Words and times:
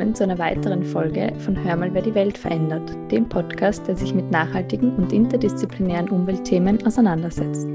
willkommen 0.00 0.14
zu 0.14 0.24
einer 0.24 0.38
weiteren 0.38 0.82
Folge 0.82 1.30
von 1.40 1.62
Hör 1.62 1.76
mal, 1.76 1.92
wer 1.92 2.00
die 2.00 2.14
Welt 2.14 2.38
verändert, 2.38 2.90
dem 3.10 3.28
Podcast, 3.28 3.86
der 3.86 3.98
sich 3.98 4.14
mit 4.14 4.30
nachhaltigen 4.30 4.96
und 4.96 5.12
interdisziplinären 5.12 6.08
Umweltthemen 6.08 6.86
auseinandersetzt. 6.86 7.68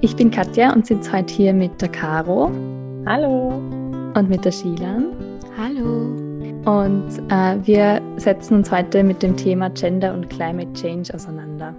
Ich 0.00 0.14
bin 0.14 0.30
Katja 0.30 0.72
und 0.72 0.86
sitze 0.86 1.10
heute 1.10 1.34
hier 1.34 1.52
mit 1.52 1.82
der 1.82 1.88
Caro. 1.88 2.52
Hallo. 3.04 3.48
Und 4.14 4.28
mit 4.28 4.44
der 4.44 4.52
Shilan. 4.52 5.06
Hallo. 5.58 6.14
Und 6.70 7.08
äh, 7.30 7.66
wir 7.66 8.00
setzen 8.16 8.58
uns 8.58 8.70
heute 8.70 9.02
mit 9.02 9.20
dem 9.24 9.36
Thema 9.36 9.68
Gender 9.70 10.14
und 10.14 10.30
Climate 10.30 10.72
Change 10.74 11.12
auseinander. 11.12 11.74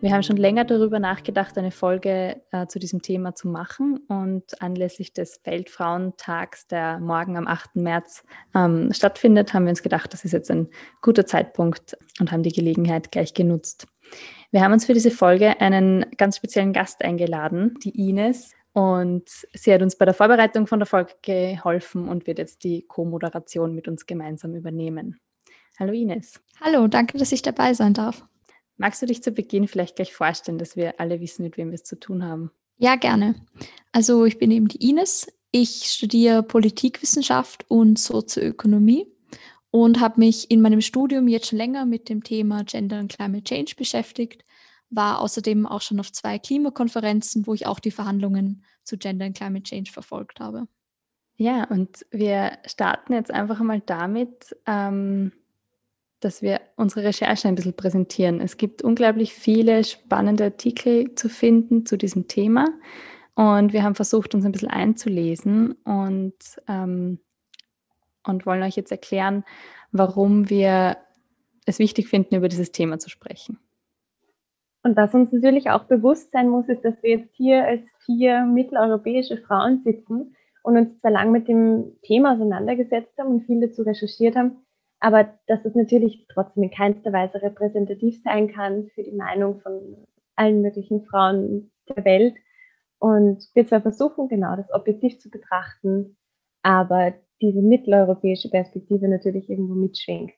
Wir 0.00 0.12
haben 0.12 0.22
schon 0.22 0.36
länger 0.36 0.64
darüber 0.64 1.00
nachgedacht, 1.00 1.58
eine 1.58 1.72
Folge 1.72 2.40
äh, 2.52 2.68
zu 2.68 2.78
diesem 2.78 3.02
Thema 3.02 3.34
zu 3.34 3.48
machen. 3.48 3.98
Und 4.06 4.62
anlässlich 4.62 5.12
des 5.12 5.40
Weltfrauentags, 5.42 6.68
der 6.68 7.00
morgen 7.00 7.36
am 7.36 7.48
8. 7.48 7.74
März 7.74 8.24
ähm, 8.54 8.92
stattfindet, 8.92 9.54
haben 9.54 9.64
wir 9.64 9.70
uns 9.70 9.82
gedacht, 9.82 10.12
das 10.12 10.24
ist 10.24 10.30
jetzt 10.30 10.52
ein 10.52 10.68
guter 11.02 11.26
Zeitpunkt 11.26 11.98
und 12.20 12.30
haben 12.30 12.44
die 12.44 12.52
Gelegenheit 12.52 13.10
gleich 13.10 13.34
genutzt. 13.34 13.88
Wir 14.52 14.62
haben 14.62 14.72
uns 14.72 14.86
für 14.86 14.94
diese 14.94 15.10
Folge 15.10 15.60
einen 15.60 16.06
ganz 16.16 16.36
speziellen 16.36 16.72
Gast 16.72 17.02
eingeladen, 17.02 17.74
die 17.82 18.08
Ines. 18.08 18.54
Und 18.74 19.28
sie 19.52 19.74
hat 19.74 19.82
uns 19.82 19.98
bei 19.98 20.04
der 20.04 20.14
Vorbereitung 20.14 20.68
von 20.68 20.78
der 20.78 20.86
Folge 20.86 21.14
geholfen 21.22 22.08
und 22.08 22.28
wird 22.28 22.38
jetzt 22.38 22.62
die 22.62 22.84
Co-Moderation 22.86 23.74
mit 23.74 23.88
uns 23.88 24.06
gemeinsam 24.06 24.54
übernehmen. 24.54 25.18
Hallo 25.76 25.92
Ines. 25.92 26.40
Hallo, 26.60 26.86
danke, 26.86 27.18
dass 27.18 27.32
ich 27.32 27.42
dabei 27.42 27.74
sein 27.74 27.94
darf. 27.94 28.24
Magst 28.78 29.02
du 29.02 29.06
dich 29.06 29.22
zu 29.22 29.32
Beginn 29.32 29.68
vielleicht 29.68 29.96
gleich 29.96 30.14
vorstellen, 30.14 30.58
dass 30.58 30.76
wir 30.76 30.98
alle 31.00 31.20
wissen, 31.20 31.42
mit 31.42 31.56
wem 31.56 31.68
wir 31.68 31.74
es 31.74 31.84
zu 31.84 31.98
tun 31.98 32.24
haben? 32.24 32.50
Ja, 32.78 32.94
gerne. 32.94 33.34
Also 33.92 34.24
ich 34.24 34.38
bin 34.38 34.50
eben 34.50 34.68
die 34.68 34.88
Ines. 34.88 35.26
Ich 35.50 35.86
studiere 35.86 36.42
Politikwissenschaft 36.42 37.64
und 37.68 37.98
Sozioökonomie 37.98 39.06
und 39.70 40.00
habe 40.00 40.20
mich 40.20 40.50
in 40.50 40.60
meinem 40.60 40.80
Studium 40.80 41.26
jetzt 41.26 41.48
schon 41.48 41.58
länger 41.58 41.86
mit 41.86 42.08
dem 42.08 42.22
Thema 42.22 42.64
Gender 42.64 43.00
und 43.00 43.12
Climate 43.12 43.44
Change 43.44 43.74
beschäftigt, 43.76 44.44
war 44.90 45.20
außerdem 45.20 45.66
auch 45.66 45.82
schon 45.82 46.00
auf 46.00 46.12
zwei 46.12 46.38
Klimakonferenzen, 46.38 47.46
wo 47.46 47.54
ich 47.54 47.66
auch 47.66 47.80
die 47.80 47.90
Verhandlungen 47.90 48.64
zu 48.84 48.96
Gender 48.96 49.26
und 49.26 49.36
Climate 49.36 49.64
Change 49.64 49.90
verfolgt 49.90 50.40
habe. 50.40 50.68
Ja, 51.36 51.64
und 51.64 52.06
wir 52.10 52.58
starten 52.66 53.12
jetzt 53.12 53.30
einfach 53.30 53.60
mal 53.60 53.80
damit, 53.84 54.56
ähm, 54.66 55.32
dass 56.20 56.42
wir 56.42 56.60
unsere 56.76 57.04
Recherche 57.04 57.48
ein 57.48 57.54
bisschen 57.54 57.76
präsentieren. 57.76 58.40
Es 58.40 58.56
gibt 58.56 58.82
unglaublich 58.82 59.34
viele 59.34 59.84
spannende 59.84 60.44
Artikel 60.44 61.14
zu 61.14 61.28
finden 61.28 61.86
zu 61.86 61.96
diesem 61.96 62.28
Thema 62.28 62.66
und 63.34 63.72
wir 63.72 63.84
haben 63.84 63.94
versucht, 63.94 64.34
uns 64.34 64.44
ein 64.44 64.50
bisschen 64.52 64.70
einzulesen 64.70 65.72
und, 65.84 66.34
ähm, 66.66 67.20
und 68.26 68.46
wollen 68.46 68.64
euch 68.64 68.74
jetzt 68.74 68.90
erklären, 68.90 69.44
warum 69.92 70.50
wir 70.50 70.96
es 71.64 71.78
wichtig 71.78 72.08
finden, 72.08 72.34
über 72.34 72.48
dieses 72.48 72.72
Thema 72.72 72.98
zu 72.98 73.08
sprechen. 73.08 73.60
Und 74.82 74.96
was 74.96 75.14
uns 75.14 75.32
natürlich 75.32 75.70
auch 75.70 75.84
bewusst 75.84 76.32
sein 76.32 76.48
muss, 76.48 76.68
ist, 76.68 76.84
dass 76.84 77.00
wir 77.02 77.10
jetzt 77.18 77.34
hier 77.34 77.64
als 77.64 77.82
vier 78.06 78.44
mitteleuropäische 78.44 79.38
Frauen 79.38 79.82
sitzen 79.84 80.34
und 80.62 80.76
uns 80.76 80.98
zwar 81.00 81.10
lang 81.10 81.30
mit 81.30 81.46
dem 81.46 81.96
Thema 82.02 82.34
auseinandergesetzt 82.34 83.16
haben 83.18 83.34
und 83.34 83.46
viel 83.46 83.60
dazu 83.60 83.82
recherchiert 83.82 84.34
haben, 84.34 84.56
aber 85.00 85.38
dass 85.46 85.64
es 85.64 85.74
natürlich 85.74 86.26
trotzdem 86.28 86.64
in 86.64 86.70
keinster 86.70 87.12
Weise 87.12 87.40
repräsentativ 87.40 88.22
sein 88.22 88.52
kann 88.52 88.88
für 88.94 89.02
die 89.02 89.12
Meinung 89.12 89.60
von 89.60 90.06
allen 90.34 90.62
möglichen 90.62 91.04
Frauen 91.06 91.70
der 91.88 92.04
Welt. 92.04 92.34
Und 92.98 93.48
wir 93.54 93.66
zwar 93.66 93.80
versuchen, 93.80 94.28
genau 94.28 94.56
das 94.56 94.72
objektiv 94.72 95.18
zu 95.20 95.30
betrachten, 95.30 96.16
aber 96.62 97.14
diese 97.40 97.62
mitteleuropäische 97.62 98.50
Perspektive 98.50 99.08
natürlich 99.08 99.48
irgendwo 99.48 99.74
mitschwingt. 99.74 100.32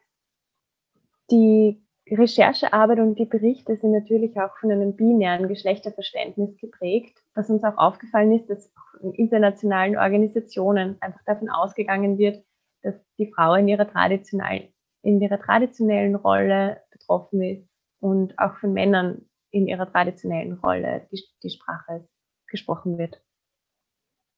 Die 1.31 1.83
Recherchearbeit 2.11 2.99
und 2.99 3.19
die 3.19 3.25
Berichte 3.25 3.77
sind 3.77 3.93
natürlich 3.93 4.39
auch 4.41 4.57
von 4.59 4.71
einem 4.71 4.97
binären 4.97 5.49
Geschlechterverständnis 5.49 6.57
geprägt, 6.59 7.17
was 7.35 7.49
uns 7.49 7.63
auch 7.63 7.79
aufgefallen 7.79 8.33
ist, 8.33 8.51
dass 8.51 8.73
in 9.01 9.13
internationalen 9.13 9.97
Organisationen 9.97 10.97
einfach 11.01 11.23
davon 11.25 11.49
ausgegangen 11.49 12.19
wird, 12.19 12.45
dass 12.83 12.95
die 13.19 13.33
Frau 13.33 13.55
in 13.55 13.69
ihrer, 13.69 13.89
traditionellen, 13.89 14.73
in 15.03 15.21
ihrer 15.21 15.41
traditionellen 15.41 16.15
Rolle 16.15 16.83
betroffen 16.91 17.43
ist 17.43 17.69
und 18.01 18.39
auch 18.39 18.57
von 18.57 18.73
Männern 18.73 19.27
in 19.51 19.67
ihrer 19.67 19.91
traditionellen 19.91 20.55
Rolle 20.55 21.07
die, 21.11 21.23
die 21.43 21.51
Sprache 21.51 22.07
gesprochen 22.49 22.99
wird. 22.99 23.21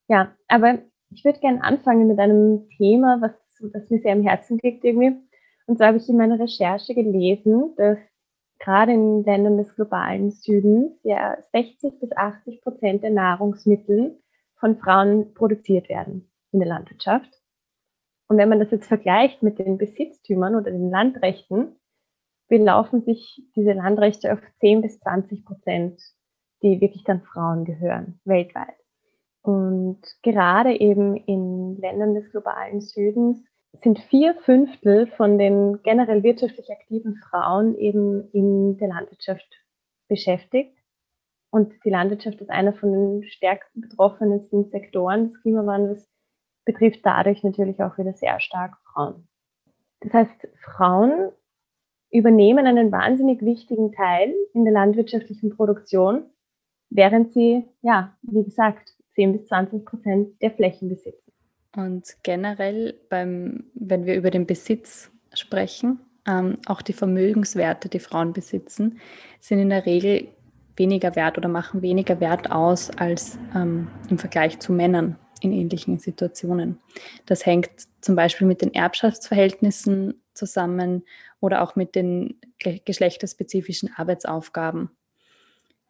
Ja, 0.08 0.34
aber 0.48 0.78
ich 1.10 1.24
würde 1.24 1.40
gerne 1.40 1.62
anfangen 1.62 2.08
mit 2.08 2.18
einem 2.18 2.68
Thema, 2.76 3.18
was, 3.20 3.32
was 3.72 3.90
mir 3.90 4.00
sehr 4.00 4.12
am 4.12 4.22
Herzen 4.22 4.58
liegt 4.62 4.84
irgendwie. 4.84 5.16
Und 5.66 5.76
zwar 5.76 5.88
habe 5.88 5.98
ich 5.98 6.08
in 6.08 6.16
meiner 6.16 6.38
Recherche 6.38 6.94
gelesen, 6.94 7.74
dass 7.76 7.98
gerade 8.58 8.92
in 8.92 9.24
Ländern 9.24 9.58
des 9.58 9.74
globalen 9.74 10.30
Südens 10.30 10.92
ja 11.02 11.36
60 11.52 12.00
bis 12.00 12.12
80 12.16 12.62
Prozent 12.62 13.02
der 13.02 13.10
Nahrungsmittel 13.10 14.20
von 14.56 14.78
Frauen 14.78 15.34
produziert 15.34 15.88
werden 15.88 16.30
in 16.52 16.60
der 16.60 16.68
Landwirtschaft. 16.68 17.41
Und 18.28 18.38
wenn 18.38 18.48
man 18.48 18.60
das 18.60 18.70
jetzt 18.70 18.88
vergleicht 18.88 19.42
mit 19.42 19.58
den 19.58 19.78
Besitztümern 19.78 20.54
oder 20.54 20.70
den 20.70 20.90
Landrechten, 20.90 21.76
belaufen 22.48 23.02
sich 23.02 23.42
diese 23.56 23.72
Landrechte 23.72 24.32
auf 24.32 24.38
10 24.60 24.82
bis 24.82 25.00
20 25.00 25.44
Prozent, 25.44 26.00
die 26.62 26.80
wirklich 26.80 27.04
dann 27.04 27.22
Frauen 27.22 27.64
gehören, 27.64 28.20
weltweit. 28.24 28.76
Und 29.42 30.00
gerade 30.22 30.78
eben 30.78 31.16
in 31.16 31.76
Ländern 31.80 32.14
des 32.14 32.30
globalen 32.30 32.80
Südens 32.80 33.42
sind 33.72 33.98
vier 33.98 34.34
Fünftel 34.34 35.06
von 35.06 35.38
den 35.38 35.82
generell 35.82 36.22
wirtschaftlich 36.22 36.70
aktiven 36.70 37.16
Frauen 37.16 37.76
eben 37.76 38.30
in 38.32 38.76
der 38.76 38.88
Landwirtschaft 38.88 39.48
beschäftigt. 40.08 40.76
Und 41.50 41.72
die 41.84 41.90
Landwirtschaft 41.90 42.40
ist 42.40 42.50
einer 42.50 42.72
von 42.74 42.92
den 42.92 43.24
stärksten 43.24 43.80
betroffenen 43.80 44.42
Sektoren 44.70 45.28
des 45.28 45.40
Klimawandels 45.40 46.11
betrifft 46.64 47.00
dadurch 47.04 47.42
natürlich 47.42 47.82
auch 47.82 47.98
wieder 47.98 48.12
sehr 48.12 48.40
stark 48.40 48.76
Frauen. 48.92 49.26
Das 50.00 50.12
heißt, 50.12 50.48
Frauen 50.60 51.30
übernehmen 52.10 52.66
einen 52.66 52.92
wahnsinnig 52.92 53.40
wichtigen 53.42 53.92
Teil 53.92 54.34
in 54.52 54.64
der 54.64 54.72
landwirtschaftlichen 54.72 55.50
Produktion, 55.56 56.24
während 56.90 57.32
sie, 57.32 57.64
ja, 57.80 58.16
wie 58.22 58.44
gesagt, 58.44 58.94
10 59.14 59.32
bis 59.32 59.46
20 59.46 59.84
Prozent 59.84 60.42
der 60.42 60.50
Flächen 60.50 60.88
besitzen. 60.88 61.32
Und 61.74 62.16
generell, 62.22 62.94
beim, 63.08 63.64
wenn 63.74 64.04
wir 64.04 64.14
über 64.14 64.30
den 64.30 64.46
Besitz 64.46 65.10
sprechen, 65.34 66.00
ähm, 66.26 66.58
auch 66.66 66.82
die 66.82 66.92
Vermögenswerte, 66.92 67.88
die 67.88 67.98
Frauen 67.98 68.32
besitzen, 68.32 68.98
sind 69.40 69.58
in 69.58 69.70
der 69.70 69.86
Regel 69.86 70.28
weniger 70.76 71.16
wert 71.16 71.38
oder 71.38 71.48
machen 71.48 71.82
weniger 71.82 72.20
Wert 72.20 72.50
aus 72.50 72.90
als 72.90 73.38
ähm, 73.54 73.88
im 74.08 74.18
Vergleich 74.18 74.58
zu 74.58 74.72
Männern 74.72 75.16
in 75.42 75.52
ähnlichen 75.52 75.98
Situationen. 75.98 76.80
Das 77.26 77.46
hängt 77.46 77.70
zum 78.00 78.16
Beispiel 78.16 78.46
mit 78.46 78.62
den 78.62 78.74
Erbschaftsverhältnissen 78.74 80.20
zusammen 80.34 81.04
oder 81.40 81.62
auch 81.62 81.76
mit 81.76 81.94
den 81.94 82.40
geschlechterspezifischen 82.84 83.90
Arbeitsaufgaben. 83.96 84.90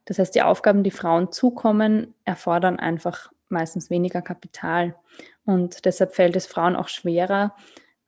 Das 0.05 0.19
heißt, 0.19 0.35
die 0.35 0.43
Aufgaben, 0.43 0.83
die 0.83 0.91
Frauen 0.91 1.31
zukommen, 1.31 2.15
erfordern 2.25 2.79
einfach 2.79 3.31
meistens 3.49 3.91
weniger 3.91 4.23
Kapital. 4.23 4.97
Und 5.45 5.85
deshalb 5.85 6.15
fällt 6.15 6.35
es 6.37 6.47
Frauen 6.47 6.75
auch 6.75 6.89
schwerer, 6.89 7.55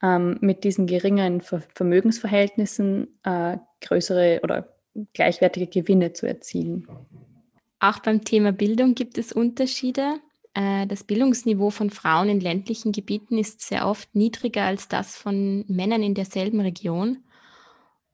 ähm, 0.02 0.38
mit 0.40 0.64
diesen 0.64 0.86
geringeren 0.86 1.40
Vermögensverhältnissen 1.40 3.18
äh, 3.22 3.58
größere 3.80 4.40
oder 4.42 4.74
gleichwertige 5.12 5.66
Gewinne 5.66 6.12
zu 6.12 6.26
erzielen. 6.26 6.86
Auch 7.80 7.98
beim 7.98 8.24
Thema 8.24 8.52
Bildung 8.52 8.94
gibt 8.94 9.18
es 9.18 9.32
Unterschiede. 9.32 10.20
Äh, 10.54 10.86
das 10.86 11.04
Bildungsniveau 11.04 11.70
von 11.70 11.90
Frauen 11.90 12.28
in 12.28 12.40
ländlichen 12.40 12.92
Gebieten 12.92 13.38
ist 13.38 13.60
sehr 13.60 13.86
oft 13.86 14.14
niedriger 14.14 14.64
als 14.64 14.88
das 14.88 15.16
von 15.16 15.64
Männern 15.68 16.02
in 16.02 16.14
derselben 16.14 16.60
Region. 16.60 17.24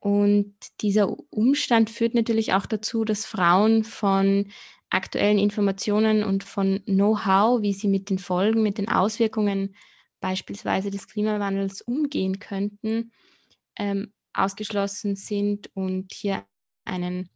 Und 0.01 0.55
dieser 0.81 1.15
Umstand 1.31 1.91
führt 1.91 2.15
natürlich 2.15 2.55
auch 2.55 2.65
dazu, 2.65 3.05
dass 3.05 3.27
Frauen 3.27 3.85
von 3.85 4.47
aktuellen 4.89 5.39
Informationen 5.39 6.25
und 6.25 6.43
von 6.43 6.83
Know-how, 6.87 7.63
wie 7.63 7.75
sie 7.75 7.89
mit 7.89 8.09
den 8.11 8.19
Folgen, 8.19 8.63
mit 8.63 8.79
den 8.79 8.89
Auswirkungen 8.89 9.77
beispielsweise 10.21 10.91
des 10.91 11.07
Klimawandels 11.07 11.83
umgehen 11.83 12.39
könnten, 12.39 13.13
ähm, 13.77 14.13
ausgeschlossen 14.33 15.17
sind 15.17 15.71
und 15.75 16.13
hier 16.13 16.45
einen 16.85 17.29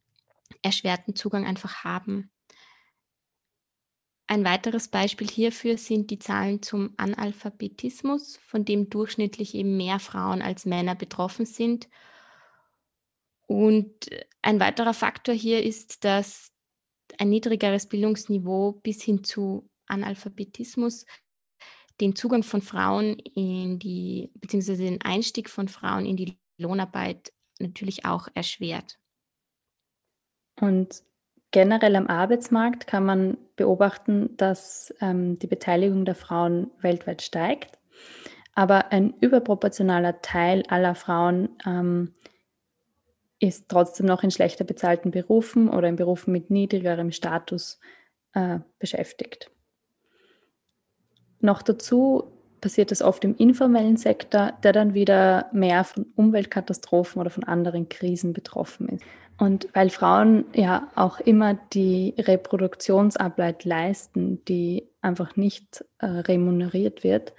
erschwerten 0.63 1.15
Zugang 1.15 1.47
einfach 1.47 1.85
haben. 1.85 2.31
Ein 4.27 4.45
weiteres 4.45 4.89
Beispiel 4.89 5.29
hierfür 5.29 5.77
sind 5.77 6.11
die 6.11 6.19
Zahlen 6.19 6.63
zum 6.63 6.95
Analphabetismus, 6.97 8.39
von 8.39 8.65
dem 8.65 8.89
durchschnittlich 8.89 9.55
eben 9.55 9.77
mehr 9.77 9.99
Frauen 9.99 10.41
als 10.41 10.65
Männer 10.65 10.95
betroffen 10.95 11.45
sind. 11.45 11.89
Und 13.47 14.09
ein 14.41 14.61
weiterer 14.61 14.95
Faktor 14.95 15.35
hier 15.35 15.63
ist, 15.63 16.05
dass 16.05 16.53
ein 17.19 17.29
niedrigeres 17.29 17.87
Bildungsniveau 17.87 18.73
bis 18.83 19.03
hin 19.03 19.25
zu 19.25 19.69
Analphabetismus 19.87 21.05
den 22.01 22.17
Zugang 22.17 22.43
von 22.43 22.63
Frauen 22.63 23.19
in 23.19 23.79
die, 23.79 24.31
beziehungsweise 24.35 24.83
den 24.83 25.03
Einstieg 25.03 25.51
von 25.51 25.69
Frauen 25.69 26.07
in 26.07 26.17
die 26.17 26.39
Lohnarbeit 26.57 27.33
natürlich 27.61 28.05
auch 28.05 28.29
erschwert. 28.35 28.99
Und 30.61 31.05
generell 31.55 31.95
am 31.95 32.09
Arbeitsmarkt 32.09 32.89
kann 32.89 33.07
man 33.07 33.39
beobachten, 33.55 34.37
dass 34.37 34.93
ähm, 35.01 35.39
die 35.39 35.47
Beteiligung 35.47 36.05
der 36.05 36.17
Frauen 36.17 36.73
weltweit 36.81 37.23
steigt, 37.23 37.79
aber 38.57 38.91
ein 38.91 39.15
überproportionaler 39.21 40.21
Teil 40.21 40.65
aller 40.67 40.97
Frauen 40.97 41.51
ähm, 41.65 42.13
ist 43.39 43.69
trotzdem 43.69 44.07
noch 44.07 44.25
in 44.25 44.33
schlechter 44.33 44.65
bezahlten 44.65 45.13
Berufen 45.13 45.69
oder 45.69 45.87
in 45.87 45.95
Berufen 45.95 46.33
mit 46.33 46.51
niedrigerem 46.51 47.13
Status 47.13 47.79
äh, 48.33 48.59
beschäftigt. 48.81 49.49
Noch 51.39 51.63
dazu 51.63 52.34
passiert 52.65 52.91
das 52.91 53.03
oft 53.03 53.23
im 53.25 53.37
informellen 53.37 53.99
Sektor, 53.99 54.55
der 54.63 54.73
dann 54.73 54.95
wieder 54.95 55.51
mehr 55.53 55.85
von 55.85 56.07
Umweltkatastrophen 56.17 57.21
oder 57.21 57.29
von 57.29 57.45
anderen 57.45 57.91
Krisen 57.91 58.33
betroffen 58.33 58.89
ist. 58.89 59.05
Und 59.37 59.69
weil 59.75 59.91
Frauen 59.91 60.47
ja 60.55 60.89
auch 60.95 61.21
immer 61.21 61.59
die 61.75 62.15
Reproduktionsarbeit 62.17 63.67
leisten, 63.67 64.43
die 64.47 64.89
einfach 65.03 65.37
nicht 65.37 65.85
äh, 65.99 66.07
remuneriert 66.07 67.05
wird, 67.05 67.35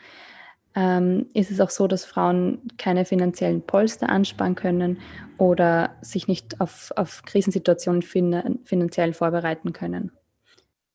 ähm, 0.76 1.26
ist 1.34 1.50
es 1.50 1.60
auch 1.60 1.72
so, 1.72 1.88
dass 1.88 2.06
Frauen 2.06 2.60
keine 2.78 3.04
finanziellen 3.04 3.64
Polster 3.64 4.10
ansparen 4.10 4.54
können 4.54 5.00
oder 5.40 5.96
sich 6.02 6.28
nicht 6.28 6.62
auf, 6.62 6.94
auf 6.96 7.24
Krisensituationen 7.26 8.04
fin 8.04 8.60
finanziell 8.64 9.14
vorbereiten 9.14 9.74
können. 9.74 10.12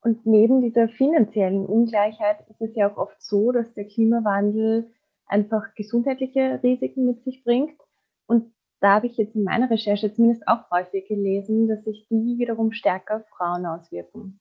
Und 0.03 0.25
neben 0.25 0.63
dieser 0.63 0.89
finanziellen 0.89 1.67
Ungleichheit 1.67 2.39
ist 2.49 2.61
es 2.61 2.75
ja 2.75 2.91
auch 2.91 2.97
oft 2.97 3.23
so, 3.23 3.53
dass 3.53 3.73
der 3.75 3.85
Klimawandel 3.87 4.91
einfach 5.27 5.75
gesundheitliche 5.75 6.61
Risiken 6.63 7.07
mit 7.07 7.23
sich 7.23 7.45
bringt. 7.45 7.79
Und 8.27 8.53
da 8.81 8.95
habe 8.95 9.07
ich 9.07 9.17
jetzt 9.19 9.37
in 9.37 9.45
meiner 9.45 9.71
Recherche 9.71 10.13
zumindest 10.13 10.49
auch 10.49 10.71
häufig 10.71 11.07
gelesen, 11.07 11.69
dass 11.69 11.85
sich 11.85 12.07
die 12.09 12.39
wiederum 12.39 12.73
stärker 12.73 13.17
auf 13.17 13.29
Frauen 13.29 13.67
auswirken. 13.67 14.41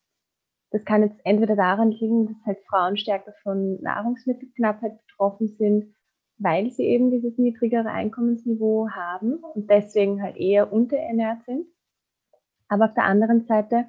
Das 0.71 0.85
kann 0.85 1.01
jetzt 1.01 1.19
entweder 1.25 1.55
daran 1.55 1.91
liegen, 1.91 2.27
dass 2.27 2.45
halt 2.45 2.59
Frauen 2.69 2.95
stärker 2.95 3.33
von 3.43 3.81
Nahrungsmittelknappheit 3.81 4.99
betroffen 5.05 5.47
sind, 5.47 5.93
weil 6.37 6.71
sie 6.71 6.83
eben 6.83 7.11
dieses 7.11 7.37
niedrigere 7.37 7.89
Einkommensniveau 7.89 8.89
haben 8.89 9.35
und 9.55 9.69
deswegen 9.69 10.21
halt 10.21 10.37
eher 10.37 10.71
unterernährt 10.71 11.43
sind. 11.43 11.65
Aber 12.69 12.85
auf 12.85 12.93
der 12.93 13.03
anderen 13.03 13.41
Seite, 13.41 13.87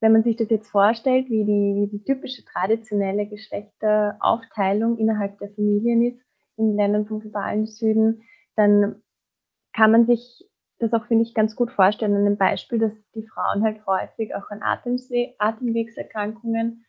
wenn 0.00 0.12
man 0.12 0.22
sich 0.22 0.36
das 0.36 0.50
jetzt 0.50 0.70
vorstellt, 0.70 1.28
wie 1.28 1.44
die, 1.44 1.74
wie 1.76 1.88
die 1.88 2.04
typische 2.04 2.44
traditionelle 2.44 3.26
Geschlechteraufteilung 3.26 4.96
innerhalb 4.98 5.38
der 5.38 5.50
Familien 5.50 6.02
ist 6.02 6.20
in 6.56 6.76
Ländern 6.76 7.06
vom 7.06 7.20
globalen 7.20 7.66
Süden, 7.66 8.22
dann 8.56 9.02
kann 9.72 9.90
man 9.90 10.06
sich 10.06 10.48
das 10.78 10.92
auch, 10.92 11.06
finde 11.06 11.24
ich, 11.24 11.34
ganz 11.34 11.56
gut 11.56 11.72
vorstellen. 11.72 12.14
An 12.14 12.24
dem 12.24 12.36
Beispiel, 12.36 12.78
dass 12.78 12.92
die 13.14 13.26
Frauen 13.26 13.62
halt 13.64 13.84
häufig 13.86 14.34
auch 14.34 14.48
an 14.50 14.62
Atemwe 14.62 15.34
Atemwegserkrankungen, 15.38 16.84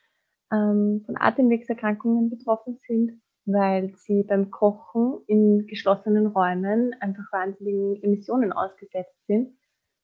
ähm, 0.52 1.04
von 1.06 1.16
Atemwegserkrankungen 1.18 2.30
betroffen 2.30 2.78
sind, 2.88 3.22
weil 3.46 3.94
sie 3.96 4.24
beim 4.24 4.52
Kochen 4.52 5.20
in 5.26 5.66
geschlossenen 5.66 6.28
Räumen 6.28 6.96
einfach 7.00 7.32
wahnsinnigen 7.32 8.04
Emissionen 8.04 8.54
ausgesetzt 8.54 9.26
sind 9.26 9.59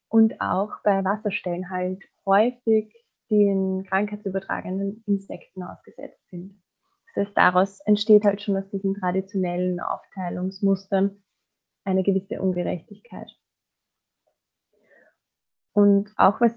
und 0.10 0.40
auch 0.42 0.72
bei 0.84 1.04
Wasserstellen 1.04 1.70
halt 1.70 2.04
häufig 2.26 2.94
den 3.30 3.84
krankheitsübertragenden 3.84 5.04
Insekten 5.08 5.64
ausgesetzt 5.64 6.30
sind. 6.30 6.62
Das 7.14 7.28
heißt, 7.28 7.38
daraus 7.38 7.80
entsteht 7.82 8.26
halt 8.26 8.42
schon 8.42 8.58
aus 8.58 8.70
diesen 8.70 8.94
traditionellen 8.96 9.80
Aufteilungsmustern 9.80 11.24
eine 11.84 12.04
gewisse 12.04 12.42
Ungerechtigkeit. 12.42 13.32
Und 15.74 16.12
auch 16.18 16.42
was 16.42 16.54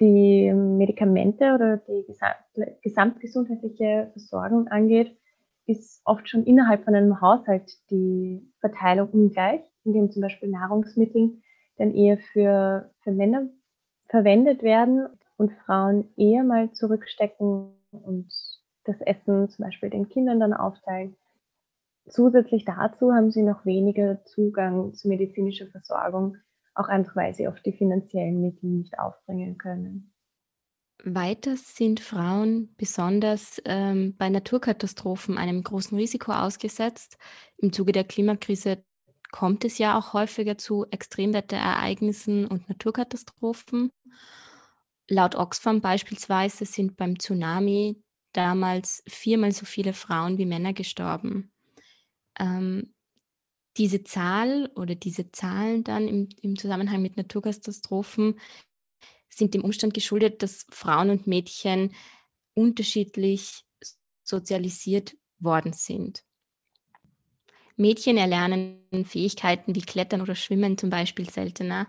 die 0.00 0.52
Medikamente 0.52 1.54
oder 1.54 1.76
die 1.78 2.06
gesamtgesundheitliche 2.82 4.10
Versorgung 4.12 4.68
angeht, 4.68 5.16
ist 5.66 6.00
oft 6.04 6.28
schon 6.28 6.44
innerhalb 6.44 6.84
von 6.84 6.94
einem 6.94 7.20
Haushalt 7.20 7.70
die 7.90 8.50
Verteilung 8.60 9.10
ungleich, 9.10 9.60
indem 9.84 10.10
zum 10.10 10.22
Beispiel 10.22 10.48
Nahrungsmittel 10.48 11.40
dann 11.80 11.94
eher 11.94 12.18
für, 12.18 12.90
für 13.02 13.10
Männer 13.10 13.48
verwendet 14.08 14.62
werden 14.62 15.08
und 15.38 15.52
Frauen 15.64 16.10
eher 16.16 16.44
mal 16.44 16.70
zurückstecken 16.72 17.72
und 17.90 18.28
das 18.84 19.00
Essen 19.00 19.48
zum 19.48 19.64
Beispiel 19.64 19.88
den 19.88 20.08
Kindern 20.08 20.40
dann 20.40 20.52
aufteilen. 20.52 21.16
Zusätzlich 22.06 22.66
dazu 22.66 23.12
haben 23.12 23.30
sie 23.30 23.42
noch 23.42 23.64
weniger 23.64 24.22
Zugang 24.24 24.92
zu 24.92 25.08
medizinischer 25.08 25.68
Versorgung, 25.68 26.36
auch 26.74 26.88
einfach 26.88 27.16
weil 27.16 27.34
sie 27.34 27.48
oft 27.48 27.64
die 27.64 27.72
finanziellen 27.72 28.42
Mittel 28.42 28.68
nicht 28.68 28.98
aufbringen 28.98 29.56
können. 29.56 30.12
Weiter 31.02 31.56
sind 31.56 32.00
Frauen 32.00 32.74
besonders 32.76 33.62
ähm, 33.64 34.16
bei 34.18 34.28
Naturkatastrophen 34.28 35.38
einem 35.38 35.62
großen 35.62 35.96
Risiko 35.96 36.32
ausgesetzt. 36.32 37.16
Im 37.56 37.72
Zuge 37.72 37.92
der 37.92 38.04
Klimakrise 38.04 38.84
kommt 39.30 39.64
es 39.64 39.78
ja 39.78 39.98
auch 39.98 40.12
häufiger 40.12 40.58
zu 40.58 40.86
Extremwetterereignissen 40.90 42.46
und 42.46 42.68
Naturkatastrophen. 42.68 43.90
Laut 45.08 45.34
Oxfam 45.34 45.80
beispielsweise 45.80 46.64
sind 46.64 46.96
beim 46.96 47.18
Tsunami 47.18 48.02
damals 48.32 49.02
viermal 49.08 49.52
so 49.52 49.66
viele 49.66 49.92
Frauen 49.92 50.38
wie 50.38 50.46
Männer 50.46 50.72
gestorben. 50.72 51.52
Ähm, 52.38 52.94
diese 53.76 54.04
Zahl 54.04 54.70
oder 54.74 54.94
diese 54.94 55.30
Zahlen 55.32 55.84
dann 55.84 56.08
im, 56.08 56.28
im 56.42 56.56
Zusammenhang 56.56 57.02
mit 57.02 57.16
Naturkatastrophen 57.16 58.38
sind 59.28 59.54
dem 59.54 59.64
Umstand 59.64 59.94
geschuldet, 59.94 60.42
dass 60.42 60.66
Frauen 60.70 61.10
und 61.10 61.26
Mädchen 61.26 61.94
unterschiedlich 62.54 63.64
sozialisiert 64.22 65.16
worden 65.38 65.72
sind. 65.72 66.24
Mädchen 67.80 68.16
erlernen 68.16 69.04
Fähigkeiten 69.04 69.74
wie 69.74 69.80
Klettern 69.80 70.20
oder 70.20 70.34
Schwimmen 70.34 70.76
zum 70.76 70.90
Beispiel 70.90 71.28
seltener 71.30 71.86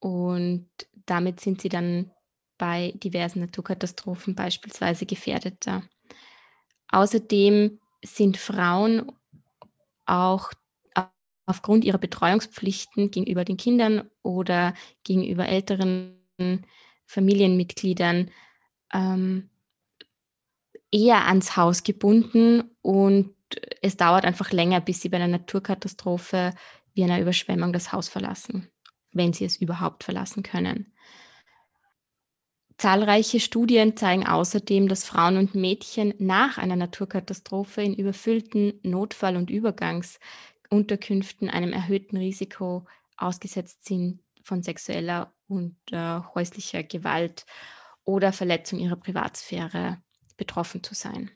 und 0.00 0.68
damit 1.06 1.40
sind 1.40 1.60
sie 1.60 1.68
dann 1.68 2.10
bei 2.56 2.92
diversen 2.96 3.40
Naturkatastrophen 3.40 4.34
beispielsweise 4.34 5.06
gefährdeter. 5.06 5.82
Außerdem 6.88 7.78
sind 8.02 8.36
Frauen 8.36 9.12
auch 10.06 10.50
aufgrund 11.46 11.84
ihrer 11.84 11.98
Betreuungspflichten 11.98 13.10
gegenüber 13.10 13.44
den 13.44 13.56
Kindern 13.56 14.10
oder 14.22 14.74
gegenüber 15.04 15.48
älteren 15.48 16.16
Familienmitgliedern 17.06 18.30
ähm, 18.92 19.50
eher 20.90 21.26
ans 21.26 21.56
Haus 21.56 21.82
gebunden 21.82 22.70
und 22.82 23.34
es 23.82 23.96
dauert 23.96 24.24
einfach 24.24 24.50
länger, 24.50 24.80
bis 24.80 25.00
sie 25.00 25.08
bei 25.08 25.16
einer 25.16 25.28
Naturkatastrophe 25.28 26.54
wie 26.94 27.04
einer 27.04 27.20
Überschwemmung 27.20 27.72
das 27.72 27.92
Haus 27.92 28.08
verlassen, 28.08 28.68
wenn 29.12 29.32
sie 29.32 29.44
es 29.44 29.56
überhaupt 29.56 30.04
verlassen 30.04 30.42
können. 30.42 30.92
Zahlreiche 32.76 33.40
Studien 33.40 33.96
zeigen 33.96 34.26
außerdem, 34.26 34.88
dass 34.88 35.04
Frauen 35.04 35.36
und 35.36 35.56
Mädchen 35.56 36.14
nach 36.18 36.58
einer 36.58 36.76
Naturkatastrophe 36.76 37.82
in 37.82 37.94
überfüllten 37.94 38.78
Notfall- 38.84 39.36
und 39.36 39.50
Übergangsunterkünften 39.50 41.50
einem 41.50 41.72
erhöhten 41.72 42.16
Risiko 42.16 42.86
ausgesetzt 43.16 43.84
sind 43.84 44.20
von 44.44 44.62
sexueller 44.62 45.34
und 45.48 45.76
äh, 45.90 46.20
häuslicher 46.34 46.84
Gewalt 46.84 47.46
oder 48.04 48.32
Verletzung 48.32 48.78
ihrer 48.78 48.96
Privatsphäre 48.96 50.00
betroffen 50.36 50.84
zu 50.84 50.94
sein. 50.94 51.32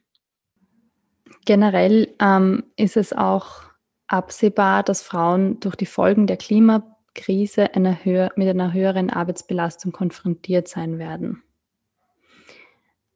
Generell 1.45 2.15
ähm, 2.21 2.65
ist 2.77 2.97
es 2.97 3.13
auch 3.13 3.63
absehbar, 4.07 4.83
dass 4.83 5.03
Frauen 5.03 5.59
durch 5.61 5.77
die 5.77 5.87
Folgen 5.87 6.27
der 6.27 6.37
Klimakrise 6.37 7.75
einer 7.75 7.99
mit 8.37 8.49
einer 8.49 8.73
höheren 8.73 9.11
Arbeitsbelastung 9.11 9.93
konfrontiert 9.93 10.69
sein 10.69 10.99
werden. 10.99 11.43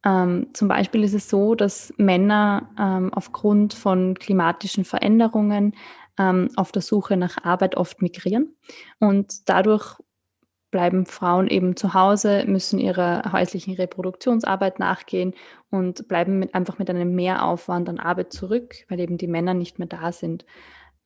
Ähm, 0.05 0.49
zum 0.53 0.69
Beispiel 0.69 1.03
ist 1.03 1.15
es 1.15 1.29
so, 1.29 1.55
dass 1.55 1.93
Männer 1.97 2.71
ähm, 2.79 3.13
aufgrund 3.13 3.75
von 3.75 4.15
klimatischen 4.15 4.85
Veränderungen 4.85 5.75
ähm, 6.19 6.49
auf 6.57 6.73
der 6.73 6.83
Suche 6.83 7.17
nach 7.17 7.43
Arbeit 7.45 7.77
oft 7.77 8.01
migrieren 8.03 8.55
und 9.01 9.49
dadurch 9.49 9.99
bleiben 10.71 11.07
Frauen 11.07 11.49
eben 11.49 11.77
zu 11.77 11.95
Hause, 11.95 12.45
müssen 12.47 12.79
ihrer 12.79 13.33
häuslichen 13.33 13.75
Reproduktionsarbeit 13.75 14.79
nachgehen 14.79 15.35
und 15.71 16.09
bleiben 16.09 16.39
mit, 16.39 16.55
einfach 16.55 16.79
mit 16.79 16.91
einem 16.91 17.15
Mehraufwand 17.15 17.89
an 17.89 17.99
Arbeit 17.99 18.33
zurück, 18.33 18.75
weil 18.89 19.01
eben 19.01 19.19
die 19.19 19.29
Männer 19.29 19.55
nicht 19.55 19.79
mehr 19.79 19.89
da 19.89 20.13
sind. 20.13 20.45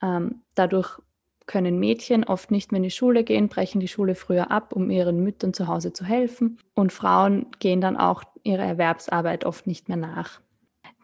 Ähm, 0.02 0.43
dadurch 0.55 0.99
können 1.47 1.81
Mädchen 1.81 2.25
oft 2.25 2.50
nicht 2.50 2.71
mehr 2.71 2.76
in 2.76 2.85
die 2.85 2.90
Schule 2.90 3.25
gehen, 3.25 3.49
brechen 3.49 3.81
die 3.81 3.88
Schule 3.88 4.14
früher 4.14 4.50
ab, 4.50 4.73
um 4.73 4.88
ihren 4.88 5.23
Müttern 5.23 5.52
zu 5.52 5.67
Hause 5.67 5.93
zu 5.93 6.05
helfen. 6.05 6.59
Und 6.75 6.93
Frauen 6.93 7.47
gehen 7.59 7.81
dann 7.81 7.97
auch 7.97 8.23
ihrer 8.45 8.64
Erwerbsarbeit 8.64 9.45
oft 9.45 9.67
nicht 9.67 9.88
mehr 9.88 9.97
nach. 9.97 10.40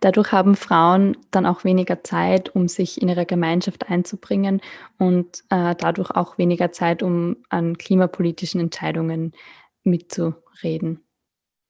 Dadurch 0.07 0.31
haben 0.31 0.55
Frauen 0.55 1.17
dann 1.33 1.47
auch 1.47 1.65
weniger 1.65 2.05
Zeit, 2.05 2.55
um 2.55 2.69
sich 2.69 3.03
in 3.03 3.09
ihre 3.09 3.27
Gemeinschaft 3.27 3.91
einzubringen 3.91 4.61
und 5.01 5.43
äh, 5.51 5.75
dadurch 5.75 6.13
auch 6.13 6.39
weniger 6.39 6.71
Zeit, 6.71 7.03
um 7.03 7.39
an 7.49 7.77
klimapolitischen 7.77 8.61
Entscheidungen 8.61 9.33
mitzureden. 9.83 11.05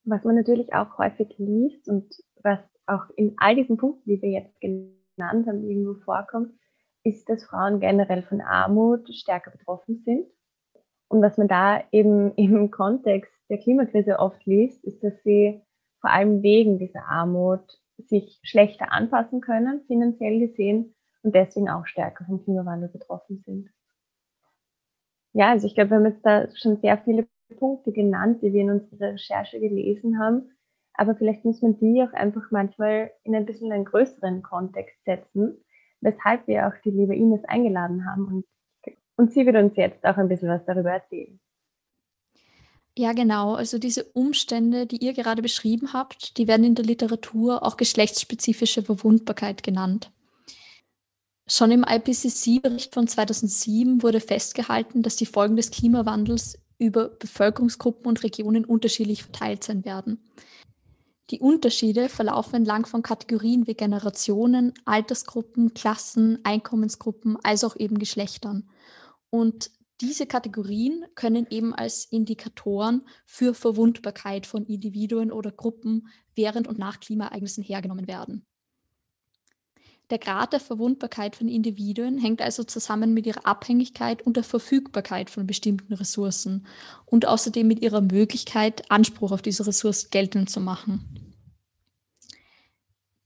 Was 0.05 0.23
man 0.25 0.35
natürlich 0.35 0.75
auch 0.75 0.99
häufig 0.99 1.35
liest 1.39 1.89
und 1.89 2.15
was 2.43 2.59
auch 2.85 3.09
in 3.17 3.37
all 3.39 3.57
diesen 3.57 3.79
Punkten, 3.79 4.03
die 4.07 4.21
wir 4.21 4.29
jetzt 4.29 4.61
genannt 4.61 5.47
haben, 5.47 5.67
irgendwo 5.67 5.95
vorkommt, 6.05 6.53
ist, 7.05 7.27
dass 7.31 7.43
Frauen 7.43 7.81
generell 7.81 8.23
von 8.23 8.43
Armut 8.43 9.09
stärker 9.15 9.51
betroffen 9.51 10.03
sind. 10.05 10.27
Und 11.09 11.23
was 11.23 11.39
man 11.39 11.49
da 11.49 11.83
eben 11.91 12.33
im 12.37 12.71
Kontext 12.71 13.33
der 13.49 13.57
Klimakrise 13.57 14.19
oft 14.19 14.45
liest, 14.45 14.85
ist, 14.85 15.03
dass 15.03 15.15
sie 15.23 15.63
vor 16.03 16.11
allem 16.11 16.43
wegen 16.43 16.79
dieser 16.79 17.07
Armut 17.09 17.81
sich 17.99 18.39
schlechter 18.43 18.93
anpassen 18.93 19.41
können, 19.41 19.83
finanziell 19.87 20.39
gesehen, 20.39 20.95
und 21.23 21.35
deswegen 21.35 21.69
auch 21.69 21.87
stärker 21.87 22.25
vom 22.25 22.43
Klimawandel 22.45 22.89
betroffen 22.89 23.43
sind. 23.45 23.69
Ja, 25.33 25.51
also 25.51 25.67
ich 25.67 25.75
glaube, 25.75 25.91
wir 25.91 25.97
haben 25.97 26.07
jetzt 26.07 26.25
da 26.25 26.47
schon 26.55 26.77
sehr 26.81 26.99
viele 26.99 27.27
Punkte 27.59 27.93
genannt, 27.93 28.43
die 28.43 28.53
wir 28.53 28.63
in 28.63 28.71
unserer 28.71 29.13
Recherche 29.13 29.59
gelesen 29.61 30.19
haben. 30.21 30.51
Aber 30.95 31.15
vielleicht 31.15 31.45
muss 31.45 31.61
man 31.63 31.79
die 31.79 32.03
auch 32.03 32.13
einfach 32.13 32.51
manchmal 32.51 33.11
in 33.25 33.35
ein 33.35 33.45
bisschen 33.45 33.73
einen 33.73 33.85
größeren 33.85 34.43
Kontext 34.43 35.05
setzen, 35.05 35.63
weshalb 36.01 36.47
wir 36.47 36.69
auch 36.69 36.81
die 36.85 36.91
liebe 36.91 37.15
Ines 37.15 37.45
eingeladen 37.45 38.09
haben. 38.09 38.27
Und, 38.27 38.95
und 39.17 39.33
sie 39.33 39.45
wird 39.45 39.57
uns 39.57 39.77
jetzt 39.77 40.05
auch 40.07 40.17
ein 40.17 40.29
bisschen 40.29 40.49
was 40.49 40.65
darüber 40.65 40.93
erzählen. 40.93 41.39
Ja, 42.99 43.13
genau. 43.13 43.55
Also 43.55 43.79
diese 43.79 44.05
Umstände, 44.05 44.87
die 44.87 45.05
ihr 45.05 45.13
gerade 45.13 45.43
beschrieben 45.43 45.93
habt, 45.93 46.39
die 46.39 46.49
werden 46.49 46.65
in 46.65 46.75
der 46.75 46.85
Literatur 46.85 47.63
auch 47.63 47.77
geschlechtsspezifische 47.77 48.83
Verwundbarkeit 48.83 49.63
genannt. 49.63 50.11
Schon 51.47 51.71
im 51.71 51.85
IPCC-Bericht 51.85 52.95
von 52.95 53.07
2007 53.07 54.03
wurde 54.03 54.21
festgehalten, 54.21 55.03
dass 55.03 55.17
die 55.17 55.27
Folgen 55.27 55.57
des 55.57 55.71
Klimawandels 55.71 56.59
über 56.79 57.09
Bevölkerungsgruppen 57.09 58.07
und 58.07 58.23
Regionen 58.25 58.65
unterschiedlich 58.65 59.23
verteilt 59.23 59.63
sein 59.63 59.85
werden. 59.85 60.25
Die 61.31 61.41
Unterschiede 61.41 62.09
verlaufen 62.09 62.57
entlang 62.57 62.87
von 62.87 63.03
Kategorien 63.03 63.67
wie 63.67 63.75
Generationen, 63.75 64.73
Altersgruppen, 64.85 65.75
Klassen, 65.75 66.39
Einkommensgruppen, 66.45 67.37
als 67.43 67.63
auch 67.63 67.77
eben 67.77 67.99
Geschlechtern. 67.99 68.69
Und 69.31 69.71
diese 70.01 70.27
Kategorien 70.27 71.05
können 71.15 71.47
eben 71.49 71.75
als 71.75 72.05
Indikatoren 72.05 73.07
für 73.25 73.55
Verwundbarkeit 73.55 74.47
von 74.47 74.67
Individuen 74.67 75.33
oder 75.33 75.51
Gruppen 75.51 76.09
während 76.35 76.69
und 76.69 76.79
nach 76.79 77.01
Klimaereignissen 77.01 77.65
hergenommen 77.65 78.07
werden. 78.07 78.45
Der 80.11 80.19
Grad 80.19 80.53
der 80.53 80.61
Verwundbarkeit 80.61 81.35
von 81.35 81.49
Individuen 81.49 82.19
hängt 82.19 82.41
also 82.41 82.63
zusammen 82.63 83.13
mit 83.13 83.27
ihrer 83.27 83.45
Abhängigkeit 83.45 84.23
und 84.23 84.37
der 84.37 84.45
Verfügbarkeit 84.45 85.31
von 85.31 85.49
bestimmten 85.49 85.95
Ressourcen 85.95 86.67
und 87.07 87.27
außerdem 87.27 87.67
mit 87.67 87.83
ihrer 87.83 88.03
Möglichkeit, 88.03 88.89
Anspruch 88.89 89.33
auf 89.33 89.43
diese 89.43 89.67
Ressource 89.67 90.11
geltend 90.11 90.49
zu 90.49 90.61
machen. 90.61 91.26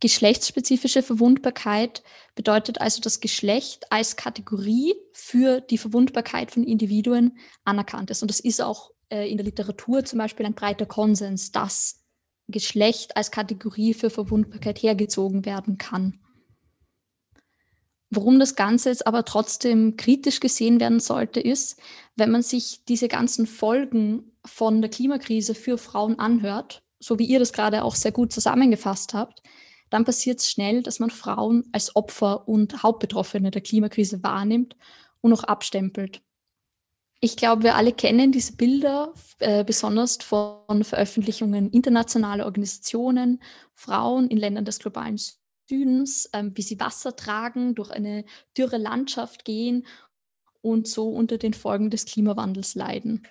Geschlechtsspezifische 0.01 1.03
Verwundbarkeit 1.03 2.03
bedeutet 2.35 2.81
also, 2.81 3.03
dass 3.03 3.21
Geschlecht 3.21 3.93
als 3.93 4.17
Kategorie 4.17 4.95
für 5.13 5.61
die 5.61 5.79
Verwundbarkeit 5.79 6.51
von 6.51 6.65
Individuen 6.65 7.39
anerkannt 7.65 8.11
ist. 8.11 8.23
Und 8.23 8.31
das 8.31 8.41
ist 8.41 8.63
auch 8.63 8.93
äh, 9.11 9.31
in 9.31 9.37
der 9.37 9.45
Literatur 9.45 10.05
zum 10.05 10.19
Beispiel 10.19 10.47
ein 10.47 10.55
breiter 10.55 10.87
Konsens, 10.87 11.53
dass 11.53 12.01
Geschlecht 12.49 13.17
als 13.17 13.31
Kategorie 13.31 13.95
für 13.95 14.11
Verwundbarkeit 14.11 14.83
hergezogen 14.83 15.45
werden 15.45 15.77
kann. 15.77 16.19
Warum 18.09 18.41
das 18.41 18.57
Ganze 18.57 18.89
jetzt 18.89 19.07
aber 19.07 19.25
trotzdem 19.25 19.97
kritisch 19.97 20.41
gesehen 20.41 20.81
werden 20.81 20.99
sollte, 20.99 21.39
ist, 21.41 21.81
wenn 22.17 22.33
man 22.33 22.43
sich 22.43 22.85
diese 22.87 23.07
ganzen 23.07 23.47
Folgen 23.47 24.33
von 24.45 24.81
der 24.81 24.91
Klimakrise 24.91 25.55
für 25.55 25.79
Frauen 25.79 26.19
anhört, 26.19 26.83
so 26.99 27.19
wie 27.21 27.27
ihr 27.27 27.39
das 27.39 27.53
gerade 27.53 27.85
auch 27.85 27.95
sehr 27.95 28.11
gut 28.11 28.33
zusammengefasst 28.33 29.15
habt, 29.15 29.43
dann 29.91 30.05
passiert 30.05 30.41
es 30.41 30.51
schnell, 30.51 30.83
dass 30.83 31.01
man 31.01 31.11
Frauen 31.11 31.69
als 31.73 31.95
Opfer 31.95 32.49
und 32.49 32.83
Hauptbetroffene 32.83 33.51
der 33.51 33.61
Klimakrise 33.61 34.23
wahrnimmt 34.23 34.77
und 35.21 35.33
auch 35.33 35.45
abstempelt. 35.45 36.23
Ich 37.23 37.37
glaube, 37.37 37.65
wir 37.65 37.75
alle 37.75 37.93
kennen 37.93 38.33
diese 38.33 38.57
Bilder, 38.57 39.13
äh, 39.41 39.63
besonders 39.63 40.17
von 40.17 40.85
Veröffentlichungen 40.85 41.71
internationaler 41.71 42.47
Organisationen, 42.47 43.43
Frauen 43.75 44.29
in 44.29 44.39
Ländern 44.39 44.65
des 44.65 44.79
globalen 44.79 45.21
Südens, 45.69 46.31
ähm, 46.33 46.53
wie 46.55 46.63
sie 46.63 46.81
Wasser 46.81 47.15
tragen, 47.15 47.75
durch 47.75 47.91
eine 47.91 48.25
dürre 48.57 48.79
Landschaft 48.79 49.45
gehen 49.45 49.87
und 50.63 50.89
so 50.89 51.11
unter 51.11 51.37
den 51.37 51.53
Folgen 51.53 51.91
des 51.91 52.07
Klimawandels 52.07 52.75
leiden. 52.75 53.27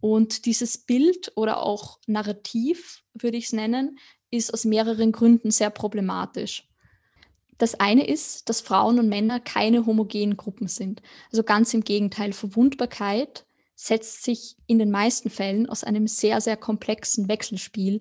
Und 0.00 0.44
dieses 0.44 0.78
Bild 0.78 1.32
oder 1.36 1.62
auch 1.62 1.98
Narrativ, 2.06 3.02
würde 3.14 3.38
ich 3.38 3.46
es 3.46 3.52
nennen, 3.52 3.98
ist 4.36 4.52
aus 4.52 4.64
mehreren 4.64 5.12
Gründen 5.12 5.50
sehr 5.50 5.70
problematisch. 5.70 6.68
Das 7.58 7.74
eine 7.74 8.06
ist, 8.06 8.48
dass 8.48 8.60
Frauen 8.60 8.98
und 8.98 9.08
Männer 9.08 9.40
keine 9.40 9.86
homogenen 9.86 10.36
Gruppen 10.36 10.68
sind. 10.68 11.02
Also 11.30 11.42
ganz 11.42 11.72
im 11.72 11.84
Gegenteil, 11.84 12.32
Verwundbarkeit 12.32 13.46
setzt 13.74 14.24
sich 14.24 14.56
in 14.66 14.78
den 14.78 14.90
meisten 14.90 15.30
Fällen 15.30 15.68
aus 15.68 15.84
einem 15.84 16.06
sehr, 16.06 16.40
sehr 16.40 16.56
komplexen 16.56 17.28
Wechselspiel 17.28 18.00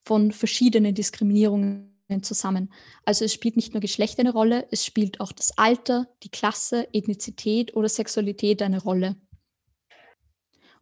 von 0.00 0.32
verschiedenen 0.32 0.94
Diskriminierungen 0.94 1.92
zusammen. 2.22 2.72
Also 3.04 3.24
es 3.24 3.34
spielt 3.34 3.56
nicht 3.56 3.74
nur 3.74 3.80
Geschlecht 3.80 4.20
eine 4.20 4.32
Rolle, 4.32 4.66
es 4.70 4.84
spielt 4.84 5.20
auch 5.20 5.32
das 5.32 5.58
Alter, 5.58 6.06
die 6.22 6.28
Klasse, 6.28 6.88
Ethnizität 6.92 7.74
oder 7.74 7.88
Sexualität 7.88 8.62
eine 8.62 8.80
Rolle. 8.80 9.16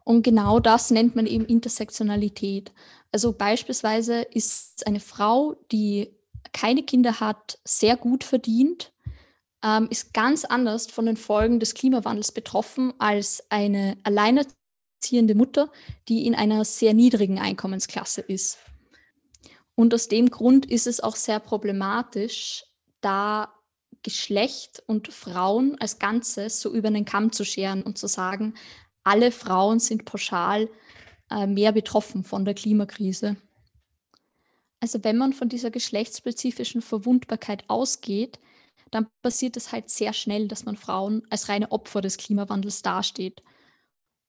Und 0.04 0.22
genau 0.22 0.60
das 0.60 0.90
nennt 0.90 1.16
man 1.16 1.26
eben 1.26 1.46
Intersektionalität. 1.46 2.72
Also 3.10 3.32
beispielsweise 3.32 4.22
ist 4.22 4.86
eine 4.86 5.00
Frau, 5.00 5.56
die 5.72 6.14
keine 6.52 6.82
Kinder 6.82 7.20
hat, 7.20 7.58
sehr 7.64 7.96
gut 7.96 8.22
verdient, 8.22 8.92
ähm, 9.64 9.88
ist 9.90 10.12
ganz 10.12 10.44
anders 10.44 10.86
von 10.86 11.06
den 11.06 11.16
Folgen 11.16 11.58
des 11.58 11.74
Klimawandels 11.74 12.32
betroffen 12.32 12.92
als 12.98 13.42
eine 13.50 13.96
alleinerziehende 14.04 15.34
Mutter, 15.34 15.72
die 16.08 16.26
in 16.26 16.34
einer 16.34 16.64
sehr 16.64 16.92
niedrigen 16.92 17.38
Einkommensklasse 17.38 18.20
ist. 18.20 18.58
Und 19.74 19.92
aus 19.94 20.08
dem 20.08 20.30
Grund 20.30 20.66
ist 20.66 20.86
es 20.86 21.00
auch 21.00 21.16
sehr 21.16 21.40
problematisch, 21.40 22.64
da 23.00 23.52
Geschlecht 24.02 24.82
und 24.86 25.12
Frauen 25.12 25.76
als 25.80 25.98
Ganzes 25.98 26.60
so 26.60 26.72
über 26.72 26.88
einen 26.88 27.06
Kamm 27.06 27.32
zu 27.32 27.44
scheren 27.44 27.82
und 27.82 27.96
zu 27.96 28.06
sagen, 28.06 28.54
alle 29.04 29.30
Frauen 29.30 29.78
sind 29.78 30.04
pauschal 30.04 30.68
äh, 31.30 31.46
mehr 31.46 31.72
betroffen 31.72 32.24
von 32.24 32.44
der 32.44 32.54
Klimakrise. 32.54 33.36
Also 34.80 35.02
wenn 35.02 35.16
man 35.16 35.32
von 35.32 35.48
dieser 35.48 35.70
geschlechtsspezifischen 35.70 36.82
Verwundbarkeit 36.82 37.64
ausgeht, 37.68 38.38
dann 38.90 39.06
passiert 39.22 39.56
es 39.56 39.72
halt 39.72 39.88
sehr 39.88 40.12
schnell, 40.12 40.46
dass 40.46 40.64
man 40.64 40.76
Frauen 40.76 41.22
als 41.30 41.48
reine 41.48 41.72
Opfer 41.72 42.00
des 42.00 42.16
Klimawandels 42.16 42.82
dasteht. 42.82 43.42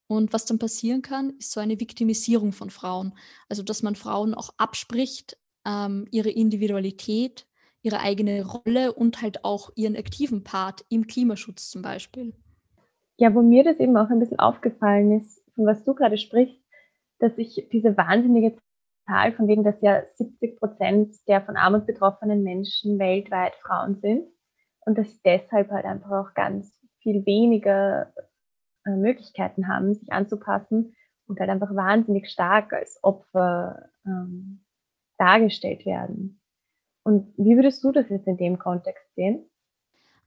Und 0.08 0.34
was 0.34 0.46
dann 0.46 0.60
passieren 0.60 1.02
kann, 1.02 1.32
ist 1.40 1.52
so 1.52 1.60
eine 1.60 1.80
Viktimisierung 1.80 2.52
von 2.52 2.70
Frauen. 2.70 3.18
Also, 3.50 3.64
dass 3.64 3.84
man 3.84 3.96
Frauen 3.96 4.34
auch 4.34 4.52
abspricht, 4.58 5.38
ähm, 5.66 6.08
ihre 6.12 6.30
Individualität, 6.30 7.48
ihre 7.82 8.00
eigene 8.00 8.46
Rolle 8.46 8.94
und 8.94 9.22
halt 9.22 9.44
auch 9.44 9.72
ihren 9.76 9.96
aktiven 9.96 10.44
Part 10.44 10.86
im 10.90 11.08
Klimaschutz 11.08 11.70
zum 11.70 11.82
Beispiel. 11.82 12.34
Ja, 13.18 13.34
wo 13.34 13.42
mir 13.42 13.64
das 13.64 13.80
eben 13.80 13.96
auch 13.98 14.10
ein 14.10 14.20
bisschen 14.20 14.40
aufgefallen 14.40 15.20
ist, 15.20 15.42
von 15.56 15.66
was 15.66 15.84
du 15.84 15.94
gerade 15.96 16.18
sprichst, 16.18 16.60
dass 17.20 17.38
ich 17.38 17.70
diese 17.72 17.96
wahnsinnige 17.96 18.58
Zahl, 19.06 19.34
von 19.34 19.48
wegen, 19.48 19.64
dass 19.64 19.82
ja 19.82 20.04
70 20.16 20.60
Prozent 20.60 21.16
der 21.28 21.42
von 21.42 21.56
Armut 21.56 21.86
betroffenen 21.86 22.44
Menschen 22.44 23.00
weltweit 23.00 23.56
Frauen 23.56 24.00
sind 24.02 24.28
und 24.82 24.98
dass 24.98 25.22
deshalb 25.22 25.72
halt 25.72 25.86
einfach 25.86 26.12
auch 26.12 26.34
ganz 26.34 26.78
viel 27.00 27.26
weniger 27.26 28.12
äh, 28.86 28.92
Möglichkeiten 28.92 29.68
haben, 29.68 29.94
sich 29.94 30.12
anzupassen 30.12 30.96
und 31.28 31.40
halt 31.40 31.50
einfach 31.50 31.74
wahnsinnig 31.74 32.30
stark 32.30 32.74
als 32.74 33.00
Opfer 33.04 33.90
ähm, 34.06 34.66
dargestellt 35.18 35.86
werden. 35.86 36.42
Und 37.04 37.34
wie 37.38 37.56
würdest 37.56 37.84
du 37.84 37.92
das 37.92 38.10
jetzt 38.10 38.28
in 38.28 38.38
dem 38.38 38.58
Kontext 38.58 39.14
sehen? 39.16 39.50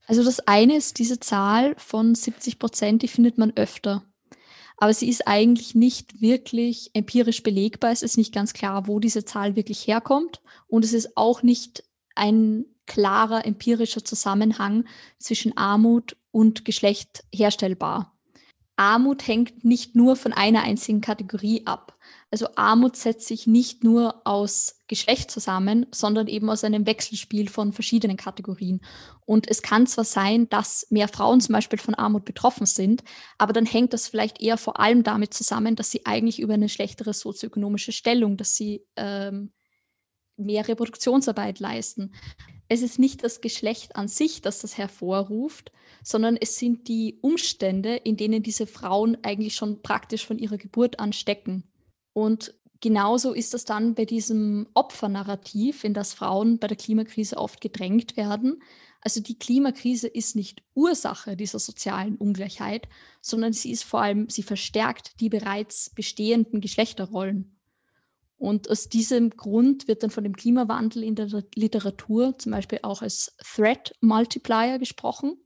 Also 0.06 0.24
das 0.24 0.40
eine 0.40 0.76
ist 0.76 0.98
diese 0.98 1.20
Zahl 1.20 1.74
von 1.76 2.14
70 2.14 2.58
Prozent, 2.58 3.02
die 3.02 3.08
findet 3.08 3.36
man 3.38 3.52
öfter. 3.56 4.04
Aber 4.78 4.94
sie 4.94 5.08
ist 5.08 5.26
eigentlich 5.26 5.74
nicht 5.74 6.20
wirklich 6.20 6.90
empirisch 6.94 7.42
belegbar. 7.42 7.90
Es 7.90 8.02
ist 8.02 8.16
nicht 8.16 8.32
ganz 8.32 8.52
klar, 8.52 8.86
wo 8.86 9.00
diese 9.00 9.24
Zahl 9.24 9.56
wirklich 9.56 9.86
herkommt. 9.86 10.40
Und 10.68 10.84
es 10.84 10.92
ist 10.92 11.16
auch 11.16 11.42
nicht 11.42 11.82
ein 12.14 12.64
klarer 12.86 13.44
empirischer 13.44 14.04
Zusammenhang 14.04 14.84
zwischen 15.18 15.56
Armut 15.56 16.16
und 16.30 16.64
Geschlecht 16.64 17.24
herstellbar. 17.34 18.16
Armut 18.76 19.26
hängt 19.26 19.64
nicht 19.64 19.96
nur 19.96 20.14
von 20.14 20.32
einer 20.32 20.62
einzigen 20.62 21.00
Kategorie 21.00 21.66
ab. 21.66 21.97
Also 22.30 22.46
Armut 22.56 22.96
setzt 22.96 23.26
sich 23.26 23.46
nicht 23.46 23.84
nur 23.84 24.26
aus 24.26 24.80
Geschlecht 24.86 25.30
zusammen, 25.30 25.86
sondern 25.92 26.26
eben 26.26 26.50
aus 26.50 26.62
einem 26.62 26.86
Wechselspiel 26.86 27.48
von 27.48 27.72
verschiedenen 27.72 28.18
Kategorien. 28.18 28.82
Und 29.24 29.50
es 29.50 29.62
kann 29.62 29.86
zwar 29.86 30.04
sein, 30.04 30.48
dass 30.50 30.86
mehr 30.90 31.08
Frauen 31.08 31.40
zum 31.40 31.54
Beispiel 31.54 31.78
von 31.78 31.94
Armut 31.94 32.26
betroffen 32.26 32.66
sind, 32.66 33.02
aber 33.38 33.54
dann 33.54 33.64
hängt 33.64 33.94
das 33.94 34.08
vielleicht 34.08 34.42
eher 34.42 34.58
vor 34.58 34.78
allem 34.78 35.04
damit 35.04 35.32
zusammen, 35.32 35.74
dass 35.74 35.90
sie 35.90 36.04
eigentlich 36.04 36.38
über 36.38 36.54
eine 36.54 36.68
schlechtere 36.68 37.14
sozioökonomische 37.14 37.92
Stellung, 37.92 38.36
dass 38.36 38.54
sie 38.54 38.84
ähm, 38.96 39.52
mehr 40.36 40.68
Reproduktionsarbeit 40.68 41.60
leisten. 41.60 42.12
Es 42.68 42.82
ist 42.82 42.98
nicht 42.98 43.24
das 43.24 43.40
Geschlecht 43.40 43.96
an 43.96 44.08
sich, 44.08 44.42
das 44.42 44.58
das 44.60 44.76
hervorruft, 44.76 45.72
sondern 46.04 46.36
es 46.36 46.56
sind 46.56 46.88
die 46.88 47.18
Umstände, 47.22 47.96
in 47.96 48.18
denen 48.18 48.42
diese 48.42 48.66
Frauen 48.66 49.16
eigentlich 49.22 49.54
schon 49.54 49.80
praktisch 49.80 50.26
von 50.26 50.38
ihrer 50.38 50.58
Geburt 50.58 51.00
an 51.00 51.14
stecken. 51.14 51.64
Und 52.18 52.52
genauso 52.80 53.32
ist 53.32 53.54
das 53.54 53.64
dann 53.64 53.94
bei 53.94 54.04
diesem 54.04 54.66
Opfernarrativ, 54.74 55.84
in 55.84 55.94
das 55.94 56.14
Frauen 56.14 56.58
bei 56.58 56.66
der 56.66 56.76
Klimakrise 56.76 57.36
oft 57.36 57.60
gedrängt 57.60 58.16
werden. 58.16 58.60
Also 59.00 59.20
die 59.20 59.38
Klimakrise 59.38 60.08
ist 60.08 60.34
nicht 60.34 60.64
Ursache 60.74 61.36
dieser 61.36 61.60
sozialen 61.60 62.16
Ungleichheit, 62.16 62.88
sondern 63.20 63.52
sie 63.52 63.70
ist 63.70 63.84
vor 63.84 64.02
allem, 64.02 64.28
sie 64.28 64.42
verstärkt 64.42 65.20
die 65.20 65.28
bereits 65.28 65.90
bestehenden 65.90 66.60
Geschlechterrollen. 66.60 67.56
Und 68.36 68.68
aus 68.68 68.88
diesem 68.88 69.30
Grund 69.30 69.86
wird 69.86 70.02
dann 70.02 70.10
von 70.10 70.24
dem 70.24 70.34
Klimawandel 70.34 71.04
in 71.04 71.14
der 71.14 71.44
Literatur 71.54 72.36
zum 72.36 72.50
Beispiel 72.50 72.80
auch 72.82 73.00
als 73.00 73.36
Threat 73.54 73.94
Multiplier 74.00 74.80
gesprochen. 74.80 75.36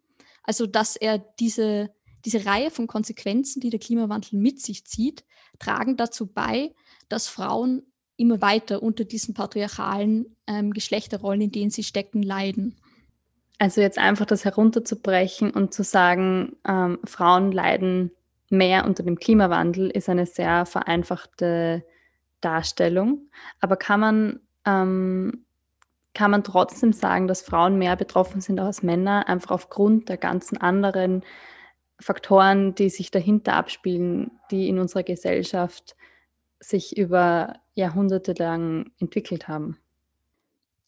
Also 0.43 0.67
dass 0.67 0.97
er 0.97 1.19
diese 1.19 1.91
diese 2.25 2.47
Reihe 2.47 2.71
von 2.71 2.87
Konsequenzen, 2.87 3.61
die 3.61 3.71
der 3.71 3.81
Klimawandel 3.81 4.38
mit 4.38 4.61
sich 4.61 4.87
zieht, 4.87 5.25
tragen 5.59 5.97
dazu 5.97 6.26
bei, 6.26 6.73
dass 7.09 7.28
Frauen 7.28 7.82
immer 8.16 8.40
weiter 8.40 8.82
unter 8.82 9.04
diesen 9.04 9.35
patriarchalen 9.35 10.37
ähm, 10.47 10.73
Geschlechterrollen, 10.73 11.42
in 11.42 11.52
denen 11.52 11.71
sie 11.71 11.82
stecken, 11.82 12.23
leiden. 12.23 12.76
Also 13.59 13.80
jetzt 13.80 13.99
einfach 13.99 14.26
das 14.26 14.44
herunterzubrechen 14.44 15.50
und 15.50 15.73
zu 15.73 15.85
sagen, 15.85 16.56
ähm, 16.66 16.99
Frauen 17.04 17.52
leiden 17.52 18.11
mehr 18.50 18.85
unter 18.85 19.02
dem 19.02 19.16
Klimawandel, 19.16 19.88
ist 19.90 20.09
eine 20.09 20.26
sehr 20.26 20.66
vereinfachte 20.66 21.85
Darstellung. 22.40 23.28
Aber 23.61 23.76
kann 23.76 24.00
man, 24.00 24.40
ähm, 24.66 25.44
kann 26.12 26.30
man 26.30 26.44
trotzdem 26.44 26.92
sagen, 26.92 27.28
dass 27.28 27.42
Frauen 27.42 27.78
mehr 27.78 27.97
betroffen 27.97 28.40
sind 28.40 28.61
als 28.61 28.82
Männer, 28.82 29.28
einfach 29.28 29.52
aufgrund 29.52 30.09
der 30.09 30.18
ganzen 30.18 30.59
anderen 30.59 31.23
Faktoren, 32.02 32.75
die 32.75 32.90
sich 32.90 33.11
dahinter 33.11 33.54
abspielen, 33.54 34.30
die 34.50 34.68
in 34.68 34.78
unserer 34.78 35.02
Gesellschaft 35.02 35.97
sich 36.61 36.97
über 36.97 37.61
Jahrhunderte 37.75 38.35
lang 38.35 38.92
entwickelt 38.99 39.49
haben? 39.49 39.78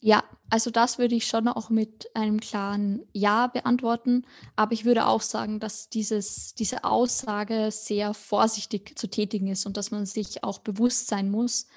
Ja, 0.01 0.23
also 0.51 0.71
das 0.71 0.99
würde 0.99 1.15
ich 1.15 1.27
schon 1.27 1.49
auch 1.49 1.71
mit 1.71 2.15
einem 2.15 2.39
klaren 2.39 3.07
Ja 3.15 3.47
beantworten. 3.47 4.27
Aber 4.55 4.73
ich 4.73 4.85
würde 4.85 5.07
auch 5.07 5.23
sagen, 5.23 5.61
dass 5.61 5.89
dieses, 5.89 6.55
diese 6.55 6.85
Aussage 6.85 7.71
sehr 7.71 8.13
vorsichtig 8.13 8.99
zu 8.99 9.09
tätigen 9.09 9.49
ist 9.49 9.65
und 9.65 9.79
dass 9.79 9.91
man 9.91 10.05
sich 10.05 10.45
auch 10.45 10.59
bewusst 10.59 11.07
sein 11.07 11.31
muss, 11.31 11.69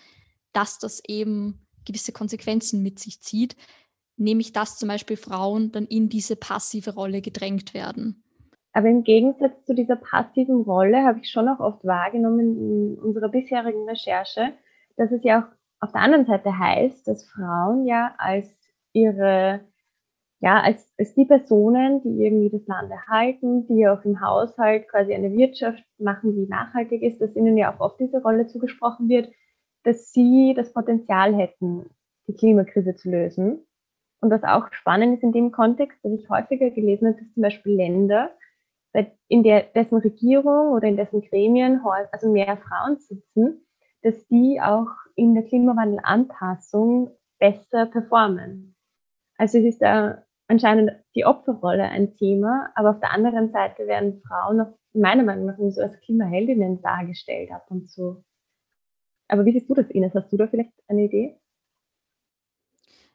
dass 0.51 0.77
das 0.77 1.01
eben 1.07 1.65
gewisse 1.85 2.11
Konsequenzen 2.11 2.83
mit 2.83 2.99
sich 2.99 3.21
zieht. 3.21 3.55
Nämlich, 4.17 4.51
dass 4.51 4.77
zum 4.77 4.89
Beispiel 4.89 5.15
Frauen 5.15 5.71
dann 5.71 5.85
in 5.85 6.09
diese 6.09 6.35
passive 6.35 6.95
Rolle 6.95 7.21
gedrängt 7.21 7.73
werden. 7.73 8.25
Aber 8.73 8.87
im 8.87 9.03
Gegensatz 9.03 9.65
zu 9.65 9.73
dieser 9.73 9.95
passiven 9.95 10.61
Rolle 10.61 11.03
habe 11.03 11.19
ich 11.19 11.31
schon 11.31 11.47
auch 11.47 11.59
oft 11.59 11.83
wahrgenommen 11.85 12.57
in 12.57 12.99
unserer 12.99 13.29
bisherigen 13.29 13.87
Recherche, 13.89 14.53
dass 14.97 15.11
es 15.11 15.23
ja 15.23 15.41
auch 15.41 15.57
auf 15.79 15.91
der 15.91 16.01
anderen 16.01 16.25
Seite 16.25 16.57
heißt, 16.57 17.07
dass 17.07 17.27
Frauen 17.27 17.85
ja 17.85 18.13
als 18.17 18.57
ihre, 18.93 19.61
ja, 20.39 20.61
als, 20.61 20.91
als 20.97 21.13
die 21.13 21.25
Personen, 21.25 22.01
die 22.01 22.23
irgendwie 22.23 22.49
das 22.49 22.67
Land 22.67 22.91
erhalten, 22.91 23.67
die 23.67 23.87
auch 23.87 24.03
im 24.03 24.21
Haushalt 24.21 24.87
quasi 24.89 25.13
eine 25.13 25.31
Wirtschaft 25.31 25.83
machen, 25.99 26.35
die 26.35 26.47
nachhaltig 26.47 27.01
ist, 27.03 27.21
dass 27.21 27.35
ihnen 27.35 27.57
ja 27.57 27.73
auch 27.73 27.79
oft 27.79 27.99
diese 27.99 28.21
Rolle 28.21 28.47
zugesprochen 28.47 29.07
wird, 29.09 29.31
dass 29.83 30.11
sie 30.11 30.53
das 30.55 30.73
Potenzial 30.73 31.35
hätten, 31.35 31.89
die 32.27 32.35
Klimakrise 32.35 32.95
zu 32.95 33.09
lösen. 33.09 33.65
Und 34.19 34.31
was 34.31 34.43
auch 34.43 34.71
spannend 34.73 35.17
ist 35.17 35.23
in 35.23 35.31
dem 35.31 35.51
Kontext, 35.51 36.03
dass 36.03 36.11
ich 36.11 36.29
häufiger 36.29 36.71
gelesen 36.71 37.07
habe, 37.07 37.19
dass 37.19 37.33
zum 37.33 37.43
Beispiel 37.43 37.75
Länder, 37.75 38.31
in 39.27 39.43
der, 39.43 39.63
dessen 39.63 39.97
Regierung 39.97 40.71
oder 40.73 40.87
in 40.87 40.97
dessen 40.97 41.21
Gremien 41.21 41.81
also 42.11 42.31
mehr 42.31 42.57
Frauen 42.57 42.97
sitzen, 42.97 43.65
dass 44.01 44.27
die 44.27 44.59
auch 44.61 44.89
in 45.15 45.33
der 45.33 45.43
Klimawandelanpassung 45.43 47.11
besser 47.39 47.85
performen. 47.85 48.75
Also 49.37 49.59
es 49.59 49.65
ist 49.65 49.81
da 49.81 50.23
anscheinend 50.47 50.91
die 51.15 51.25
Opferrolle 51.25 51.83
ein 51.83 52.15
Thema, 52.15 52.71
aber 52.75 52.91
auf 52.91 52.99
der 52.99 53.11
anderen 53.11 53.51
Seite 53.51 53.87
werden 53.87 54.21
Frauen 54.21 54.61
auch 54.61 54.77
meiner 54.93 55.23
Meinung 55.23 55.45
nach 55.45 55.57
so 55.69 55.81
als 55.81 55.99
Klimaheldinnen 56.01 56.81
dargestellt 56.81 57.51
ab 57.51 57.65
und 57.69 57.89
zu. 57.89 58.23
Aber 59.27 59.45
wie 59.45 59.51
siehst 59.51 59.69
du 59.69 59.73
das, 59.73 59.89
Ines? 59.89 60.15
Hast 60.15 60.31
du 60.31 60.37
da 60.37 60.47
vielleicht 60.47 60.71
eine 60.87 61.03
Idee? 61.03 61.37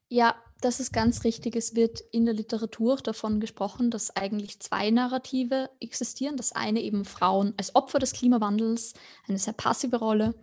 Ja, 0.08 0.34
das 0.64 0.80
ist 0.80 0.92
ganz 0.92 1.24
richtig. 1.24 1.56
Es 1.56 1.74
wird 1.74 2.00
in 2.12 2.24
der 2.24 2.34
Literatur 2.34 2.96
davon 2.96 3.40
gesprochen, 3.40 3.90
dass 3.90 4.14
eigentlich 4.16 4.60
zwei 4.60 4.90
Narrative 4.90 5.70
existieren. 5.80 6.36
Das 6.36 6.52
eine 6.52 6.80
eben 6.80 7.04
Frauen 7.04 7.54
als 7.56 7.74
Opfer 7.74 7.98
des 7.98 8.12
Klimawandels, 8.12 8.94
eine 9.28 9.38
sehr 9.38 9.52
passive 9.52 9.96
Rolle. 9.96 10.34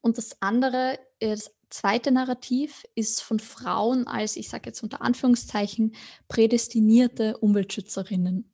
Und 0.00 0.18
das 0.18 0.42
andere, 0.42 0.98
äh, 1.20 1.30
das 1.30 1.52
zweite 1.70 2.10
Narrativ 2.10 2.84
ist 2.94 3.22
von 3.22 3.38
Frauen 3.38 4.06
als, 4.06 4.36
ich 4.36 4.48
sage 4.48 4.70
jetzt 4.70 4.82
unter 4.82 5.02
Anführungszeichen, 5.02 5.94
prädestinierte 6.28 7.38
Umweltschützerinnen. 7.38 8.49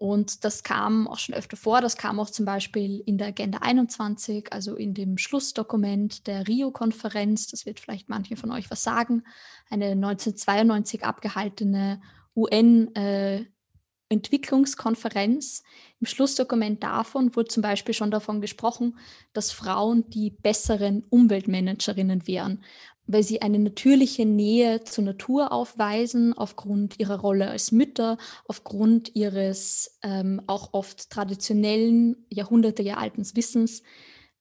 Und 0.00 0.46
das 0.46 0.62
kam 0.62 1.06
auch 1.06 1.18
schon 1.18 1.34
öfter 1.34 1.58
vor. 1.58 1.82
Das 1.82 1.98
kam 1.98 2.18
auch 2.20 2.30
zum 2.30 2.46
Beispiel 2.46 3.02
in 3.04 3.18
der 3.18 3.26
Agenda 3.26 3.58
21, 3.58 4.50
also 4.50 4.74
in 4.74 4.94
dem 4.94 5.18
Schlussdokument 5.18 6.26
der 6.26 6.48
Rio-Konferenz. 6.48 7.48
Das 7.48 7.66
wird 7.66 7.80
vielleicht 7.80 8.08
manche 8.08 8.34
von 8.36 8.50
euch 8.50 8.70
was 8.70 8.82
sagen. 8.82 9.24
Eine 9.68 9.90
1992 9.90 11.04
abgehaltene 11.04 12.00
UN- 12.34 12.94
äh. 12.94 13.44
Im 14.08 14.22
Schlussdokument 16.02 16.82
davon 16.82 17.36
wurde 17.36 17.48
zum 17.48 17.62
Beispiel 17.62 17.94
schon 17.94 18.10
davon 18.10 18.40
gesprochen, 18.40 18.98
dass 19.34 19.52
Frauen 19.52 20.10
die 20.10 20.30
besseren 20.30 21.04
Umweltmanagerinnen 21.10 22.26
wären 22.26 22.64
weil 23.12 23.22
sie 23.22 23.42
eine 23.42 23.58
natürliche 23.58 24.24
Nähe 24.24 24.84
zur 24.84 25.04
Natur 25.04 25.52
aufweisen, 25.52 26.32
aufgrund 26.32 26.98
ihrer 26.98 27.20
Rolle 27.20 27.48
als 27.48 27.72
Mütter, 27.72 28.18
aufgrund 28.46 29.14
ihres 29.14 29.98
ähm, 30.02 30.42
auch 30.46 30.72
oft 30.72 31.10
traditionellen, 31.10 32.26
jahrhundertealten 32.30 33.24
Wissens, 33.34 33.82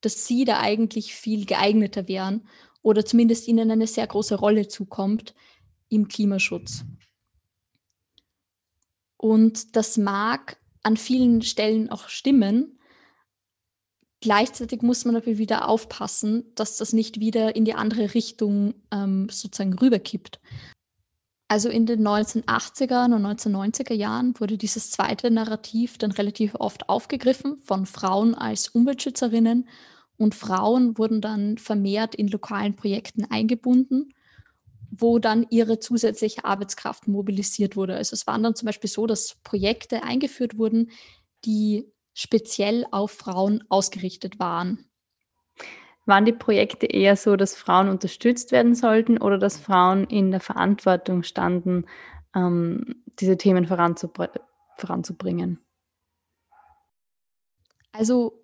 dass 0.01 0.25
sie 0.25 0.45
da 0.45 0.59
eigentlich 0.59 1.15
viel 1.15 1.45
geeigneter 1.45 2.07
wären 2.07 2.47
oder 2.81 3.05
zumindest 3.05 3.47
ihnen 3.47 3.71
eine 3.71 3.87
sehr 3.87 4.07
große 4.07 4.35
Rolle 4.35 4.67
zukommt 4.67 5.33
im 5.89 6.07
Klimaschutz. 6.07 6.85
Und 9.17 9.75
das 9.75 9.97
mag 9.97 10.57
an 10.81 10.95
vielen 10.95 11.41
Stellen 11.41 11.89
auch 11.89 12.07
stimmen, 12.07 12.78
Gleichzeitig 14.21 14.81
muss 14.81 15.05
man 15.05 15.15
aber 15.15 15.37
wieder 15.37 15.69
aufpassen, 15.69 16.43
dass 16.55 16.77
das 16.77 16.91
nicht 16.91 17.19
wieder 17.19 17.55
in 17.55 17.63
die 17.63 17.73
andere 17.73 18.13
Richtung 18.13 18.73
ähm, 18.91 19.29
sozusagen 19.29 19.73
rüberkippt. 19.73 20.39
Also 21.47 21.69
in 21.69 21.85
den 21.85 22.05
1980er 22.05 23.05
und 23.05 23.25
1990er 23.25 23.93
Jahren 23.93 24.39
wurde 24.39 24.57
dieses 24.57 24.91
zweite 24.91 25.31
Narrativ 25.31 25.97
dann 25.97 26.11
relativ 26.11 26.53
oft 26.55 26.89
aufgegriffen 26.89 27.57
von 27.57 27.85
Frauen 27.85 28.35
als 28.35 28.67
Umweltschützerinnen 28.67 29.67
und 30.19 30.35
Frauen 30.35 30.97
wurden 30.97 31.21
dann 31.21 31.57
vermehrt 31.57 32.13
in 32.13 32.27
lokalen 32.27 32.75
Projekten 32.75 33.23
eingebunden, 33.23 34.13
wo 34.91 35.17
dann 35.17 35.47
ihre 35.49 35.79
zusätzliche 35.79 36.43
Arbeitskraft 36.43 37.07
mobilisiert 37.07 37.77
wurde. 37.77 37.95
Also 37.95 38.15
es 38.15 38.27
waren 38.27 38.43
dann 38.43 38.53
zum 38.53 38.65
Beispiel 38.65 38.89
so, 38.89 39.07
dass 39.07 39.37
Projekte 39.43 40.03
eingeführt 40.03 40.57
wurden, 40.57 40.91
die 41.45 41.89
speziell 42.19 42.85
auf 42.91 43.11
Frauen 43.11 43.63
ausgerichtet 43.69 44.39
waren. 44.39 44.89
Waren 46.05 46.25
die 46.25 46.33
Projekte 46.33 46.85
eher 46.85 47.15
so, 47.15 47.37
dass 47.37 47.55
Frauen 47.55 47.87
unterstützt 47.87 48.51
werden 48.51 48.75
sollten 48.75 49.17
oder 49.17 49.37
dass 49.37 49.57
Frauen 49.57 50.03
in 50.03 50.29
der 50.29 50.41
Verantwortung 50.41 51.23
standen, 51.23 51.85
ähm, 52.35 53.03
diese 53.19 53.37
Themen 53.37 53.67
voranzubr 53.67 54.31
voranzubringen? 54.75 55.59
Also 57.93 58.43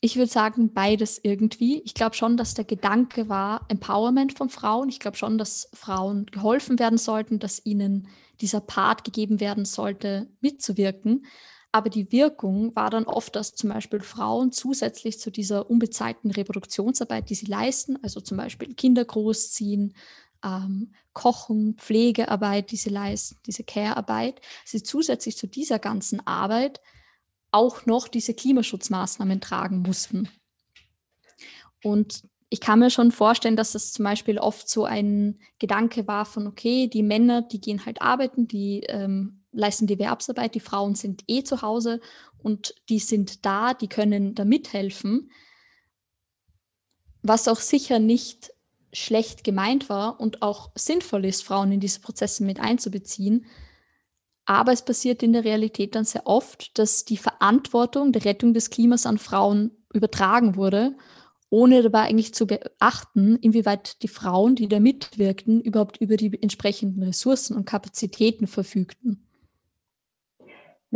ich 0.00 0.16
würde 0.16 0.30
sagen, 0.30 0.74
beides 0.74 1.18
irgendwie. 1.22 1.80
Ich 1.82 1.94
glaube 1.94 2.14
schon, 2.14 2.36
dass 2.36 2.52
der 2.52 2.66
Gedanke 2.66 3.30
war 3.30 3.64
Empowerment 3.68 4.36
von 4.36 4.50
Frauen. 4.50 4.90
Ich 4.90 5.00
glaube 5.00 5.16
schon, 5.16 5.38
dass 5.38 5.70
Frauen 5.72 6.26
geholfen 6.26 6.78
werden 6.78 6.98
sollten, 6.98 7.38
dass 7.38 7.64
ihnen 7.64 8.08
dieser 8.42 8.60
Part 8.60 9.02
gegeben 9.04 9.40
werden 9.40 9.64
sollte, 9.64 10.28
mitzuwirken. 10.40 11.24
Aber 11.72 11.90
die 11.90 12.10
Wirkung 12.10 12.74
war 12.74 12.90
dann 12.90 13.04
oft, 13.04 13.36
dass 13.36 13.54
zum 13.54 13.70
Beispiel 13.70 14.00
Frauen 14.00 14.52
zusätzlich 14.52 15.20
zu 15.20 15.30
dieser 15.30 15.70
unbezahlten 15.70 16.30
Reproduktionsarbeit, 16.30 17.28
die 17.28 17.34
sie 17.34 17.46
leisten, 17.46 17.98
also 18.02 18.20
zum 18.20 18.38
Beispiel 18.38 18.74
Kinder 18.74 19.04
großziehen, 19.04 19.94
ähm, 20.44 20.94
Kochen, 21.12 21.74
Pflegearbeit, 21.76 22.70
die 22.70 22.76
sie 22.76 22.90
leisten, 22.90 23.36
diese 23.46 23.64
Care-Arbeit, 23.64 24.40
sie 24.64 24.82
zusätzlich 24.82 25.36
zu 25.36 25.46
dieser 25.46 25.78
ganzen 25.78 26.26
Arbeit 26.26 26.80
auch 27.50 27.86
noch 27.86 28.08
diese 28.08 28.34
Klimaschutzmaßnahmen 28.34 29.40
tragen 29.40 29.80
mussten. 29.82 30.28
Und 31.82 32.22
ich 32.48 32.60
kann 32.60 32.78
mir 32.78 32.90
schon 32.90 33.12
vorstellen, 33.12 33.56
dass 33.56 33.74
es 33.74 33.92
zum 33.92 34.04
Beispiel 34.04 34.38
oft 34.38 34.68
so 34.68 34.84
ein 34.84 35.40
Gedanke 35.58 36.06
war 36.06 36.24
von, 36.24 36.46
okay, 36.46 36.86
die 36.86 37.02
Männer, 37.02 37.42
die 37.42 37.60
gehen 37.60 37.84
halt 37.84 38.00
arbeiten, 38.00 38.46
die 38.46 38.84
ähm, 38.88 39.42
leisten 39.56 39.86
die 39.86 39.94
Erwerbsarbeit, 39.94 40.54
die 40.54 40.60
Frauen 40.60 40.94
sind 40.94 41.24
eh 41.26 41.42
zu 41.42 41.62
Hause 41.62 42.00
und 42.38 42.74
die 42.88 42.98
sind 42.98 43.44
da, 43.44 43.74
die 43.74 43.88
können 43.88 44.34
da 44.34 44.44
mithelfen. 44.44 45.30
Was 47.22 47.48
auch 47.48 47.60
sicher 47.60 47.98
nicht 47.98 48.52
schlecht 48.92 49.44
gemeint 49.44 49.88
war 49.88 50.20
und 50.20 50.42
auch 50.42 50.70
sinnvoll 50.74 51.24
ist, 51.24 51.42
Frauen 51.42 51.72
in 51.72 51.80
diese 51.80 52.00
Prozesse 52.00 52.44
mit 52.44 52.60
einzubeziehen. 52.60 53.46
Aber 54.44 54.72
es 54.72 54.84
passiert 54.84 55.22
in 55.22 55.32
der 55.32 55.44
Realität 55.44 55.96
dann 55.96 56.04
sehr 56.04 56.26
oft, 56.26 56.78
dass 56.78 57.04
die 57.04 57.16
Verantwortung 57.16 58.12
der 58.12 58.24
Rettung 58.24 58.54
des 58.54 58.70
Klimas 58.70 59.04
an 59.04 59.18
Frauen 59.18 59.72
übertragen 59.92 60.56
wurde 60.56 60.94
ohne 61.50 61.82
dabei 61.82 62.02
eigentlich 62.02 62.34
zu 62.34 62.46
beachten, 62.46 63.36
inwieweit 63.36 64.02
die 64.02 64.08
Frauen, 64.08 64.56
die 64.56 64.68
da 64.68 64.80
mitwirkten, 64.80 65.60
überhaupt 65.60 65.98
über 65.98 66.16
die 66.16 66.42
entsprechenden 66.42 67.02
Ressourcen 67.02 67.56
und 67.56 67.66
Kapazitäten 67.66 68.46
verfügten. 68.46 69.25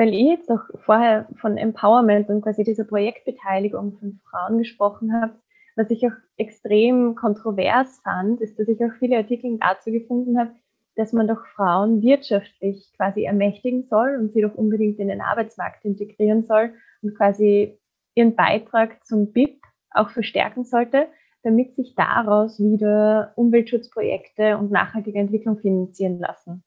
Weil 0.00 0.14
ihr 0.14 0.30
jetzt 0.30 0.50
auch 0.50 0.62
vorher 0.86 1.28
von 1.42 1.58
Empowerment 1.58 2.30
und 2.30 2.40
quasi 2.40 2.64
dieser 2.64 2.84
Projektbeteiligung 2.84 3.98
von 3.98 4.18
Frauen 4.30 4.56
gesprochen 4.56 5.12
habt, 5.12 5.38
was 5.76 5.90
ich 5.90 6.06
auch 6.06 6.16
extrem 6.38 7.14
kontrovers 7.16 8.00
fand, 8.02 8.40
ist, 8.40 8.58
dass 8.58 8.66
ich 8.68 8.82
auch 8.82 8.94
viele 8.98 9.18
Artikel 9.18 9.58
dazu 9.58 9.90
gefunden 9.90 10.38
habe, 10.38 10.52
dass 10.96 11.12
man 11.12 11.28
doch 11.28 11.44
Frauen 11.54 12.00
wirtschaftlich 12.00 12.90
quasi 12.96 13.24
ermächtigen 13.24 13.82
soll 13.90 14.16
und 14.18 14.32
sie 14.32 14.40
doch 14.40 14.54
unbedingt 14.54 14.98
in 15.00 15.08
den 15.08 15.20
Arbeitsmarkt 15.20 15.84
integrieren 15.84 16.44
soll 16.44 16.72
und 17.02 17.14
quasi 17.14 17.78
ihren 18.14 18.34
Beitrag 18.34 19.04
zum 19.04 19.34
BIP 19.34 19.60
auch 19.90 20.08
verstärken 20.08 20.64
sollte, 20.64 21.08
damit 21.42 21.76
sich 21.76 21.94
daraus 21.94 22.58
wieder 22.58 23.34
Umweltschutzprojekte 23.36 24.56
und 24.56 24.70
nachhaltige 24.70 25.18
Entwicklung 25.18 25.58
finanzieren 25.58 26.18
lassen. 26.18 26.64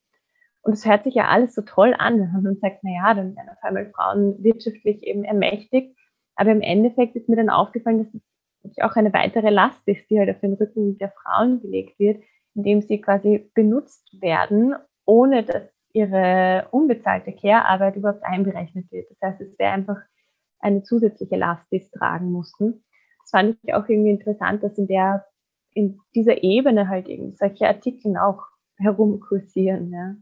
Und 0.63 0.73
es 0.73 0.86
hört 0.86 1.04
sich 1.04 1.15
ja 1.15 1.28
alles 1.28 1.56
so 1.56 1.62
toll 1.62 1.93
an, 1.97 2.19
wenn 2.19 2.43
man 2.43 2.58
sagt, 2.58 2.80
na 2.84 2.91
ja, 2.91 3.13
dann 3.13 3.36
werden 3.36 3.49
auf 3.49 3.62
einmal 3.62 3.91
Frauen 3.91 4.41
wirtschaftlich 4.43 5.04
eben 5.04 5.23
ermächtigt. 5.23 5.95
Aber 6.36 6.52
im 6.52 6.62
Endeffekt 6.62 7.15
ist 7.15 7.30
mir 7.30 7.36
dann 7.36 7.49
aufgefallen, 7.49 7.99
dass 7.99 8.13
es 8.71 8.82
auch 8.82 8.95
eine 8.95 9.13
weitere 9.13 9.49
Last 9.49 9.88
ist, 9.88 10.10
die 10.10 10.17
halt 10.17 10.30
auf 10.30 10.39
den 10.39 10.54
Rücken 10.54 10.97
der 10.97 11.12
Frauen 11.12 11.62
gelegt 11.62 11.99
wird, 11.99 12.23
indem 12.56 12.82
sie 12.82 13.02
quasi 13.02 13.49
benutzt 13.54 14.21
werden, 14.21 14.76
ohne 15.06 15.43
dass 15.43 15.63
ihre 15.91 16.67
unbezahlte 16.71 17.34
Care-Arbeit 17.34 17.97
überhaupt 17.97 18.23
einberechnet 18.23 18.91
wird. 18.91 19.10
Das 19.12 19.21
heißt, 19.21 19.41
es 19.41 19.60
wäre 19.60 19.73
einfach 19.73 19.97
eine 20.60 20.82
zusätzliche 20.82 21.36
Last, 21.36 21.71
die 21.71 21.80
sie 21.80 21.91
tragen 21.91 22.32
mussten 22.32 22.84
das 23.23 23.32
fand 23.32 23.58
ich 23.63 23.73
auch 23.73 23.88
irgendwie 23.88 24.12
interessant, 24.12 24.63
dass 24.63 24.78
in 24.78 24.88
der, 24.88 25.26
in 25.73 25.99
dieser 26.15 26.43
Ebene 26.43 26.89
halt 26.89 27.08
irgendwie 27.08 27.36
solche 27.36 27.67
Artikel 27.67 28.17
auch 28.17 28.43
herumkursieren, 28.78 29.91
ja. 29.91 30.15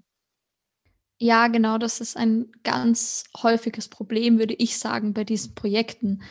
Ja, 1.23 1.49
genau, 1.49 1.77
das 1.77 2.01
ist 2.01 2.17
ein 2.17 2.51
ganz 2.63 3.25
häufiges 3.43 3.89
Problem, 3.89 4.39
würde 4.39 4.55
ich 4.55 4.79
sagen, 4.79 5.13
bei 5.13 5.23
diesen 5.23 5.53
Projekten, 5.53 6.23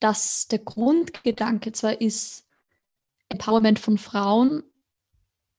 dass 0.00 0.48
der 0.48 0.58
Grundgedanke 0.58 1.72
zwar 1.72 1.98
ist 2.02 2.44
Empowerment 3.30 3.78
von 3.78 3.96
Frauen, 3.96 4.62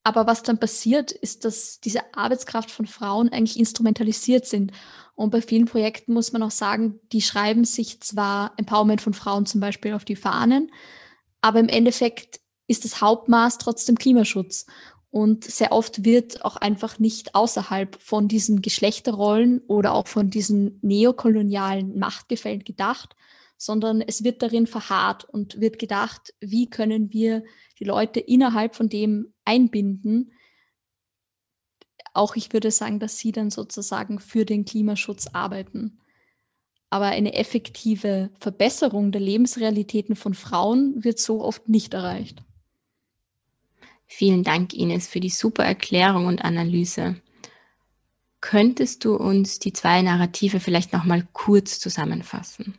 aber 0.03 0.27
was 0.27 0.43
dann 0.43 0.59
passiert, 0.59 1.11
ist, 1.11 1.45
dass 1.45 1.79
diese 1.79 2.13
Arbeitskraft 2.13 2.69
von 2.69 2.85
Frauen 2.85 3.29
eigentlich 3.29 3.57
instrumentalisiert 3.57 4.45
sind. 4.45 4.71
Und 5.15 5.31
bei 5.31 5.41
vielen 5.41 5.65
Projekten 5.65 6.13
muss 6.13 6.31
man 6.31 6.43
auch 6.43 6.51
sagen, 6.51 6.99
die 7.11 7.23
schreiben 7.23 7.65
sich 7.65 8.01
zwar 8.01 8.53
Empowerment 8.57 9.01
von 9.01 9.15
Frauen 9.15 9.47
zum 9.47 9.61
Beispiel 9.61 9.93
auf 9.93 10.05
die 10.05 10.15
Fahnen, 10.15 10.71
aber 11.41 11.59
im 11.59 11.69
Endeffekt 11.69 12.39
ist 12.67 12.85
das 12.85 13.01
Hauptmaß 13.01 13.57
trotzdem 13.57 13.97
Klimaschutz. 13.97 14.67
Und 15.15 15.45
sehr 15.45 15.71
oft 15.71 16.03
wird 16.03 16.43
auch 16.43 16.57
einfach 16.57 16.99
nicht 16.99 17.35
außerhalb 17.35 17.95
von 18.01 18.27
diesen 18.27 18.61
Geschlechterrollen 18.61 19.61
oder 19.65 19.93
auch 19.93 20.09
von 20.09 20.29
diesen 20.29 20.77
neokolonialen 20.81 21.97
Machtgefällen 21.97 22.65
gedacht, 22.65 23.15
sondern 23.55 24.01
es 24.01 24.25
wird 24.25 24.41
darin 24.41 24.67
verharrt 24.67 25.23
und 25.23 25.61
wird 25.61 25.79
gedacht, 25.79 26.33
wie 26.41 26.69
können 26.69 27.13
wir 27.13 27.45
die 27.79 27.85
Leute 27.85 28.19
innerhalb 28.19 28.75
von 28.75 28.89
dem 28.89 29.33
einbinden. 29.45 30.33
Auch 32.13 32.35
ich 32.35 32.51
würde 32.51 32.69
sagen, 32.69 32.99
dass 32.99 33.17
sie 33.17 33.31
dann 33.31 33.51
sozusagen 33.51 34.19
für 34.19 34.43
den 34.43 34.65
Klimaschutz 34.65 35.27
arbeiten. 35.27 36.01
Aber 36.89 37.05
eine 37.05 37.35
effektive 37.35 38.31
Verbesserung 38.41 39.13
der 39.13 39.21
Lebensrealitäten 39.21 40.17
von 40.17 40.33
Frauen 40.33 41.05
wird 41.05 41.19
so 41.19 41.41
oft 41.41 41.69
nicht 41.69 41.93
erreicht. 41.93 42.43
Vielen 44.07 44.43
Dank, 44.43 44.73
Ines, 44.73 45.07
für 45.07 45.19
die 45.19 45.29
super 45.29 45.63
Erklärung 45.63 46.27
und 46.27 46.43
Analyse. 46.43 47.21
Könntest 48.41 49.03
du 49.03 49.15
uns 49.15 49.59
die 49.59 49.73
zwei 49.73 50.01
Narrative 50.01 50.59
vielleicht 50.59 50.93
nochmal 50.93 51.27
kurz 51.33 51.79
zusammenfassen? 51.79 52.77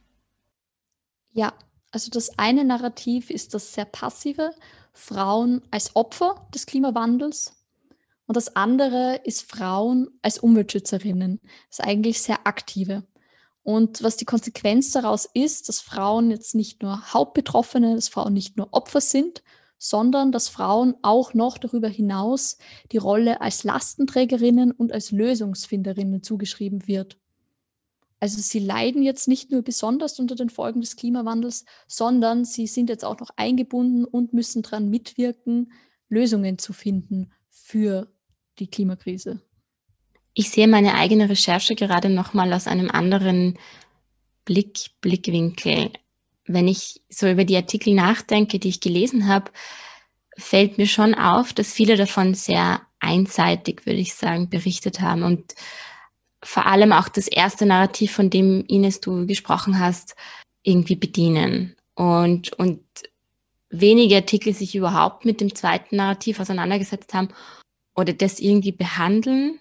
Ja, 1.33 1.53
also 1.91 2.11
das 2.11 2.39
eine 2.39 2.65
Narrativ 2.65 3.31
ist 3.31 3.55
das 3.55 3.75
sehr 3.75 3.85
passive, 3.85 4.53
Frauen 4.93 5.63
als 5.71 5.97
Opfer 5.97 6.47
des 6.55 6.67
Klimawandels. 6.67 7.53
Und 8.27 8.37
das 8.37 8.57
andere 8.57 9.21
ist 9.25 9.51
Frauen 9.51 10.09
als 10.23 10.39
Umweltschützerinnen. 10.39 11.41
Das 11.71 11.81
eigentlich 11.81 12.23
sehr 12.23 12.47
aktive. 12.47 13.05
Und 13.63 14.03
was 14.03 14.17
die 14.17 14.25
Konsequenz 14.25 14.93
daraus 14.93 15.29
ist, 15.33 15.69
dass 15.69 15.81
Frauen 15.81 16.31
jetzt 16.31 16.55
nicht 16.55 16.83
nur 16.83 17.13
Hauptbetroffene, 17.13 17.97
dass 17.97 18.09
Frauen 18.09 18.33
nicht 18.33 18.57
nur 18.57 18.69
Opfer 18.73 19.01
sind, 19.01 19.43
sondern 19.79 20.33
dass 20.33 20.49
Frauen 20.49 20.95
auch 21.03 21.35
noch 21.35 21.59
darüber 21.59 21.89
hinaus 21.89 22.59
die 22.93 22.97
Rolle 22.97 23.41
als 23.41 23.65
Lastenträgerinnen 23.65 24.73
und 24.73 24.93
als 24.93 25.11
Lösungsfinderinnen 25.11 26.23
zugeschrieben 26.23 26.87
wird. 26.87 27.19
Also 28.19 28.41
sie 28.41 28.61
leiden 28.61 29.03
jetzt 29.03 29.29
nicht 29.29 29.51
nur 29.51 29.63
besonders 29.63 30.19
unter 30.19 30.35
den 30.35 30.49
Folgen 30.49 30.81
des 30.81 30.97
Klimawandels, 30.97 31.65
sondern 31.87 32.45
sie 32.45 32.67
sind 32.67 32.89
jetzt 32.89 33.05
auch 33.05 33.21
noch 33.21 33.31
eingebunden 33.37 34.05
und 34.05 34.33
müssen 34.33 34.63
daran 34.63 34.89
mitwirken, 34.89 35.73
Lösungen 36.09 36.59
zu 36.59 36.73
finden 36.73 37.33
für 37.51 38.09
die 38.59 38.69
Klimakrise. 38.69 39.43
Ich 40.33 40.51
sehe 40.51 40.69
meine 40.69 40.95
eigene 40.95 41.29
Recherche 41.29 41.75
gerade 41.75 42.09
nochmal 42.09 42.53
aus 42.53 42.67
einem 42.67 42.91
anderen 42.91 43.59
Blick, 44.45 44.91
Blickwinkel. 45.01 45.91
Wenn 46.47 46.69
ich 46.69 47.03
so 47.09 47.29
über 47.29 47.45
die 47.45 47.57
Artikel 47.57 47.95
nachdenke, 47.95 48.59
die 48.59 48.69
ich 48.69 48.81
gelesen 48.81 49.29
habe, 49.29 49.51
fällt 50.39 50.79
mir 50.79 50.87
schon 50.87 51.15
auf, 51.15 51.53
dass 51.53 51.73
viele 51.73 51.97
davon 51.97 52.35
sehr 52.35 52.83
einseitig, 53.01 53.87
würde 53.87 53.99
ich 53.99 54.15
sagen, 54.15 54.49
berichtet 54.49 55.01
haben 55.01 55.23
und 55.23 55.55
vor 56.43 56.67
allem 56.67 56.93
auch 56.93 57.09
das 57.09 57.27
erste 57.27 57.67
Narrativ, 57.67 58.13
von 58.13 58.31
dem 58.31 58.65
Ines 58.67 59.01
du 59.01 59.27
gesprochen 59.27 59.81
hast, 59.81 60.15
irgendwie 60.63 60.97
bedienen. 60.97 61.77
Und, 61.95 62.53
und 62.53 62.85
wenige 63.71 64.17
Artikel 64.17 64.53
sich 64.53 64.75
überhaupt 64.75 65.25
mit 65.25 65.41
dem 65.41 65.55
zweiten 65.55 65.97
Narrativ 65.97 66.39
auseinandergesetzt 66.39 67.15
haben 67.15 67.29
oder 67.95 68.13
das 68.13 68.39
irgendwie 68.39 68.73
behandeln. 68.73 69.59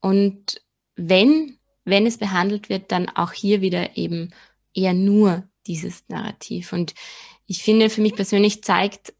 Und 0.00 0.60
wenn, 0.96 1.58
wenn 1.84 2.06
es 2.06 2.18
behandelt 2.18 2.68
wird, 2.68 2.90
dann 2.92 3.08
auch 3.08 3.32
hier 3.32 3.60
wieder 3.60 3.96
eben 3.96 4.34
eher 4.74 4.94
nur 4.94 5.48
dieses 5.66 6.04
Narrativ. 6.08 6.72
Und 6.72 6.94
ich 7.46 7.62
finde, 7.62 7.90
für 7.90 8.00
mich 8.00 8.14
persönlich 8.14 8.62
zeigt 8.62 9.14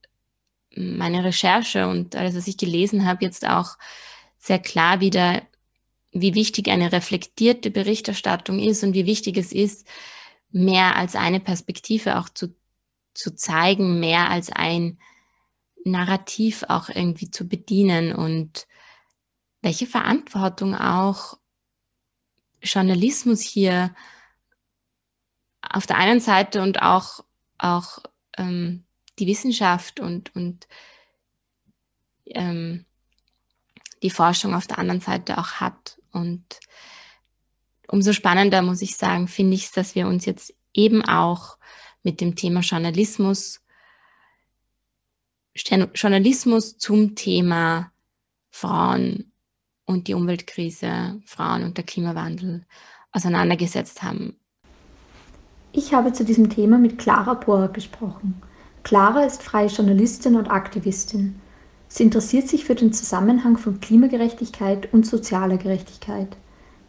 meine 0.75 1.25
Recherche 1.25 1.87
und 1.87 2.17
alles, 2.17 2.35
was 2.35 2.47
ich 2.47 2.57
gelesen 2.57 3.07
habe, 3.07 3.25
jetzt 3.25 3.47
auch 3.47 3.77
sehr 4.39 4.59
klar 4.59 5.01
wieder, 5.01 5.43
wie 6.13 6.35
wichtig 6.35 6.69
eine 6.69 6.93
reflektierte 6.93 7.71
Berichterstattung 7.71 8.59
ist 8.59 8.83
und 8.83 8.95
wie 8.95 9.07
wichtig 9.07 9.37
es 9.37 9.53
ist, 9.53 9.87
mehr 10.51 10.97
als 10.97 11.15
eine 11.15 11.41
Perspektive 11.41 12.19
auch 12.19 12.29
zu, 12.29 12.55
zu 13.15 13.35
zeigen, 13.35 14.01
mehr 14.01 14.31
als 14.31 14.51
ein 14.51 14.99
Narrativ 15.85 16.65
auch 16.69 16.89
irgendwie 16.89 17.31
zu 17.31 17.49
bedienen 17.49 18.15
und 18.15 18.67
welche 19.63 19.87
Verantwortung 19.87 20.75
auch 20.75 21.39
Journalismus 22.63 23.41
hier 23.41 23.95
auf 25.73 25.87
der 25.87 25.97
einen 25.97 26.21
Seite 26.21 26.63
und 26.63 26.83
auch, 26.83 27.25
auch 27.59 27.99
ähm, 28.37 28.85
die 29.19 29.27
Wissenschaft 29.27 30.01
und, 30.01 30.35
und 30.35 30.67
ähm, 32.27 32.87
die 34.03 34.11
Forschung 34.11 34.55
auf 34.55 34.67
der 34.67 34.79
anderen 34.79 35.01
Seite 35.01 35.39
auch 35.39 35.53
hat. 35.55 35.99
Und 36.13 36.61
umso 37.89 38.13
spannender, 38.13 38.63
muss 38.63 38.83
ich 38.83 38.97
sagen, 38.97 39.29
finde 39.29 39.55
ich 39.55 39.67
es, 39.67 39.73
dass 39.73 39.95
wir 39.95 40.07
uns 40.07 40.25
jetzt 40.25 40.55
eben 40.75 41.05
auch 41.05 41.59
mit 42.03 42.21
dem 42.21 42.35
Thema 42.37 42.61
Journalismus, 42.61 43.61
Journalismus 45.55 46.79
zum 46.79 47.15
Thema 47.15 47.93
Frauen 48.51 49.33
und 49.85 50.09
die 50.09 50.15
Umweltkrise, 50.15 51.21
Frauen 51.27 51.65
und 51.65 51.77
der 51.77 51.85
Klimawandel 51.85 52.67
auseinandergesetzt 53.13 54.03
haben. 54.03 54.39
Ich 55.75 55.95
habe 55.95 56.13
zu 56.13 56.23
diesem 56.23 56.51
Thema 56.51 56.77
mit 56.77 56.99
Clara 56.99 57.33
Bohr 57.33 57.69
gesprochen. 57.69 58.43
Clara 58.83 59.25
ist 59.25 59.43
freie 59.43 59.69
Journalistin 59.69 60.37
und 60.37 60.51
Aktivistin. 60.51 61.37
Sie 61.89 62.03
interessiert 62.03 62.47
sich 62.47 62.65
für 62.65 62.75
den 62.75 62.93
Zusammenhang 62.93 63.57
von 63.57 63.81
Klimagerechtigkeit 63.81 64.93
und 64.93 65.07
sozialer 65.07 65.57
Gerechtigkeit. 65.57 66.37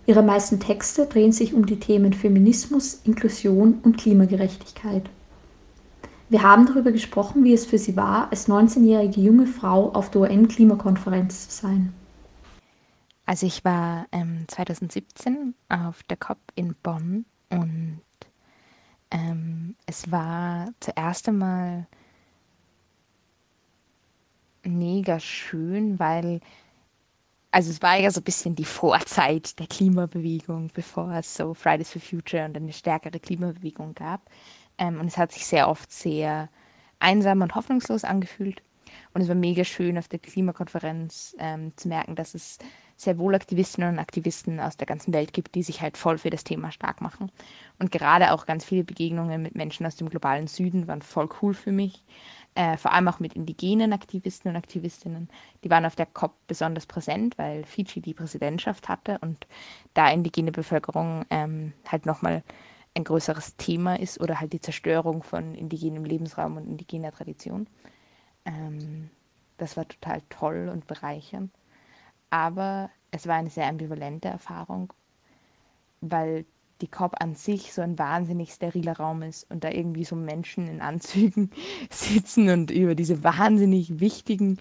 Ihre 0.05 0.21
meisten 0.21 0.59
Texte 0.59 1.05
drehen 1.05 1.31
sich 1.31 1.53
um 1.53 1.65
die 1.65 1.79
Themen 1.79 2.11
Feminismus, 2.11 2.99
Inklusion 3.05 3.79
und 3.83 3.97
Klimagerechtigkeit. 3.97 5.09
Wir 6.27 6.43
haben 6.43 6.65
darüber 6.65 6.91
gesprochen, 6.91 7.45
wie 7.45 7.53
es 7.53 7.65
für 7.65 7.77
sie 7.77 7.95
war, 7.95 8.29
als 8.31 8.49
19-jährige 8.49 9.21
junge 9.21 9.47
Frau 9.47 9.93
auf 9.93 10.11
der 10.11 10.21
UN-Klimakonferenz 10.21 11.47
zu 11.47 11.61
sein. 11.67 11.93
Also 13.25 13.45
ich 13.45 13.63
war 13.63 14.07
ähm, 14.11 14.43
2017 14.47 15.53
auf 15.69 16.03
der 16.03 16.17
COP 16.17 16.39
in 16.55 16.75
Bonn 16.83 17.25
und 17.49 18.01
ähm, 19.13 19.75
es 19.85 20.11
war 20.11 20.69
zuerst 20.79 21.27
einmal 21.29 21.87
mega 24.63 25.19
schön, 25.19 25.99
weil, 25.99 26.41
also 27.51 27.69
es 27.69 27.81
war 27.81 27.97
ja 27.97 28.09
so 28.09 28.21
ein 28.21 28.23
bisschen 28.23 28.55
die 28.55 28.65
Vorzeit 28.65 29.59
der 29.59 29.67
Klimabewegung, 29.67 30.71
bevor 30.73 31.11
es 31.13 31.35
so 31.35 31.53
Fridays 31.53 31.91
for 31.91 32.01
Future 32.01 32.45
und 32.45 32.57
eine 32.57 32.73
stärkere 32.73 33.19
Klimabewegung 33.19 33.93
gab. 33.93 34.29
Ähm, 34.79 34.99
und 34.99 35.07
es 35.07 35.17
hat 35.17 35.31
sich 35.31 35.45
sehr 35.45 35.69
oft 35.69 35.91
sehr 35.91 36.49
einsam 36.99 37.41
und 37.41 37.53
hoffnungslos 37.53 38.03
angefühlt. 38.03 38.63
Und 39.13 39.21
es 39.21 39.27
war 39.27 39.35
mega 39.35 39.63
schön 39.63 39.97
auf 39.99 40.07
der 40.07 40.19
Klimakonferenz 40.19 41.35
ähm, 41.37 41.71
zu 41.75 41.87
merken, 41.87 42.15
dass 42.15 42.33
es 42.33 42.57
sehr 42.95 43.17
wohl 43.17 43.35
Aktivistinnen 43.35 43.93
und 43.93 43.99
Aktivisten 43.99 44.59
aus 44.59 44.77
der 44.77 44.87
ganzen 44.87 45.13
Welt 45.13 45.33
gibt, 45.33 45.55
die 45.55 45.63
sich 45.63 45.81
halt 45.81 45.97
voll 45.97 46.17
für 46.17 46.29
das 46.29 46.43
Thema 46.43 46.71
stark 46.71 47.01
machen. 47.01 47.31
Und 47.79 47.91
gerade 47.91 48.31
auch 48.31 48.45
ganz 48.45 48.65
viele 48.65 48.83
Begegnungen 48.83 49.41
mit 49.41 49.55
Menschen 49.55 49.85
aus 49.85 49.95
dem 49.95 50.09
globalen 50.09 50.47
Süden 50.47 50.87
waren 50.87 51.01
voll 51.01 51.29
cool 51.41 51.53
für 51.53 51.71
mich. 51.71 52.03
Äh, 52.55 52.77
vor 52.77 52.91
allem 52.93 53.07
auch 53.07 53.19
mit 53.19 53.33
indigenen 53.33 53.93
Aktivisten 53.93 54.51
und 54.51 54.57
Aktivistinnen. 54.57 55.27
Die 55.63 55.71
waren 55.71 55.85
auf 55.85 55.95
der 55.95 56.05
COP 56.05 56.35
besonders 56.45 56.85
präsent, 56.85 57.37
weil 57.39 57.63
Fiji 57.63 57.99
die 57.99 58.13
Präsidentschaft 58.13 58.89
hatte 58.89 59.17
und 59.19 59.47
da 59.95 60.11
indigene 60.11 60.51
Bevölkerung 60.51 61.25
ähm, 61.31 61.73
halt 61.87 62.05
nochmal 62.05 62.43
ein 62.95 63.03
größeres 63.03 63.57
Thema 63.57 63.99
ist 63.99 64.21
oder 64.21 64.39
halt 64.39 64.53
die 64.53 64.61
Zerstörung 64.61 65.23
von 65.23 65.55
indigenem 65.55 66.05
Lebensraum 66.05 66.57
und 66.57 66.67
indigener 66.67 67.11
Tradition. 67.11 67.67
Ähm, 68.45 69.09
das 69.57 69.75
war 69.75 69.87
total 69.87 70.21
toll 70.29 70.69
und 70.71 70.85
bereichernd. 70.85 71.51
Aber 72.33 72.89
es 73.11 73.27
war 73.27 73.35
eine 73.35 73.51
sehr 73.51 73.67
ambivalente 73.67 74.27
Erfahrung, 74.27 74.91
weil 76.01 76.45
die 76.81 76.87
COP 76.87 77.13
an 77.21 77.35
sich 77.35 77.71
so 77.71 77.83
ein 77.83 77.99
wahnsinnig 77.99 78.53
steriler 78.53 78.97
Raum 78.97 79.21
ist 79.21 79.51
und 79.51 79.63
da 79.63 79.69
irgendwie 79.69 80.03
so 80.03 80.15
Menschen 80.15 80.67
in 80.67 80.81
Anzügen 80.81 81.51
sitzen 81.91 82.49
und 82.49 82.71
über 82.71 82.95
diese 82.95 83.23
wahnsinnig 83.23 83.99
wichtigen 83.99 84.57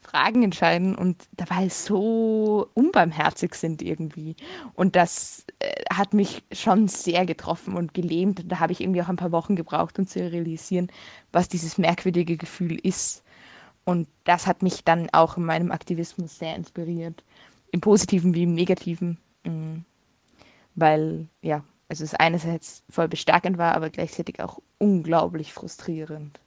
Fragen 0.00 0.44
entscheiden 0.44 0.94
und 0.94 1.28
dabei 1.32 1.68
so 1.68 2.68
unbarmherzig 2.74 3.56
sind 3.56 3.82
irgendwie. 3.82 4.36
Und 4.74 4.94
das 4.94 5.44
äh, 5.58 5.72
hat 5.92 6.14
mich 6.14 6.44
schon 6.52 6.86
sehr 6.86 7.26
getroffen 7.26 7.74
und 7.74 7.94
gelähmt. 7.94 8.44
Und 8.44 8.52
da 8.52 8.60
habe 8.60 8.70
ich 8.70 8.80
irgendwie 8.80 9.02
auch 9.02 9.08
ein 9.08 9.16
paar 9.16 9.32
Wochen 9.32 9.56
gebraucht, 9.56 9.98
um 9.98 10.06
zu 10.06 10.20
realisieren, 10.20 10.86
was 11.32 11.48
dieses 11.48 11.78
merkwürdige 11.78 12.36
Gefühl 12.36 12.78
ist. 12.80 13.24
Und 13.88 14.06
das 14.24 14.46
hat 14.46 14.62
mich 14.62 14.84
dann 14.84 15.08
auch 15.14 15.38
in 15.38 15.46
meinem 15.46 15.72
Aktivismus 15.72 16.38
sehr 16.38 16.54
inspiriert. 16.54 17.24
Im 17.70 17.80
Positiven 17.80 18.34
wie 18.34 18.42
im 18.42 18.52
Negativen. 18.52 19.16
Mm. 19.44 19.76
Weil, 20.74 21.26
ja, 21.40 21.64
also 21.88 22.04
es 22.04 22.12
einerseits 22.12 22.82
voll 22.90 23.08
bestärkend 23.08 23.56
war, 23.56 23.74
aber 23.74 23.88
gleichzeitig 23.88 24.42
auch 24.42 24.60
unglaublich 24.76 25.54
frustrierend. 25.54 26.38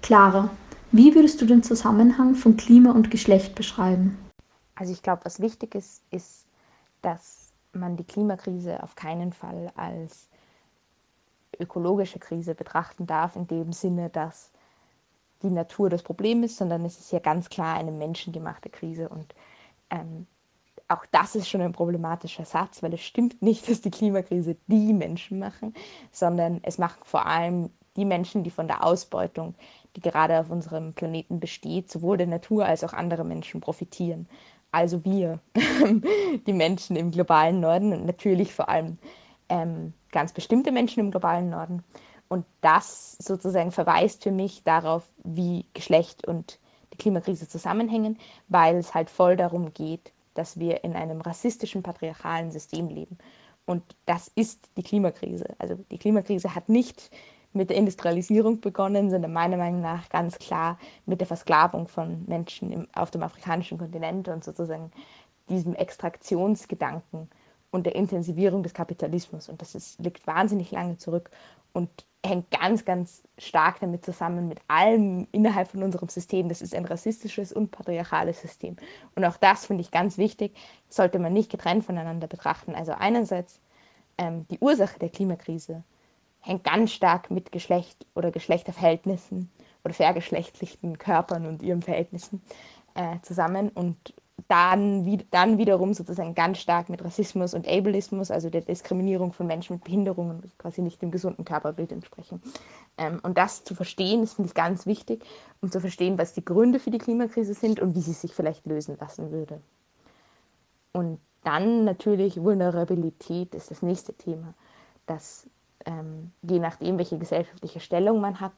Clara, 0.00 0.48
wie 0.92 1.14
würdest 1.14 1.42
du 1.42 1.44
den 1.44 1.62
Zusammenhang 1.62 2.34
von 2.34 2.56
Klima 2.56 2.92
und 2.92 3.10
Geschlecht 3.10 3.54
beschreiben? 3.54 4.16
Also 4.76 4.94
ich 4.94 5.02
glaube, 5.02 5.26
was 5.26 5.40
wichtig 5.40 5.74
ist, 5.74 6.04
ist, 6.10 6.46
dass 7.02 7.52
man 7.74 7.98
die 7.98 8.04
Klimakrise 8.04 8.82
auf 8.82 8.94
keinen 8.94 9.34
Fall 9.34 9.72
als 9.76 10.30
ökologische 11.60 12.18
Krise 12.18 12.54
betrachten 12.54 13.06
darf, 13.06 13.36
in 13.36 13.46
dem 13.46 13.74
Sinne, 13.74 14.08
dass 14.08 14.52
die 15.42 15.50
Natur 15.50 15.90
das 15.90 16.02
Problem 16.02 16.42
ist, 16.42 16.56
sondern 16.56 16.84
es 16.84 16.98
ist 16.98 17.12
ja 17.12 17.18
ganz 17.18 17.48
klar 17.48 17.76
eine 17.76 17.92
menschengemachte 17.92 18.70
Krise. 18.70 19.08
Und 19.08 19.34
ähm, 19.90 20.26
auch 20.88 21.04
das 21.10 21.34
ist 21.34 21.48
schon 21.48 21.60
ein 21.60 21.72
problematischer 21.72 22.44
Satz, 22.44 22.82
weil 22.82 22.94
es 22.94 23.02
stimmt 23.02 23.42
nicht, 23.42 23.68
dass 23.68 23.80
die 23.80 23.90
Klimakrise 23.90 24.56
die 24.66 24.92
Menschen 24.92 25.38
machen, 25.38 25.74
sondern 26.12 26.60
es 26.62 26.78
machen 26.78 27.00
vor 27.04 27.26
allem 27.26 27.70
die 27.96 28.04
Menschen, 28.04 28.44
die 28.44 28.50
von 28.50 28.68
der 28.68 28.84
Ausbeutung 28.84 29.54
die 29.96 30.00
gerade 30.00 30.38
auf 30.38 30.50
unserem 30.50 30.92
Planeten 30.92 31.40
besteht, 31.40 31.90
sowohl 31.90 32.18
der 32.18 32.26
Natur 32.26 32.66
als 32.66 32.84
auch 32.84 32.92
andere 32.92 33.24
Menschen 33.24 33.60
profitieren. 33.60 34.28
Also 34.70 35.04
wir, 35.04 35.40
die 36.46 36.52
Menschen 36.52 36.96
im 36.96 37.10
globalen 37.10 37.60
Norden 37.60 37.92
und 37.92 38.04
natürlich 38.04 38.52
vor 38.52 38.68
allem 38.68 38.98
ähm, 39.48 39.94
ganz 40.12 40.32
bestimmte 40.32 40.70
Menschen 40.70 41.00
im 41.00 41.10
globalen 41.10 41.48
Norden. 41.48 41.82
Und 42.28 42.44
das 42.60 43.16
sozusagen 43.18 43.70
verweist 43.70 44.22
für 44.22 44.32
mich 44.32 44.64
darauf, 44.64 45.08
wie 45.24 45.66
Geschlecht 45.74 46.26
und 46.26 46.58
die 46.92 46.96
Klimakrise 46.96 47.48
zusammenhängen, 47.48 48.18
weil 48.48 48.76
es 48.76 48.94
halt 48.94 49.10
voll 49.10 49.36
darum 49.36 49.72
geht, 49.72 50.12
dass 50.34 50.58
wir 50.58 50.84
in 50.84 50.94
einem 50.94 51.20
rassistischen, 51.20 51.82
patriarchalen 51.82 52.50
System 52.50 52.88
leben. 52.88 53.18
Und 53.64 53.82
das 54.06 54.30
ist 54.34 54.70
die 54.76 54.82
Klimakrise. 54.82 55.54
Also 55.58 55.76
die 55.90 55.98
Klimakrise 55.98 56.54
hat 56.54 56.68
nicht 56.68 57.10
mit 57.52 57.70
der 57.70 57.76
Industrialisierung 57.76 58.60
begonnen, 58.60 59.10
sondern 59.10 59.32
meiner 59.32 59.56
Meinung 59.56 59.80
nach 59.80 60.08
ganz 60.08 60.38
klar 60.38 60.78
mit 61.06 61.20
der 61.20 61.26
Versklavung 61.26 61.88
von 61.88 62.24
Menschen 62.26 62.70
im, 62.70 62.86
auf 62.94 63.10
dem 63.10 63.22
afrikanischen 63.22 63.78
Kontinent 63.78 64.28
und 64.28 64.44
sozusagen 64.44 64.90
diesem 65.48 65.74
Extraktionsgedanken 65.74 67.28
und 67.70 67.86
der 67.86 67.96
Intensivierung 67.96 68.62
des 68.62 68.74
Kapitalismus. 68.74 69.48
Und 69.48 69.62
das 69.62 69.74
ist, 69.74 69.98
liegt 70.00 70.26
wahnsinnig 70.26 70.70
lange 70.70 70.98
zurück 70.98 71.30
und 71.72 72.06
hängt 72.26 72.50
ganz, 72.50 72.84
ganz 72.84 73.22
stark 73.38 73.80
damit 73.80 74.04
zusammen 74.04 74.48
mit 74.48 74.58
allem 74.68 75.26
innerhalb 75.32 75.68
von 75.68 75.82
unserem 75.82 76.08
System. 76.08 76.48
Das 76.48 76.62
ist 76.62 76.74
ein 76.74 76.84
rassistisches 76.84 77.52
und 77.52 77.70
patriarchales 77.70 78.40
System. 78.40 78.76
Und 79.14 79.24
auch 79.24 79.36
das 79.36 79.66
finde 79.66 79.82
ich 79.82 79.90
ganz 79.90 80.18
wichtig, 80.18 80.54
sollte 80.88 81.18
man 81.18 81.32
nicht 81.32 81.50
getrennt 81.50 81.84
voneinander 81.84 82.26
betrachten. 82.26 82.74
Also 82.74 82.92
einerseits 82.92 83.60
ähm, 84.18 84.46
die 84.50 84.58
Ursache 84.58 84.98
der 84.98 85.08
Klimakrise 85.08 85.82
hängt 86.40 86.64
ganz 86.64 86.92
stark 86.92 87.30
mit 87.30 87.52
Geschlecht 87.52 88.06
oder 88.14 88.30
Geschlechterverhältnissen 88.30 89.50
oder 89.84 89.94
vergeschlechtlichten 89.94 90.98
Körpern 90.98 91.46
und 91.46 91.62
ihren 91.62 91.82
Verhältnissen 91.82 92.42
äh, 92.94 93.18
zusammen 93.22 93.68
und 93.70 94.14
dann, 94.48 95.22
dann 95.30 95.58
wiederum 95.58 95.94
sozusagen 95.94 96.34
ganz 96.34 96.58
stark 96.58 96.88
mit 96.88 97.02
Rassismus 97.02 97.54
und 97.54 97.66
Ableismus, 97.66 98.30
also 98.30 98.50
der 98.50 98.60
Diskriminierung 98.60 99.32
von 99.32 99.46
Menschen 99.46 99.74
mit 99.74 99.84
Behinderungen, 99.84 100.42
die 100.42 100.50
quasi 100.58 100.82
nicht 100.82 101.00
dem 101.00 101.10
gesunden 101.10 101.44
Körperbild 101.44 101.90
entsprechen. 101.90 102.40
Ähm, 102.98 103.20
und 103.22 103.38
das 103.38 103.64
zu 103.64 103.74
verstehen, 103.74 104.22
ist, 104.22 104.34
finde 104.34 104.48
ich, 104.48 104.54
ganz 104.54 104.86
wichtig, 104.86 105.24
um 105.60 105.70
zu 105.70 105.80
verstehen, 105.80 106.18
was 106.18 106.34
die 106.34 106.44
Gründe 106.44 106.78
für 106.78 106.90
die 106.90 106.98
Klimakrise 106.98 107.54
sind 107.54 107.80
und 107.80 107.94
wie 107.94 108.02
sie 108.02 108.12
sich 108.12 108.34
vielleicht 108.34 108.66
lösen 108.66 108.96
lassen 109.00 109.32
würde. 109.32 109.60
Und 110.92 111.18
dann 111.42 111.84
natürlich 111.84 112.42
Vulnerabilität 112.42 113.54
ist 113.54 113.70
das 113.70 113.82
nächste 113.82 114.12
Thema, 114.14 114.54
dass 115.06 115.48
ähm, 115.86 116.32
je 116.42 116.58
nachdem, 116.58 116.98
welche 116.98 117.18
gesellschaftliche 117.18 117.80
Stellung 117.80 118.20
man 118.20 118.40
hat, 118.40 118.54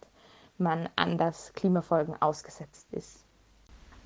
man 0.56 0.88
anders 0.96 1.52
Klimafolgen 1.52 2.20
ausgesetzt 2.20 2.88
ist. 2.92 3.27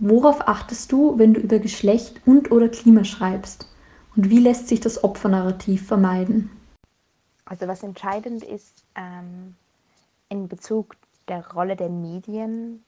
Worauf 0.05 0.49
achtest 0.49 0.91
du, 0.91 1.17
wenn 1.17 1.33
du 1.33 1.39
über 1.41 1.61
Geschlecht 1.61 2.21
und 2.27 2.51
oder 2.51 2.69
Klima 2.69 3.05
schreibst? 3.05 3.69
Und 4.17 4.31
wie 4.31 4.41
lässt 4.41 4.67
sich 4.67 4.81
das 4.81 5.05
Opfernarrativ 5.05 5.87
vermeiden? 5.87 6.51
Also 7.45 7.69
was 7.69 7.85
entscheidend 7.85 8.43
ist 8.43 8.83
ähm, 8.97 9.55
in 10.29 10.49
Bezug 10.49 10.97
der 11.29 11.49
Rolle 11.53 11.77
der 11.77 11.89
Medien 11.89 12.83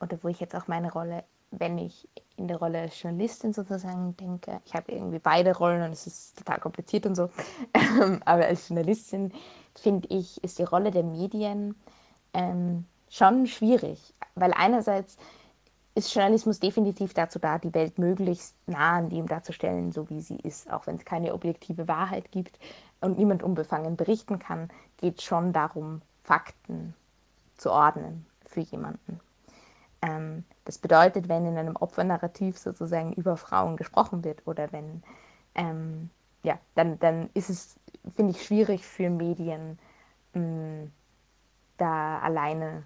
oder 0.00 0.18
wo 0.22 0.28
ich 0.28 0.40
jetzt 0.40 0.56
auch 0.56 0.66
meine 0.66 0.90
Rolle, 0.90 1.22
wenn 1.52 1.78
ich 1.78 2.08
in 2.36 2.48
der 2.48 2.56
Rolle 2.56 2.80
als 2.80 3.00
Journalistin 3.00 3.52
sozusagen 3.52 4.16
denke, 4.16 4.60
ich 4.64 4.74
habe 4.74 4.90
irgendwie 4.90 5.20
beide 5.20 5.56
Rollen 5.56 5.82
und 5.82 5.92
es 5.92 6.08
ist 6.08 6.36
total 6.36 6.58
kompliziert 6.58 7.06
und 7.06 7.14
so, 7.14 7.30
aber 8.24 8.44
als 8.44 8.68
Journalistin 8.68 9.32
finde 9.76 10.08
ich, 10.08 10.42
ist 10.42 10.58
die 10.58 10.64
Rolle 10.64 10.90
der 10.90 11.04
Medien 11.04 11.76
ähm, 12.34 12.86
schon 13.08 13.46
schwierig, 13.46 14.14
weil 14.34 14.52
einerseits 14.52 15.16
ist 15.96 16.14
Journalismus 16.14 16.60
definitiv 16.60 17.14
dazu 17.14 17.38
da, 17.38 17.58
die 17.58 17.72
Welt 17.72 17.98
möglichst 17.98 18.54
nah 18.66 18.98
an 18.98 19.08
dem 19.08 19.26
darzustellen, 19.26 19.92
so 19.92 20.10
wie 20.10 20.20
sie 20.20 20.36
ist. 20.36 20.70
Auch 20.70 20.86
wenn 20.86 20.96
es 20.96 21.06
keine 21.06 21.32
objektive 21.32 21.88
Wahrheit 21.88 22.30
gibt 22.30 22.58
und 23.00 23.18
niemand 23.18 23.42
unbefangen 23.42 23.96
berichten 23.96 24.38
kann, 24.38 24.68
geht 24.98 25.18
es 25.18 25.24
schon 25.24 25.54
darum, 25.54 26.02
Fakten 26.22 26.94
zu 27.56 27.72
ordnen 27.72 28.26
für 28.44 28.60
jemanden. 28.60 29.20
Ähm, 30.02 30.44
das 30.66 30.76
bedeutet, 30.76 31.30
wenn 31.30 31.46
in 31.46 31.56
einem 31.56 31.76
Opfernarrativ 31.76 32.58
sozusagen 32.58 33.14
über 33.14 33.38
Frauen 33.38 33.78
gesprochen 33.78 34.22
wird 34.22 34.46
oder 34.46 34.70
wenn, 34.72 35.02
ähm, 35.54 36.10
ja, 36.42 36.58
dann, 36.74 36.98
dann 36.98 37.30
ist 37.32 37.48
es, 37.48 37.76
finde 38.14 38.32
ich, 38.32 38.44
schwierig 38.44 38.84
für 38.84 39.08
Medien, 39.08 39.78
mh, 40.34 40.88
da 41.78 42.18
alleine 42.18 42.82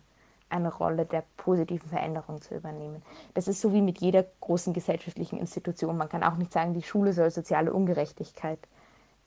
eine 0.50 0.72
Rolle 0.72 1.06
der 1.06 1.24
positiven 1.36 1.88
Veränderung 1.88 2.40
zu 2.40 2.54
übernehmen. 2.54 3.02
Das 3.34 3.48
ist 3.48 3.60
so 3.60 3.72
wie 3.72 3.82
mit 3.82 4.00
jeder 4.00 4.24
großen 4.40 4.72
gesellschaftlichen 4.72 5.38
Institution. 5.38 5.96
Man 5.96 6.08
kann 6.08 6.22
auch 6.22 6.36
nicht 6.36 6.52
sagen, 6.52 6.74
die 6.74 6.82
Schule 6.82 7.12
soll 7.12 7.30
soziale 7.30 7.72
Ungerechtigkeit 7.72 8.58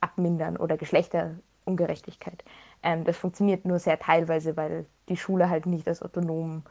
abmindern 0.01 0.57
oder 0.57 0.77
Geschlechterungerechtigkeit. 0.77 2.43
Ähm, 2.83 3.05
das 3.05 3.17
funktioniert 3.17 3.65
nur 3.65 3.79
sehr 3.79 3.99
teilweise, 3.99 4.57
weil 4.57 4.85
die 5.09 5.17
Schule 5.17 5.49
halt 5.49 5.65
nicht 5.65 5.87
als 5.87 6.01
autonom 6.01 6.63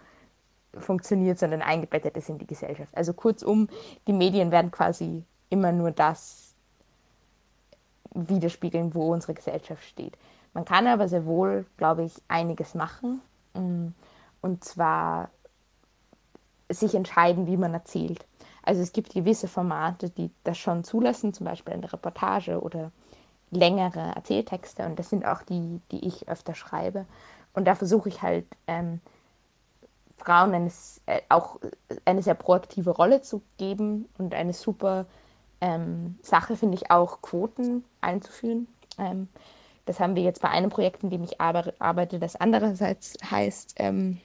funktioniert, 0.79 1.39
sondern 1.39 1.63
eingebettet 1.63 2.17
ist 2.17 2.29
in 2.29 2.39
die 2.39 2.47
Gesellschaft. 2.47 2.97
Also 2.97 3.13
kurzum, 3.13 3.69
die 4.07 4.13
Medien 4.13 4.51
werden 4.51 4.71
quasi 4.71 5.25
immer 5.51 5.73
nur 5.73 5.91
das 5.91 6.55
widerspiegeln, 8.15 8.95
wo 8.95 9.13
unsere 9.13 9.35
Gesellschaft 9.35 9.85
steht. 9.85 10.17
Man 10.55 10.65
kann 10.65 10.87
aber 10.87 11.09
sehr 11.09 11.25
wohl, 11.25 11.67
glaube 11.77 12.05
ich, 12.05 12.15
einiges 12.29 12.75
machen. 12.75 13.23
Mm, 13.55 13.89
und 14.43 14.65
zwar 14.65 15.31
sich 16.69 16.95
entscheiden, 16.95 17.47
wie 17.47 17.57
man 17.57 17.75
erzählt. 17.75 18.27
Also 18.63 18.83
es 18.83 18.93
gibt 18.93 19.15
gewisse 19.15 19.49
Formate, 19.49 20.11
die 20.11 20.31
das 20.45 20.59
schon 20.59 20.85
zulassen, 20.85 21.33
zum 21.33 21.47
Beispiel 21.47 21.75
eine 21.75 21.93
Reportage 21.93 22.61
oder 22.61 22.93
längere 23.51 24.13
Erzähltexte. 24.15 24.85
Und 24.85 24.99
das 24.99 25.11
sind 25.11 25.27
auch 25.27 25.43
die, 25.43 25.81
die 25.91 26.07
ich 26.07 26.29
öfter 26.29 26.55
schreibe. 26.55 27.07
Und 27.55 27.67
da 27.67 27.75
versuche 27.75 28.09
ich 28.09 28.23
halt 28.23 28.47
ähm, 28.67 29.01
Frauen 30.17 30.55
eines, 30.55 31.01
äh, 31.07 31.21
auch 31.29 31.59
eine 32.05 32.23
sehr 32.23 32.35
proaktive 32.35 32.91
Rolle 32.91 33.23
zu 33.23 33.43
geben 33.59 34.09
und 34.19 34.35
eine 34.35 34.53
super 34.53 35.07
ähm, 35.61 36.19
Sache 36.23 36.57
finde 36.57 36.77
ich 36.77 36.91
auch, 36.91 37.21
Quoten 37.21 37.85
einzuführen. 38.01 38.69
Ähm, 38.99 39.29
das 39.85 39.99
haben 39.99 40.15
wir 40.15 40.23
jetzt 40.23 40.41
bei 40.41 40.49
einem 40.49 40.71
Projekt, 40.71 41.03
in 41.03 41.11
dem 41.11 41.25
ich 41.25 41.41
arbeite, 41.41 42.21
das 42.21 42.37
andererseits 42.37 43.15
heißt, 43.29 43.75
ähm, 43.79 44.21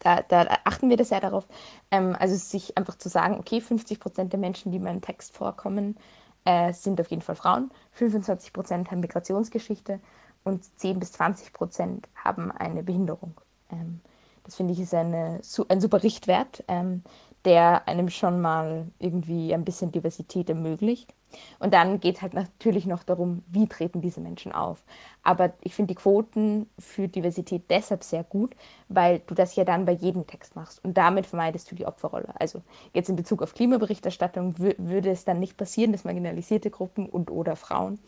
da, 0.00 0.22
da, 0.22 0.46
achten 0.64 0.90
wir 0.90 0.96
das 0.96 1.10
ja 1.10 1.20
darauf, 1.20 1.46
ähm, 1.90 2.16
also 2.18 2.34
sich 2.36 2.76
einfach 2.76 2.96
zu 2.96 3.08
sagen, 3.08 3.38
okay, 3.38 3.60
50 3.60 4.00
Prozent 4.00 4.32
der 4.32 4.40
Menschen, 4.40 4.72
die 4.72 4.78
in 4.78 4.84
meinem 4.84 5.00
Text 5.00 5.34
vorkommen, 5.36 5.96
äh, 6.44 6.72
sind 6.72 7.00
auf 7.00 7.10
jeden 7.10 7.22
Fall 7.22 7.36
Frauen, 7.36 7.70
25 7.92 8.52
Prozent 8.52 8.90
haben 8.90 9.00
Migrationsgeschichte 9.00 10.00
und 10.44 10.64
10 10.78 10.98
bis 10.98 11.12
20 11.12 11.52
Prozent 11.52 12.08
haben 12.14 12.52
eine 12.52 12.82
Behinderung. 12.82 13.34
Ähm, 13.70 14.00
das 14.44 14.56
finde 14.56 14.74
ich 14.74 14.80
ist 14.80 14.94
eine, 14.94 15.40
ein 15.68 15.80
super 15.80 16.02
Richtwert, 16.02 16.62
ähm, 16.68 17.02
der 17.44 17.88
einem 17.88 18.10
schon 18.10 18.40
mal 18.40 18.86
irgendwie 18.98 19.54
ein 19.54 19.64
bisschen 19.64 19.90
Diversität 19.90 20.48
ermöglicht. 20.48 21.14
Und 21.58 21.74
dann 21.74 22.00
geht 22.00 22.16
es 22.16 22.22
halt 22.22 22.34
natürlich 22.34 22.86
noch 22.86 23.02
darum, 23.02 23.42
wie 23.48 23.66
treten 23.66 24.00
diese 24.00 24.20
Menschen 24.20 24.52
auf. 24.52 24.84
Aber 25.22 25.52
ich 25.62 25.74
finde 25.74 25.94
die 25.94 26.00
Quoten 26.00 26.68
für 26.78 27.08
Diversität 27.08 27.64
deshalb 27.70 28.04
sehr 28.04 28.24
gut, 28.24 28.54
weil 28.88 29.20
du 29.26 29.34
das 29.34 29.56
ja 29.56 29.64
dann 29.64 29.84
bei 29.84 29.92
jedem 29.92 30.26
Text 30.26 30.56
machst 30.56 30.84
und 30.84 30.96
damit 30.96 31.26
vermeidest 31.26 31.70
du 31.70 31.74
die 31.74 31.86
Opferrolle. 31.86 32.28
Also 32.38 32.62
jetzt 32.92 33.08
in 33.08 33.16
Bezug 33.16 33.42
auf 33.42 33.54
Klimaberichterstattung 33.54 34.58
würde 34.58 35.10
es 35.10 35.24
dann 35.24 35.40
nicht 35.40 35.56
passieren, 35.56 35.92
dass 35.92 36.04
marginalisierte 36.04 36.70
Gruppen 36.70 37.08
und 37.08 37.30
oder 37.30 37.56
Frauen 37.56 37.98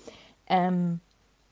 ähm, 0.46 1.00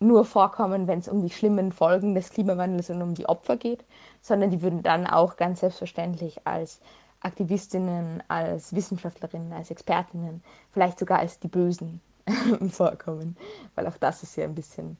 nur 0.00 0.24
vorkommen, 0.24 0.86
wenn 0.86 0.98
es 0.98 1.08
um 1.08 1.22
die 1.22 1.30
schlimmen 1.30 1.72
Folgen 1.72 2.14
des 2.14 2.30
Klimawandels 2.30 2.90
und 2.90 3.02
um 3.02 3.14
die 3.14 3.26
Opfer 3.26 3.56
geht, 3.56 3.84
sondern 4.20 4.50
die 4.50 4.62
würden 4.62 4.82
dann 4.82 5.06
auch 5.06 5.36
ganz 5.36 5.60
selbstverständlich 5.60 6.46
als 6.46 6.80
Aktivistinnen, 7.24 8.22
als 8.28 8.74
Wissenschaftlerinnen, 8.74 9.52
als 9.52 9.70
Expertinnen, 9.70 10.42
vielleicht 10.72 10.98
sogar 10.98 11.18
als 11.18 11.40
die 11.40 11.48
Bösen 11.48 12.00
vorkommen, 12.70 13.36
weil 13.74 13.86
auch 13.86 13.96
das 13.96 14.22
ist 14.22 14.36
ja 14.36 14.44
ein 14.44 14.54
bisschen 14.54 14.96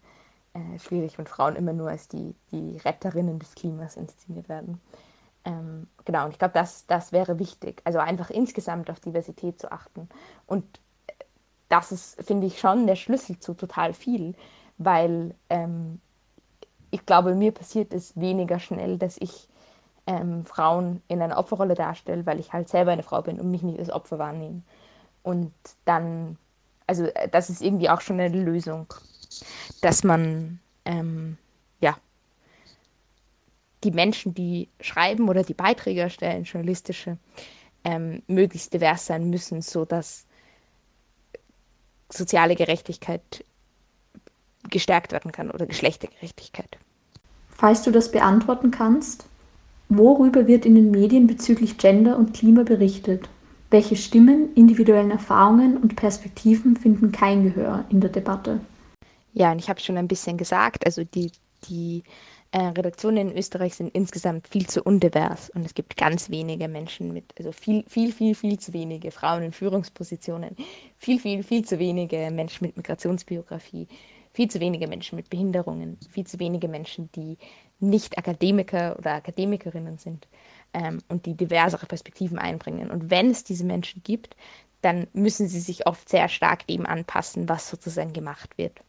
äh, 0.55 0.79
schwierig, 0.79 1.19
wenn 1.19 1.27
Frauen 1.27 1.57
immer 1.57 1.73
nur 1.73 1.91
als 1.91 2.09
die, 2.09 2.35
die 2.51 2.79
Retterinnen 2.79 3.39
des 3.39 3.55
Klimas 3.55 3.97
inszeniert 3.97 4.49
werden. 4.49 4.81
Ähm, 5.45 5.87
genau, 6.05 6.25
und 6.25 6.31
ich 6.31 6.39
glaube, 6.39 6.55
das, 6.55 6.87
das 6.87 7.13
wäre 7.13 7.39
wichtig, 7.39 7.83
also 7.85 7.99
einfach 7.99 8.31
insgesamt 8.31 8.89
auf 8.89 9.01
Diversität 9.01 9.61
zu 9.61 9.71
achten. 9.71 10.09
Und 10.47 10.81
das 11.69 11.93
ist, 11.93 12.23
finde 12.25 12.47
ich, 12.47 12.59
schon 12.59 12.87
der 12.87 12.97
Schlüssel 12.97 13.39
zu 13.39 13.55
total 13.55 13.93
viel, 13.93 14.35
weil 14.79 15.35
ähm, 15.51 16.01
ich 16.91 17.05
glaube, 17.05 17.35
mir 17.35 17.53
passiert 17.53 17.93
es 17.93 18.19
weniger 18.19 18.59
schnell, 18.59 18.97
dass 18.97 19.19
ich 19.19 19.49
ähm, 20.07 20.45
Frauen 20.45 21.03
in 21.09 21.23
einer 21.23 21.39
Opferrolle 21.39 21.75
darstelle, 21.75 22.27
weil 22.27 22.41
ich 22.41 22.53
halt 22.53 22.69
selber 22.69 22.93
eine 22.93 23.03
Frau 23.03 23.23
bin 23.23 23.41
und 23.41 23.51
mich 23.51 23.63
nicht 23.63 23.79
als 23.79 23.91
Opfer 23.91 24.19
wahrnehme. 24.19 24.63
Und 25.23 25.53
dann, 25.85 26.37
also 26.87 27.05
äh, 27.05 27.29
das 27.29 27.51
ist 27.51 27.63
irgendwie 27.63 27.89
auch 27.89 28.01
schon 28.01 28.21
eine 28.21 28.37
Lösung, 28.37 28.87
dass 29.81 30.05
man, 30.05 30.61
ähm, 30.85 31.39
ja, 31.81 31.97
die 33.83 33.91
Menschen, 33.91 34.35
die 34.35 34.69
schreiben 34.81 35.29
oder 35.29 35.43
die 35.43 35.55
Beiträge 35.55 36.01
erstellen, 36.01 36.45
journalistische, 36.45 37.19
ähm, 37.85 38.23
möglichst 38.27 38.73
divers 38.73 39.07
sein 39.07 39.29
müssen, 39.29 39.61
sodass 39.61 40.27
soziale 42.11 42.55
Gerechtigkeit 42.55 43.45
gestärkt 44.71 45.13
werden 45.13 45.33
kann 45.33 45.51
oder 45.51 45.67
Geschlechtergerechtigkeit. 45.67 46.79
Falls 47.51 47.83
du 47.83 47.91
das 47.91 48.11
beantworten 48.11 48.71
kannst, 48.71 49.27
Worüber 49.89 50.47
wird 50.47 50.67
in 50.67 50.75
den 50.75 50.91
Medien 50.91 51.27
bezüglich 51.27 51.79
Gender 51.79 52.17
und 52.17 52.35
Klima 52.35 52.63
berichtet? 52.63 53.29
Welche 53.71 53.97
Stimmen, 53.97 54.55
individuellen 54.55 55.11
Erfahrungen 55.11 55.77
und 55.77 55.97
Perspektiven 55.97 56.77
finden 56.77 57.13
kein 57.13 57.43
Gehör 57.45 57.85
in 57.91 58.01
der 58.01 58.11
Debatte? 58.11 58.61
Ja, 59.33 59.53
und 59.53 59.59
ich 59.59 59.69
habe 59.69 59.81
schon 59.81 59.99
ein 59.99 60.09
bisschen 60.09 60.37
gesagt, 60.37 60.87
also 60.87 61.03
die, 61.05 61.33
die 61.69 62.05
äh, 62.53 62.67
Redaktionen 62.67 63.31
in 63.31 63.37
Österreich 63.37 63.75
sind 63.75 63.93
insgesamt 63.95 64.47
viel 64.47 64.67
zu 64.69 64.81
undivers 64.85 65.51
und 65.51 65.67
es 65.67 65.75
gibt 65.75 65.97
ganz 65.97 66.31
wenige 66.31 66.69
Menschen 66.69 67.13
mit, 67.13 67.25
also 67.37 67.51
viel, 67.51 67.85
viel, 67.89 68.13
viel, 68.13 68.37
viel 68.37 68.61
zu 68.61 68.73
wenige 68.73 69.11
Frauen 69.11 69.43
in 69.43 69.53
Führungspositionen, 69.53 70.57
viel, 70.97 71.19
viel, 71.19 71.43
viel 71.43 71.65
zu 71.65 71.81
wenige 71.81 72.31
Menschen 72.31 72.65
mit 72.67 72.77
Migrationsbiografie, 72.77 73.89
viel 74.35 74.51
zu 74.51 74.61
wenige 74.61 74.89
Menschen 74.89 75.17
mit 75.17 75.31
Behinderungen, 75.31 75.97
viel 76.11 76.27
zu 76.27 76.39
wenige 76.41 76.69
Menschen, 76.69 77.11
die 77.13 77.39
nicht 77.79 78.19
Akademiker 78.19 78.97
oder 78.99 79.15
Akademikerinnen 79.15 79.97
sind 79.97 80.27
ähm, 80.75 80.99
und 81.09 81.25
die 81.25 81.35
diversere 81.35 81.87
Perspektiven 81.87 82.39
einbringen. 82.39 82.91
Und 82.91 83.11
wenn 83.11 83.31
es 83.31 83.45
diese 83.45 83.65
Menschen 83.65 84.03
gibt, 84.03 84.37
dann 84.83 85.07
müssen 85.13 85.49
sie 85.49 85.61
sich 85.61 85.87
oft 85.87 86.09
sehr 86.09 86.29
stark 86.29 86.67
dem 86.67 86.85
anpassen, 86.85 87.49
was 87.49 87.71
sozusagen 87.71 88.13
gemacht 88.13 88.59
wird. 88.59 88.81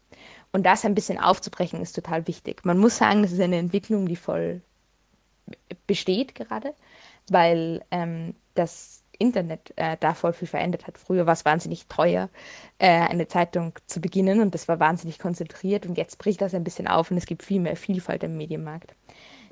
Und 0.51 0.65
das 0.65 0.83
ein 0.83 0.95
bisschen 0.95 1.19
aufzubrechen, 1.19 1.81
ist 1.81 1.93
total 1.93 2.27
wichtig. 2.27 2.65
Man 2.65 2.79
muss 2.79 2.97
sagen, 2.97 3.21
das 3.21 3.31
ist 3.31 3.39
eine 3.39 3.57
Entwicklung, 3.57 4.07
die 4.07 4.15
voll 4.15 4.61
besteht 5.85 6.33
gerade, 6.33 6.73
weil 7.29 7.83
ähm, 7.91 8.33
das 8.55 9.03
Internet 9.15 9.73
äh, 9.75 9.97
da 9.99 10.13
voll 10.13 10.33
viel 10.33 10.47
verändert 10.47 10.87
hat. 10.87 10.97
Früher 10.97 11.25
war 11.25 11.33
es 11.33 11.45
wahnsinnig 11.45 11.87
teuer, 11.87 12.29
äh, 12.79 12.87
eine 12.87 13.27
Zeitung 13.27 13.73
zu 13.87 14.01
beginnen 14.01 14.41
und 14.41 14.53
das 14.53 14.67
war 14.67 14.79
wahnsinnig 14.79 15.19
konzentriert 15.19 15.85
und 15.85 15.97
jetzt 15.97 16.17
bricht 16.17 16.41
das 16.41 16.53
ein 16.53 16.63
bisschen 16.63 16.87
auf 16.87 17.11
und 17.11 17.17
es 17.17 17.25
gibt 17.25 17.43
viel 17.43 17.59
mehr 17.59 17.75
Vielfalt 17.75 18.23
im 18.23 18.37
Medienmarkt. 18.37 18.93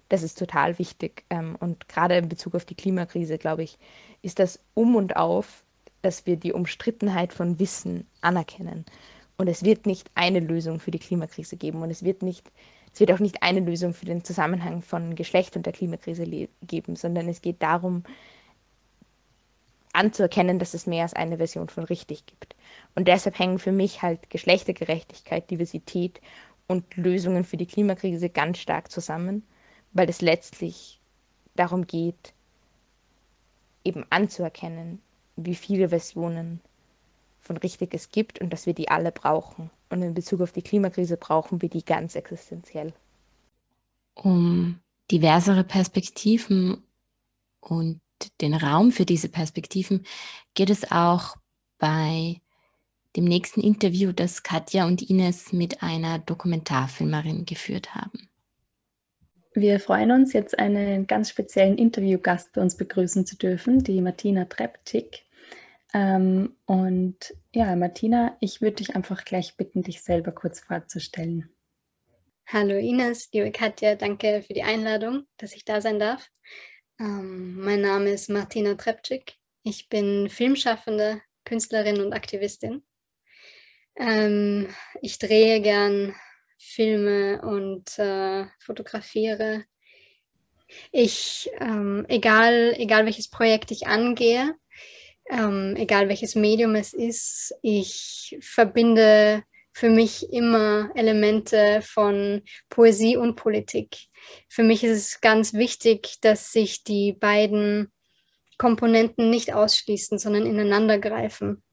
Das 0.10 0.24
ist 0.24 0.38
total 0.38 0.78
wichtig 0.80 1.24
ähm, 1.30 1.56
und 1.60 1.88
gerade 1.90 2.18
in 2.18 2.30
Bezug 2.30 2.56
auf 2.56 2.66
die 2.66 2.76
Klimakrise, 2.76 3.38
glaube 3.38 3.64
ich, 3.64 3.78
ist 4.22 4.40
das 4.40 4.60
um 4.74 4.96
und 4.96 5.16
auf, 5.16 5.64
dass 6.02 6.26
wir 6.26 6.36
die 6.36 6.54
Umstrittenheit 6.54 7.34
von 7.34 7.60
Wissen 7.60 8.08
anerkennen. 8.22 8.86
Und 9.38 9.48
es 9.48 9.64
wird 9.64 9.86
nicht 9.86 10.12
eine 10.16 10.40
Lösung 10.40 10.80
für 10.80 10.92
die 10.92 11.00
Klimakrise 11.00 11.58
geben 11.58 11.82
und 11.82 11.90
es 11.90 12.04
wird 12.04 12.22
nicht 12.22 12.52
es 12.94 13.00
wird 13.00 13.12
auch 13.12 13.20
nicht 13.20 13.42
eine 13.42 13.60
Lösung 13.60 13.94
für 13.94 14.06
den 14.06 14.24
Zusammenhang 14.24 14.84
von 14.84 15.16
Geschlecht 15.16 15.56
und 15.56 15.66
der 15.66 15.74
Klimakrise 15.74 16.26
geben, 16.62 16.96
sondern 16.96 17.28
es 17.28 17.42
geht 17.42 17.64
darum, 17.64 18.04
anzuerkennen, 19.94 20.60
dass 20.60 20.74
es 20.74 20.88
mehr 20.88 21.04
als 21.04 21.14
eine 21.14 21.38
Version 21.38 21.70
von 21.70 21.84
richtig 21.86 22.26
gibt. 22.26 22.56
Und 22.96 23.08
deshalb 23.08 23.40
hängen 23.40 23.60
für 23.60 23.72
mich 23.72 24.02
halt 24.02 24.30
Geschlechtergerechtigkeit, 24.30 25.50
Diversität 25.50 26.20
und 26.68 26.96
Lösungen 26.98 27.44
für 27.44 27.58
die 27.58 27.66
Klimakrise 27.66 28.30
ganz 28.30 28.58
stark 28.58 28.92
zusammen, 28.92 29.44
weil 29.94 30.10
es 30.10 30.22
letztlich 30.22 31.00
darum 31.56 31.88
geht, 31.88 32.34
eben 33.84 34.06
anzuerkennen, 34.10 35.02
wie 35.36 35.56
viele 35.56 35.90
Versionen 35.90 36.62
von 37.40 37.58
richtig 37.58 37.94
es 37.94 38.10
gibt 38.10 38.40
und 38.40 38.52
dass 38.52 38.66
wir 38.66 38.74
die 38.74 38.90
alle 38.90 39.12
brauchen. 39.12 39.70
Und 39.90 40.02
in 40.02 40.14
Bezug 40.14 40.42
auf 40.42 40.52
die 40.52 40.62
Klimakrise 40.62 41.18
brauchen 41.18 41.62
wir 41.62 41.70
die 41.70 41.84
ganz 41.84 42.16
existenziell. 42.16 42.94
Um 44.16 44.80
diversere 45.12 45.64
Perspektiven 45.64 46.84
und 47.60 48.00
den 48.42 48.54
Raum 48.54 48.92
für 48.92 49.06
diese 49.06 49.30
Perspektiven 49.30 50.06
geht 50.54 50.70
es 50.70 50.92
auch 50.92 51.36
bei 51.78 52.42
dem 53.16 53.26
nächsten 53.26 53.62
Interview, 53.62 54.12
das 54.12 54.44
Katja 54.44 54.86
und 54.86 55.08
Ines 55.10 55.54
mit 55.54 55.84
einer 55.84 56.20
Dokumentarfilmerin 56.20 57.46
geführt 57.46 57.96
haben. 57.96 58.30
Wir 59.54 59.80
freuen 59.80 60.12
uns, 60.12 60.34
jetzt 60.34 60.58
einen 60.58 61.06
ganz 61.06 61.30
speziellen 61.30 61.78
Interviewgast 61.78 62.54
bei 62.54 62.62
uns 62.62 62.76
begrüßen 62.76 63.26
zu 63.28 63.38
dürfen, 63.38 63.84
die 63.84 64.02
Martina 64.02 64.46
Treptik. 64.46 65.26
Ähm, 65.94 66.56
und 66.66 67.36
ja, 67.54 67.76
Martina, 67.76 68.36
ich 68.40 68.62
würde 68.62 68.78
dich 68.78 68.96
einfach 68.96 69.26
gleich 69.26 69.56
bitten, 69.56 69.84
dich 69.84 70.02
selber 70.02 70.32
kurz 70.32 70.62
vorzustellen. 70.62 71.50
Hallo 72.48 72.76
Ines, 72.78 73.30
liebe 73.32 73.52
Katja, 73.52 73.96
danke 73.96 74.44
für 74.46 74.54
die 74.54 74.64
Einladung, 74.64 75.26
dass 75.38 75.54
ich 75.54 75.66
da 75.66 75.82
sein 75.82 76.00
darf. 76.00 76.30
Ähm, 77.00 77.60
mein 77.60 77.82
Name 77.82 78.12
ist 78.12 78.30
Martina 78.30 78.76
Trepczyk. 78.76 79.34
Ich 79.64 79.90
bin 79.90 80.30
Filmschaffende, 80.30 81.22
Künstlerin 81.44 82.02
und 82.02 82.14
Aktivistin. 82.14 82.84
Ähm, 83.96 84.70
ich 85.02 85.18
drehe 85.18 85.62
gern 85.62 86.16
Filme 86.58 87.42
und 87.42 87.98
äh, 87.98 88.46
fotografiere. 88.60 89.66
Ich, 90.92 91.50
ähm, 91.60 92.06
egal, 92.10 92.74
egal 92.78 93.06
welches 93.06 93.30
Projekt 93.30 93.72
ich 93.72 93.88
angehe, 93.88 94.56
ähm, 95.30 95.76
egal 95.78 96.10
welches 96.10 96.36
Medium 96.36 96.76
es 96.76 96.94
ist, 96.94 97.56
ich 97.62 98.38
verbinde 98.42 99.44
für 99.74 99.90
mich 99.90 100.32
immer 100.32 100.92
Elemente 100.96 101.82
von 101.82 102.44
Poesie 102.70 103.18
und 103.18 103.36
Politik. 103.36 104.08
Für 104.48 104.64
mich 104.64 104.84
ist 104.84 104.98
es 104.98 105.22
ganz 105.22 105.54
wichtig, 105.54 106.20
dass 106.22 106.52
sich 106.52 106.84
die 106.84 107.14
beiden 107.14 107.92
Komponenten 108.58 109.30
nicht 109.30 109.54
ausschließen, 109.54 110.20
sondern 110.20 110.46
ineinander 110.46 111.00
greifen. 111.00 111.64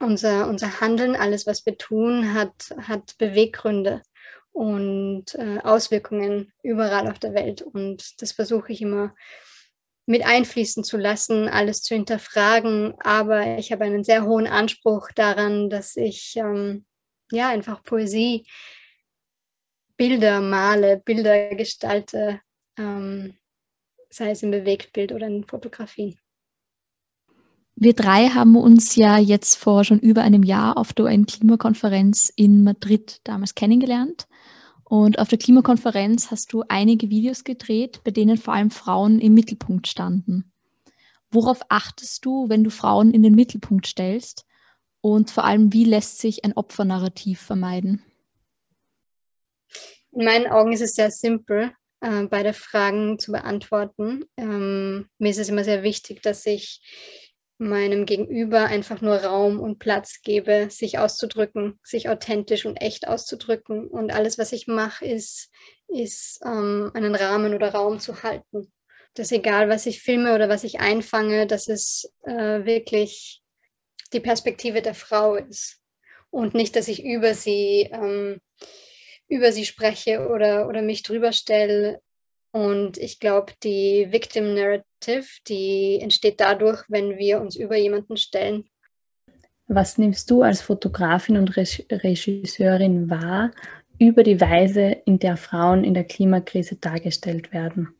Unser, 0.00 0.48
unser 0.48 0.80
Handeln, 0.80 1.14
alles, 1.14 1.46
was 1.46 1.64
wir 1.64 1.78
tun, 1.78 2.34
hat, 2.34 2.74
hat 2.76 3.16
Beweggründe 3.18 4.02
und 4.50 5.34
äh, 5.36 5.60
Auswirkungen 5.62 6.52
überall 6.62 7.08
auf 7.08 7.20
der 7.20 7.34
Welt. 7.34 7.62
Und 7.62 8.20
das 8.20 8.32
versuche 8.32 8.72
ich 8.72 8.82
immer 8.82 9.14
mit 10.04 10.26
einfließen 10.26 10.82
zu 10.82 10.96
lassen, 10.96 11.48
alles 11.48 11.82
zu 11.82 11.94
hinterfragen. 11.94 12.94
Aber 12.98 13.58
ich 13.58 13.70
habe 13.70 13.84
einen 13.84 14.02
sehr 14.02 14.24
hohen 14.24 14.48
Anspruch 14.48 15.10
daran, 15.14 15.70
dass 15.70 15.96
ich 15.96 16.34
ähm, 16.36 16.84
ja 17.32 17.48
einfach 17.48 17.82
Poesie, 17.82 18.44
Bilder 19.96 20.40
male, 20.40 20.98
Bilder 21.04 21.54
gestalte, 21.54 22.40
ähm, 22.78 23.34
sei 24.10 24.30
es 24.30 24.42
im 24.42 24.50
Bewegtbild 24.50 25.12
oder 25.12 25.26
in 25.26 25.44
Fotografie. 25.44 26.18
Wir 27.74 27.94
drei 27.94 28.28
haben 28.28 28.56
uns 28.56 28.96
ja 28.96 29.18
jetzt 29.18 29.56
vor 29.56 29.84
schon 29.84 29.98
über 29.98 30.22
einem 30.22 30.42
Jahr 30.42 30.76
auf 30.76 30.92
der 30.92 31.06
UN-Klimakonferenz 31.06 32.32
in 32.36 32.62
Madrid 32.62 33.20
damals 33.24 33.54
kennengelernt. 33.54 34.28
Und 34.84 35.18
auf 35.18 35.28
der 35.28 35.38
Klimakonferenz 35.38 36.30
hast 36.30 36.52
du 36.52 36.64
einige 36.68 37.08
Videos 37.08 37.44
gedreht, 37.44 38.02
bei 38.04 38.10
denen 38.10 38.36
vor 38.36 38.54
allem 38.54 38.70
Frauen 38.70 39.20
im 39.20 39.32
Mittelpunkt 39.32 39.88
standen. 39.88 40.52
Worauf 41.30 41.62
achtest 41.70 42.26
du, 42.26 42.50
wenn 42.50 42.62
du 42.62 42.70
Frauen 42.70 43.10
in 43.12 43.22
den 43.22 43.34
Mittelpunkt 43.34 43.86
stellst? 43.86 44.44
Und 45.02 45.30
vor 45.30 45.44
allem, 45.44 45.72
wie 45.72 45.84
lässt 45.84 46.20
sich 46.20 46.44
ein 46.44 46.56
Opfernarrativ 46.56 47.40
vermeiden? 47.40 48.02
In 50.12 50.24
meinen 50.24 50.46
Augen 50.46 50.72
ist 50.72 50.80
es 50.80 50.94
sehr 50.94 51.10
simpel, 51.10 51.72
äh, 52.00 52.24
beide 52.24 52.52
Fragen 52.52 53.18
zu 53.18 53.32
beantworten. 53.32 54.24
Ähm, 54.36 55.08
mir 55.18 55.30
ist 55.30 55.38
es 55.38 55.48
immer 55.48 55.64
sehr 55.64 55.82
wichtig, 55.82 56.22
dass 56.22 56.46
ich 56.46 56.80
meinem 57.58 58.06
Gegenüber 58.06 58.64
einfach 58.64 59.00
nur 59.00 59.16
Raum 59.16 59.58
und 59.58 59.78
Platz 59.78 60.20
gebe, 60.22 60.68
sich 60.70 60.98
auszudrücken, 60.98 61.78
sich 61.82 62.08
authentisch 62.08 62.64
und 62.64 62.76
echt 62.76 63.08
auszudrücken. 63.08 63.88
Und 63.88 64.12
alles, 64.12 64.38
was 64.38 64.52
ich 64.52 64.68
mache, 64.68 65.04
ist, 65.04 65.50
ist 65.88 66.40
ähm, 66.44 66.90
einen 66.94 67.14
Rahmen 67.14 67.54
oder 67.54 67.72
Raum 67.72 67.98
zu 67.98 68.22
halten. 68.22 68.72
Dass 69.14 69.32
egal, 69.32 69.68
was 69.68 69.86
ich 69.86 70.00
filme 70.00 70.34
oder 70.34 70.48
was 70.48 70.64
ich 70.64 70.80
einfange, 70.80 71.46
dass 71.46 71.68
es 71.68 72.12
äh, 72.24 72.64
wirklich 72.64 73.41
die 74.12 74.20
Perspektive 74.20 74.82
der 74.82 74.94
Frau 74.94 75.34
ist. 75.36 75.78
Und 76.30 76.54
nicht, 76.54 76.76
dass 76.76 76.88
ich 76.88 77.04
über 77.04 77.34
sie, 77.34 77.90
ähm, 77.92 78.40
über 79.28 79.52
sie 79.52 79.64
spreche 79.64 80.28
oder, 80.28 80.68
oder 80.68 80.82
mich 80.82 81.02
drüber 81.02 81.32
stelle, 81.32 82.00
und 82.52 82.98
ich 82.98 83.18
glaube, 83.18 83.54
die 83.62 84.08
Victim 84.10 84.54
Narrative, 84.54 85.24
die 85.48 85.98
entsteht 86.00 86.38
dadurch, 86.38 86.84
wenn 86.88 87.16
wir 87.16 87.40
uns 87.40 87.56
über 87.56 87.76
jemanden 87.76 88.18
stellen. 88.18 88.68
Was 89.68 89.96
nimmst 89.96 90.30
du 90.30 90.42
als 90.42 90.60
Fotografin 90.60 91.38
und 91.38 91.56
Regisseurin 91.56 93.08
wahr 93.08 93.52
über 93.98 94.22
die 94.22 94.40
Weise, 94.40 94.96
in 95.06 95.18
der 95.18 95.38
Frauen 95.38 95.82
in 95.82 95.94
der 95.94 96.04
Klimakrise 96.04 96.76
dargestellt 96.76 97.54
werden? 97.54 97.94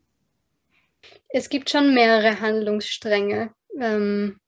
Es 1.30 1.48
gibt 1.48 1.70
schon 1.70 1.94
mehrere 1.94 2.40
Handlungsstränge. 2.40 3.52
Ähm, 3.80 4.38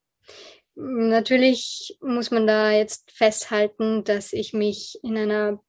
natürlich 0.75 1.97
muss 2.01 2.31
man 2.31 2.47
da 2.47 2.73
jetzt 2.73 3.11
festhalten, 3.13 4.05
dass 4.05 4.33
ich 4.33 4.53
mich 4.53 4.99
in 5.03 5.17
einer 5.17 5.61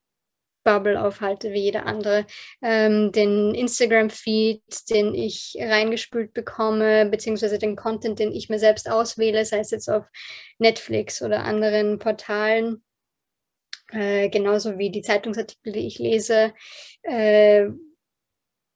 Bubble 0.66 1.02
aufhalte 1.02 1.54
wie 1.54 1.62
jeder 1.62 1.86
andere. 1.86 2.26
Ähm, 2.62 3.12
den 3.14 3.56
Instagram-Feed, 3.56 4.90
den 4.90 5.14
ich 5.14 5.56
reingespült 5.60 6.34
bekomme, 6.34 7.06
beziehungsweise 7.06 7.60
den 7.60 7.76
Content, 7.76 8.20
den 8.20 8.34
ich 8.34 8.50
mir 8.50 8.60
selbst 8.60 8.90
auswähle, 8.90 9.46
sei 9.46 9.60
es 9.60 9.72
jetzt 9.72 9.90
auf 9.90 10.06
Netflix 10.58 11.22
oder 11.22 11.44
anderen 11.46 12.00
Portalen, 12.00 12.84
äh, 13.92 14.30
genauso 14.30 14.78
wie 14.78 14.90
die 14.90 15.04
Zeitungsartikel, 15.04 15.72
die 15.72 15.88
ich 15.88 16.00
lese 16.00 16.54
äh, 17.04 17.68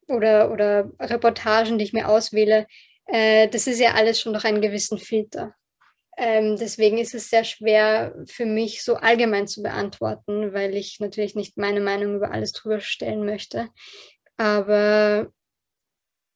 oder, 0.08 0.52
oder 0.52 0.92
Reportagen, 1.00 1.78
die 1.80 1.86
ich 1.86 1.94
mir 1.94 2.08
auswähle. 2.08 2.68
Äh, 3.08 3.50
das 3.50 3.66
ist 3.66 3.80
ja 3.80 3.96
alles 3.96 4.22
schon 4.22 4.34
durch 4.34 4.46
einen 4.46 4.62
gewissen 4.62 5.00
Filter. 5.00 5.56
Ähm, 6.22 6.58
deswegen 6.58 6.98
ist 6.98 7.16
es 7.16 7.30
sehr 7.30 7.46
schwer 7.46 8.14
für 8.28 8.46
mich 8.46 8.84
so 8.84 8.96
allgemein 8.96 9.48
zu 9.48 9.64
beantworten, 9.64 10.54
weil 10.54 10.76
ich 10.76 11.00
natürlich 11.00 11.34
nicht 11.34 11.58
meine 11.58 11.80
Meinung 11.80 12.16
über 12.16 12.32
alles 12.32 12.52
drüber 12.52 12.82
stellen 12.82 13.26
möchte. 13.26 13.70
Aber 14.36 15.32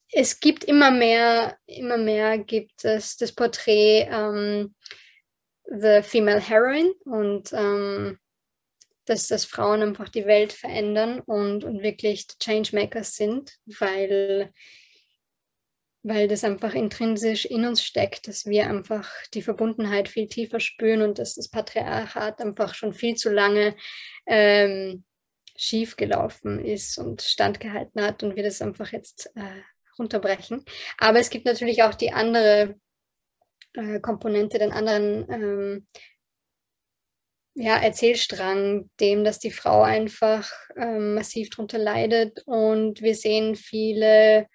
es 0.10 0.40
gibt 0.40 0.64
immer 0.64 0.90
mehr, 0.90 1.58
immer 1.66 1.98
mehr 1.98 2.38
gibt 2.38 2.86
es 2.86 3.18
das 3.18 3.34
Porträt 3.34 4.08
ähm, 4.10 4.74
The 5.66 6.02
Female 6.02 6.40
Heroine 6.40 6.94
und 7.04 7.52
ähm, 7.52 8.20
dass, 9.06 9.28
dass 9.28 9.44
Frauen 9.44 9.82
einfach 9.82 10.08
die 10.08 10.26
Welt 10.26 10.54
verändern 10.54 11.20
und, 11.20 11.66
und 11.66 11.84
wirklich 11.84 12.28
Changemakers 12.40 13.18
sind, 13.18 13.58
weil 13.66 14.54
weil 16.04 16.28
das 16.28 16.44
einfach 16.44 16.74
intrinsisch 16.74 17.46
in 17.46 17.66
uns 17.66 17.84
steckt, 17.84 18.28
dass 18.28 18.46
wir 18.46 18.70
einfach 18.70 19.10
die 19.34 19.42
Verbundenheit 19.42 20.10
viel 20.10 20.28
tiefer 20.28 20.60
spüren 20.60 21.02
und 21.02 21.18
dass 21.18 21.36
das 21.36 21.50
Patriarchat 21.50 22.42
einfach 22.42 22.76
schon 22.76 22.94
viel 22.94 23.16
zu 23.16 23.32
lange 23.32 23.76
ähm, 24.28 25.06
schief 25.56 25.96
ist 25.98 26.98
und 26.98 27.22
standgehalten 27.22 28.02
hat 28.02 28.22
und 28.22 28.36
wir 28.36 28.44
das 28.44 28.62
einfach 28.62 28.92
jetzt 28.92 29.32
äh, 29.36 29.62
runterbrechen. 29.98 30.66
Aber 30.98 31.20
es 31.20 31.30
gibt 31.30 31.46
natürlich 31.46 31.84
auch 31.84 31.94
die 31.94 32.12
andere 32.12 32.76
äh, 33.74 34.00
Komponente, 34.02 34.60
den 34.60 34.72
anderen 34.72 35.32
ähm, 35.32 35.88
ja, 37.56 37.78
Erzählstrang, 37.78 38.90
dem, 39.00 39.24
dass 39.24 39.40
die 39.40 39.52
Frau 39.52 39.84
einfach 39.84 40.52
ähm, 40.76 41.14
massiv 41.14 41.50
darunter 41.52 41.78
leidet 41.78 42.42
und 42.46 43.02
wir 43.02 43.16
sehen 43.16 43.56
viele 43.56 44.48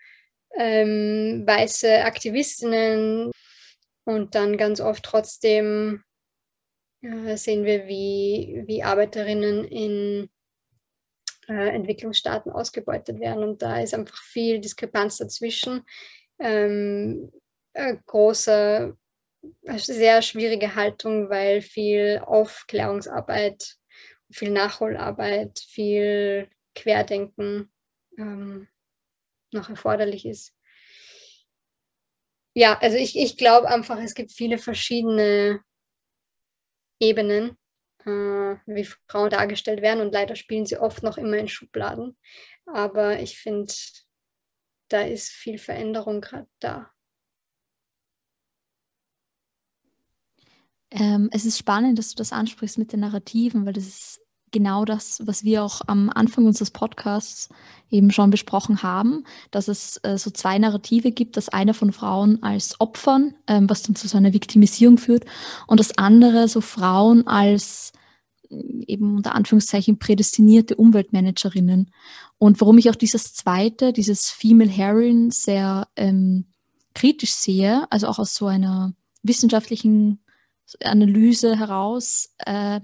ähm, 0.56 1.44
weiße 1.46 2.04
Aktivistinnen 2.04 3.30
und 4.04 4.34
dann 4.34 4.56
ganz 4.56 4.80
oft 4.80 5.04
trotzdem 5.04 6.02
äh, 7.02 7.36
sehen 7.36 7.64
wir, 7.64 7.86
wie, 7.86 8.64
wie 8.66 8.82
Arbeiterinnen 8.82 9.64
in 9.64 10.30
äh, 11.48 11.68
Entwicklungsstaaten 11.68 12.52
ausgebeutet 12.52 13.20
werden 13.20 13.44
und 13.44 13.62
da 13.62 13.80
ist 13.80 13.94
einfach 13.94 14.22
viel 14.22 14.60
Diskrepanz 14.60 15.18
dazwischen. 15.18 15.84
Ähm, 16.38 17.30
äh, 17.72 17.96
große, 18.06 18.96
sehr 19.76 20.22
schwierige 20.22 20.74
Haltung, 20.74 21.30
weil 21.30 21.62
viel 21.62 22.20
Aufklärungsarbeit, 22.24 23.76
viel 24.30 24.50
Nachholarbeit, 24.50 25.58
viel 25.58 26.48
Querdenken 26.74 27.70
ähm, 28.18 28.68
noch 29.52 29.68
erforderlich 29.68 30.26
ist. 30.26 30.54
Ja, 32.54 32.78
also 32.78 32.96
ich, 32.96 33.16
ich 33.16 33.36
glaube 33.36 33.68
einfach, 33.68 33.98
es 33.98 34.14
gibt 34.14 34.32
viele 34.32 34.58
verschiedene 34.58 35.60
Ebenen, 37.00 37.56
äh, 38.04 38.56
wie 38.66 38.84
Frauen 39.08 39.30
dargestellt 39.30 39.80
werden 39.80 40.00
und 40.00 40.12
leider 40.12 40.34
spielen 40.34 40.66
sie 40.66 40.76
oft 40.76 41.02
noch 41.02 41.18
immer 41.18 41.36
in 41.36 41.48
Schubladen. 41.48 42.16
Aber 42.66 43.20
ich 43.20 43.38
finde, 43.38 43.72
da 44.88 45.02
ist 45.02 45.30
viel 45.30 45.58
Veränderung 45.58 46.20
gerade 46.20 46.48
da. 46.58 46.90
Ähm, 50.90 51.28
es 51.32 51.44
ist 51.44 51.58
spannend, 51.58 51.98
dass 51.98 52.10
du 52.10 52.16
das 52.16 52.32
ansprichst 52.32 52.78
mit 52.78 52.92
den 52.92 53.00
Narrativen, 53.00 53.66
weil 53.66 53.74
das 53.74 53.86
ist 53.86 54.20
genau 54.50 54.84
das, 54.84 55.22
was 55.24 55.44
wir 55.44 55.62
auch 55.62 55.82
am 55.86 56.10
Anfang 56.10 56.46
unseres 56.46 56.70
Podcasts 56.70 57.48
eben 57.90 58.10
schon 58.10 58.30
besprochen 58.30 58.82
haben, 58.82 59.24
dass 59.50 59.68
es 59.68 59.98
äh, 60.02 60.18
so 60.18 60.30
zwei 60.30 60.58
Narrative 60.58 61.10
gibt, 61.10 61.36
das 61.36 61.48
eine 61.48 61.74
von 61.74 61.92
Frauen 61.92 62.42
als 62.42 62.80
Opfern, 62.80 63.34
ähm, 63.46 63.68
was 63.68 63.82
dann 63.82 63.96
zu 63.96 64.08
so 64.08 64.18
einer 64.18 64.32
Viktimisierung 64.32 64.98
führt, 64.98 65.24
und 65.66 65.80
das 65.80 65.96
andere 65.96 66.48
so 66.48 66.60
Frauen 66.60 67.26
als 67.26 67.92
eben 68.50 69.16
unter 69.16 69.34
Anführungszeichen 69.34 69.98
prädestinierte 69.98 70.74
Umweltmanagerinnen. 70.76 71.90
Und 72.38 72.60
warum 72.60 72.78
ich 72.78 72.88
auch 72.90 72.94
dieses 72.94 73.34
zweite, 73.34 73.92
dieses 73.92 74.30
Female 74.30 74.70
Heroine 74.70 75.30
sehr 75.30 75.88
ähm, 75.96 76.46
kritisch 76.94 77.34
sehe, 77.34 77.86
also 77.90 78.06
auch 78.08 78.18
aus 78.18 78.34
so 78.34 78.46
einer 78.46 78.94
wissenschaftlichen 79.22 80.20
Analyse 80.82 81.58
heraus, 81.58 82.34
äh, 82.38 82.80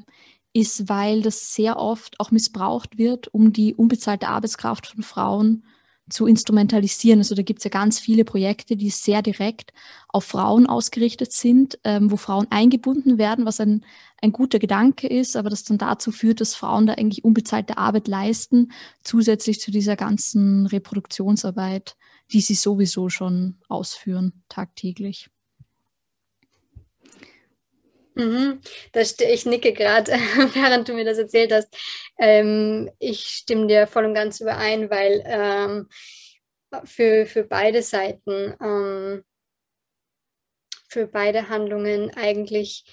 ist, 0.54 0.88
weil 0.88 1.20
das 1.20 1.52
sehr 1.54 1.78
oft 1.78 2.18
auch 2.20 2.30
missbraucht 2.30 2.96
wird, 2.96 3.28
um 3.34 3.52
die 3.52 3.74
unbezahlte 3.74 4.28
Arbeitskraft 4.28 4.86
von 4.86 5.02
Frauen 5.02 5.64
zu 6.08 6.26
instrumentalisieren. 6.26 7.20
Also 7.20 7.34
da 7.34 7.42
gibt 7.42 7.58
es 7.58 7.64
ja 7.64 7.70
ganz 7.70 7.98
viele 7.98 8.24
Projekte, 8.24 8.76
die 8.76 8.90
sehr 8.90 9.20
direkt 9.22 9.72
auf 10.08 10.24
Frauen 10.24 10.66
ausgerichtet 10.66 11.32
sind, 11.32 11.78
ähm, 11.82 12.10
wo 12.10 12.16
Frauen 12.16 12.46
eingebunden 12.50 13.18
werden, 13.18 13.46
was 13.46 13.58
ein, 13.58 13.84
ein 14.20 14.32
guter 14.32 14.58
Gedanke 14.58 15.08
ist, 15.08 15.36
aber 15.36 15.50
das 15.50 15.64
dann 15.64 15.78
dazu 15.78 16.12
führt, 16.12 16.40
dass 16.40 16.54
Frauen 16.54 16.86
da 16.86 16.94
eigentlich 16.94 17.24
unbezahlte 17.24 17.78
Arbeit 17.78 18.06
leisten, 18.06 18.70
zusätzlich 19.02 19.60
zu 19.60 19.70
dieser 19.70 19.96
ganzen 19.96 20.66
Reproduktionsarbeit, 20.66 21.96
die 22.32 22.42
sie 22.42 22.54
sowieso 22.54 23.08
schon 23.08 23.56
ausführen, 23.68 24.44
tagtäglich. 24.48 25.30
Mhm, 28.14 28.60
das, 28.92 29.16
ich 29.18 29.44
nicke 29.44 29.72
gerade, 29.72 30.12
während 30.54 30.88
du 30.88 30.94
mir 30.94 31.04
das 31.04 31.18
erzählt 31.18 31.52
hast. 31.52 31.74
Ähm, 32.18 32.90
ich 32.98 33.24
stimme 33.24 33.66
dir 33.66 33.86
voll 33.86 34.04
und 34.04 34.14
ganz 34.14 34.40
überein, 34.40 34.88
weil 34.88 35.22
ähm, 35.26 35.88
für, 36.84 37.26
für 37.26 37.44
beide 37.44 37.82
Seiten, 37.82 38.54
ähm, 38.60 39.24
für 40.88 41.06
beide 41.08 41.48
Handlungen 41.48 42.12
eigentlich 42.16 42.84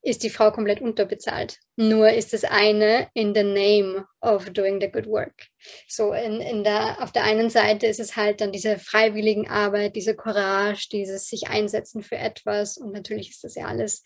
ist 0.00 0.22
die 0.22 0.30
Frau 0.30 0.52
komplett 0.52 0.80
unterbezahlt. 0.80 1.58
Nur 1.74 2.10
ist 2.10 2.32
das 2.32 2.44
eine 2.44 3.08
in 3.14 3.34
the 3.34 3.42
name 3.42 4.06
of 4.20 4.48
doing 4.50 4.80
the 4.80 4.88
good 4.88 5.06
work. 5.06 5.48
So 5.88 6.12
in, 6.12 6.40
in 6.40 6.62
der, 6.62 7.02
auf 7.02 7.10
der 7.10 7.24
einen 7.24 7.50
Seite 7.50 7.86
ist 7.88 7.98
es 7.98 8.14
halt 8.14 8.40
dann 8.40 8.52
diese 8.52 8.78
freiwilligen 8.78 9.48
Arbeit, 9.48 9.96
diese 9.96 10.14
Courage, 10.14 10.88
dieses 10.92 11.26
sich 11.26 11.48
einsetzen 11.48 12.02
für 12.02 12.16
etwas 12.16 12.78
und 12.78 12.92
natürlich 12.92 13.30
ist 13.30 13.42
das 13.42 13.56
ja 13.56 13.66
alles 13.66 14.02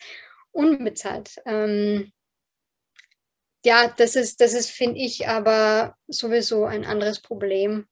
unbezahlt. 0.53 1.35
Ähm, 1.45 2.13
ja, 3.65 3.93
das 3.97 4.15
ist, 4.15 4.41
das 4.41 4.53
ist, 4.53 4.69
finde 4.69 4.99
ich, 4.99 5.27
aber 5.27 5.95
sowieso 6.07 6.65
ein 6.65 6.85
anderes 6.85 7.21
Problem, 7.21 7.87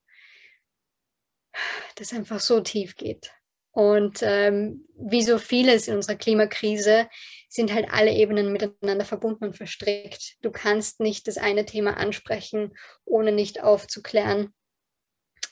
das 1.95 2.13
einfach 2.13 2.39
so 2.39 2.61
tief 2.61 2.95
geht. 2.95 3.31
Und 3.73 4.19
ähm, 4.21 4.85
wie 4.97 5.23
so 5.23 5.37
vieles 5.37 5.87
in 5.87 5.95
unserer 5.95 6.17
Klimakrise 6.17 7.07
sind 7.47 7.73
halt 7.73 7.87
alle 7.89 8.11
Ebenen 8.11 8.51
miteinander 8.51 9.05
verbunden 9.05 9.45
und 9.45 9.57
verstrickt. 9.57 10.35
Du 10.41 10.51
kannst 10.51 10.99
nicht 10.99 11.27
das 11.27 11.37
eine 11.37 11.65
Thema 11.65 11.95
ansprechen, 11.95 12.73
ohne 13.05 13.31
nicht 13.31 13.63
aufzuklären, 13.63 14.53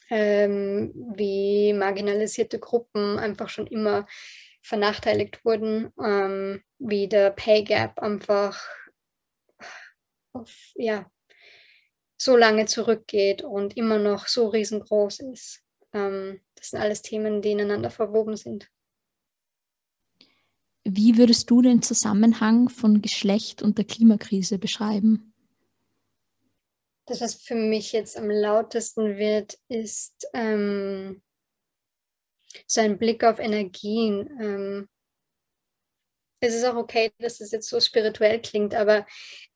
ähm, 0.10 0.92
wie 1.16 1.72
marginalisierte 1.72 2.60
Gruppen 2.60 3.20
einfach 3.20 3.48
schon 3.48 3.68
immer 3.68 4.06
vernachteiligt 4.70 5.44
wurden, 5.44 5.92
ähm, 6.02 6.64
wie 6.78 7.08
der 7.08 7.32
Pay 7.32 7.64
Gap 7.64 8.00
einfach 8.00 8.64
auf, 10.34 10.54
ja, 10.76 11.10
so 12.18 12.38
lange 12.38 12.66
zurückgeht 12.66 13.42
und 13.42 13.76
immer 13.76 13.98
noch 13.98 14.28
so 14.28 14.48
riesengroß 14.48 15.22
ist. 15.22 15.64
Ähm, 15.92 16.42
das 16.56 16.70
sind 16.70 16.80
alles 16.80 17.02
Themen, 17.02 17.42
die 17.42 17.52
ineinander 17.52 17.90
verwoben 17.90 18.38
sind. 18.38 18.70
Wie 20.84 21.18
würdest 21.18 21.50
du 21.50 21.62
den 21.62 21.82
Zusammenhang 21.82 22.70
von 22.70 23.02
Geschlecht 23.02 23.62
und 23.62 23.78
der 23.78 23.86
Klimakrise 23.86 24.60
beschreiben? 24.60 25.34
Das, 27.06 27.22
was 27.22 27.36
für 27.36 27.56
mich 27.56 27.92
jetzt 27.92 28.18
am 28.18 28.30
lautesten 28.30 29.18
wird, 29.18 29.58
ist 29.68 30.28
ähm, 30.34 31.24
so 32.68 32.82
ein 32.82 32.98
Blick 32.98 33.24
auf 33.24 33.40
Energien. 33.40 34.30
Ähm, 34.40 34.90
es 36.42 36.56
ist 36.56 36.66
auch 36.66 36.76
okay, 36.76 37.12
dass 37.20 37.42
es 37.42 37.52
jetzt 37.52 37.70
so 37.70 37.80
spirituell 37.80 38.42
klingt, 38.42 38.74
aber 38.74 39.06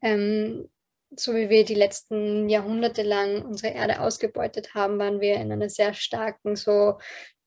ähm, 0.02 0.70
so 1.16 1.34
wie 1.36 1.50
wir 1.50 1.64
die 1.64 1.76
letzten 1.76 2.50
Jahrhunderte 2.50 3.04
lang 3.04 3.44
unsere 3.44 3.74
Erde 3.74 4.02
ausgebeutet 4.02 4.74
haben, 4.74 5.00
waren 5.00 5.22
wir 5.22 5.36
in 5.36 5.52
einer 5.52 5.70
sehr 5.70 5.94
starken, 5.94 6.56
so 6.56 6.98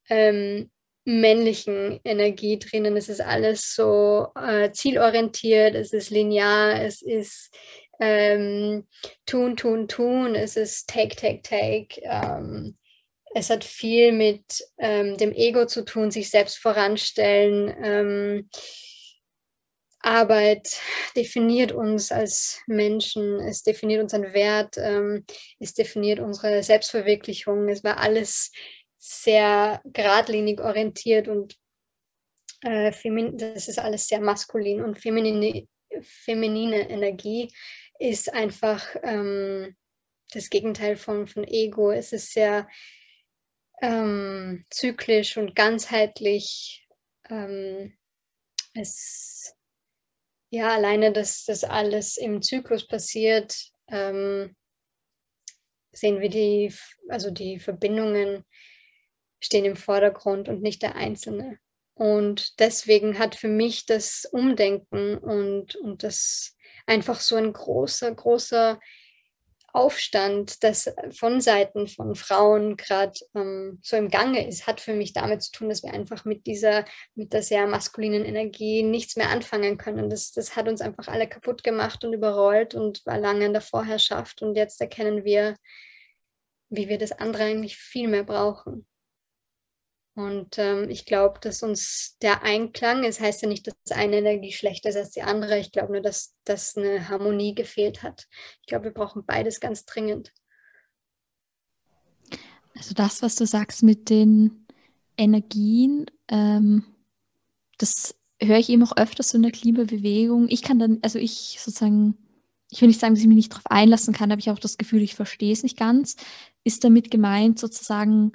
ähm, 0.09 0.71
männlichen 1.05 2.01
Energie 2.05 2.59
drinnen. 2.59 2.97
Es 2.97 3.09
ist 3.09 3.21
alles 3.21 3.75
so 3.75 4.29
äh, 4.35 4.73
zielorientiert, 4.73 5.75
es 5.75 5.93
ist 5.93 6.11
linear, 6.11 6.83
es 6.83 7.03
ist 7.03 7.55
ähm, 8.01 8.87
tun, 9.25 9.57
tun, 9.57 9.89
tun, 9.89 10.35
es 10.35 10.57
ist 10.57 10.89
take, 10.89 11.17
take, 11.17 11.43
take. 11.43 12.01
Ähm, 12.03 12.77
es 13.37 13.51
hat 13.51 13.65
viel 13.65 14.13
mit 14.13 14.67
ähm, 14.79 15.19
dem 15.19 15.31
Ego 15.31 15.67
zu 15.67 15.85
tun, 15.85 16.11
sich 16.11 16.31
selbst 16.31 16.57
voranstellen. 16.57 17.77
Ähm, 17.85 18.49
Arbeit 20.01 20.81
definiert 21.15 21.71
uns 21.73 22.11
als 22.13 22.63
Menschen, 22.67 23.39
es 23.41 23.63
definiert 23.63 24.03
unseren 24.03 24.33
Wert, 24.33 24.79
ähm, 24.79 25.27
es 25.59 25.75
definiert 25.75 26.19
unsere 26.19 26.63
Selbstverwirklichung. 26.63 27.69
Es 27.69 27.85
war 27.85 27.99
alles 27.99 28.53
sehr 28.97 29.83
geradlinig 29.85 30.63
orientiert 30.63 31.29
und 31.29 31.59
äh, 32.63 32.91
das 33.35 33.69
ist 33.69 33.79
alles 33.79 34.09
sehr 34.09 34.23
maskulin 34.23 34.83
und 34.83 34.99
feminine, 34.99 35.69
feminine 36.01 36.89
Energie 36.89 37.53
ist 37.99 38.33
einfach 38.33 38.97
ähm, 39.03 39.77
das 40.33 40.49
Gegenteil 40.49 40.97
von, 40.97 41.27
von 41.27 41.45
Ego. 41.45 41.91
Es 41.91 42.15
ist 42.15 42.33
sehr 42.33 42.67
ähm, 43.83 44.65
zyklisch 44.71 45.37
und 45.37 45.55
ganzheitlich. 45.55 46.87
Ähm, 47.29 47.97
es, 48.75 49.55
ja, 50.51 50.69
alleine, 50.75 51.13
dass 51.13 51.45
das 51.45 51.65
alles 51.65 52.17
im 52.17 52.43
Zyklus 52.43 52.87
passiert, 52.87 53.55
ähm, 53.89 54.55
sehen 55.93 56.21
wir 56.21 56.29
die, 56.29 56.73
also 57.09 57.31
die 57.31 57.59
Verbindungen 57.59 58.45
stehen 59.41 59.65
im 59.65 59.77
Vordergrund 59.77 60.49
und 60.49 60.63
nicht 60.63 60.83
der 60.83 60.97
Einzelne. 60.97 61.59
Und 61.95 62.59
deswegen 62.61 63.19
hat 63.19 63.35
für 63.35 63.49
mich 63.49 63.87
das 63.87 64.27
Umdenken 64.31 65.17
und, 65.17 65.77
und 65.77 66.03
das 66.03 66.55
einfach 66.87 67.21
so 67.21 67.37
ein 67.37 67.53
großer, 67.53 68.15
großer 68.15 68.79
Aufstand, 69.77 70.65
das 70.65 70.91
von 71.11 71.43
Seiten 71.43 71.87
von 71.87 72.15
Frauen 72.15 72.79
gerade 72.79 73.13
ähm, 73.35 73.79
so 73.83 73.97
im 73.97 74.09
Gange 74.09 74.49
ist, 74.49 74.67
hat 74.67 74.81
für 74.81 74.95
mich 74.95 75.13
damit 75.13 75.43
zu 75.43 75.53
tun, 75.53 75.69
dass 75.69 75.83
wir 75.83 75.93
einfach 75.93 76.25
mit 76.25 76.47
dieser, 76.47 76.87
mit 77.15 77.35
der 77.35 77.43
sehr 77.43 77.67
maskulinen 77.67 78.25
Energie 78.25 78.83
nichts 78.83 79.17
mehr 79.17 79.29
anfangen 79.29 79.77
können. 79.77 80.09
Das, 80.09 80.33
das 80.33 80.57
hat 80.57 80.67
uns 80.67 80.81
einfach 80.81 81.09
alle 81.09 81.29
kaputt 81.29 81.63
gemacht 81.63 82.05
und 82.05 82.15
überrollt 82.15 82.75
und 82.75 83.05
war 83.05 83.19
lange 83.19 83.45
in 83.45 83.53
der 83.53 83.61
Vorherrschaft. 83.61 84.41
Und 84.41 84.57
jetzt 84.57 84.81
erkennen 84.81 85.25
wir, 85.25 85.57
wie 86.71 86.89
wir 86.89 86.97
das 86.97 87.13
andere 87.13 87.45
eigentlich 87.45 87.77
viel 87.77 88.09
mehr 88.09 88.25
brauchen. 88.25 88.87
Und 90.17 90.57
ähm, 90.57 90.89
ich 90.89 91.05
glaube, 91.05 91.41
dass 91.41 91.63
uns 91.63 92.17
der 92.23 92.43
Einklang, 92.43 93.05
es 93.05 93.21
heißt 93.21 93.43
ja 93.43 93.49
nicht, 93.49 93.67
dass 93.67 93.75
eine 93.95 94.17
Energie 94.17 94.51
schlechter 94.51 94.89
ist 94.89 94.97
als 94.97 95.11
die 95.11 95.21
andere. 95.21 95.59
Ich 95.59 95.73
glaube 95.73 95.93
nur, 95.93 96.01
dass, 96.01 96.35
dass 96.45 96.75
eine 96.75 97.11
Harmonie 97.11 97.55
gefehlt 97.55 98.03
hat. 98.03 98.27
Ich 98.63 98.67
glaube, 98.67 98.87
wir 98.87 98.93
brauchen 98.93 99.27
beides 99.27 99.61
ganz 99.61 99.85
dringend. 99.85 100.33
Also 102.75 102.95
das, 102.95 103.21
was 103.21 103.37
du 103.37 103.45
sagst 103.45 103.83
mit 103.83 104.09
den 104.09 104.67
Energien, 105.19 106.07
ähm, 106.29 106.85
das 107.77 108.15
höre 108.41 108.59
ich 108.59 108.71
eben 108.71 108.85
auch 108.85 108.97
öfters 108.97 109.29
so 109.29 109.37
in 109.37 109.43
der 109.43 109.53
Klimabewegung. 109.53 110.49
Ich 110.49 110.63
kann 110.63 110.79
dann, 110.79 110.99
also 111.03 111.19
ich 111.19 111.59
sozusagen, 111.61 112.17
ich 112.71 112.81
will 112.81 112.89
nicht 112.89 113.01
sagen, 113.01 113.13
dass 113.13 113.21
ich 113.21 113.29
mich 113.29 113.37
nicht 113.37 113.53
darauf 113.53 113.67
einlassen 113.67 114.15
kann, 114.15 114.31
habe 114.31 114.41
ich 114.41 114.49
auch 114.49 114.59
das 114.59 114.79
Gefühl, 114.79 115.03
ich 115.03 115.15
verstehe 115.15 115.53
es 115.53 115.63
nicht 115.63 115.77
ganz. 115.77 116.17
Ist 116.65 116.85
damit 116.85 117.11
gemeint 117.11 117.59
sozusagen, 117.59 118.33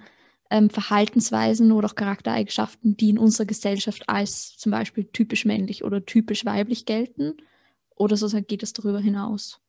ähm, 0.51 0.69
Verhaltensweisen 0.69 1.71
oder 1.71 1.87
auch 1.87 1.95
Charaktereigenschaften, 1.95 2.97
die 2.97 3.09
in 3.09 3.17
unserer 3.17 3.45
Gesellschaft 3.47 4.03
als 4.07 4.57
zum 4.57 4.71
Beispiel 4.71 5.05
typisch 5.05 5.45
männlich 5.45 5.83
oder 5.83 6.05
typisch 6.05 6.45
weiblich 6.45 6.85
gelten? 6.85 7.37
Oder 7.95 8.17
sozusagen 8.17 8.47
geht 8.47 8.63
es 8.63 8.73
darüber 8.73 8.99
hinaus? 8.99 9.61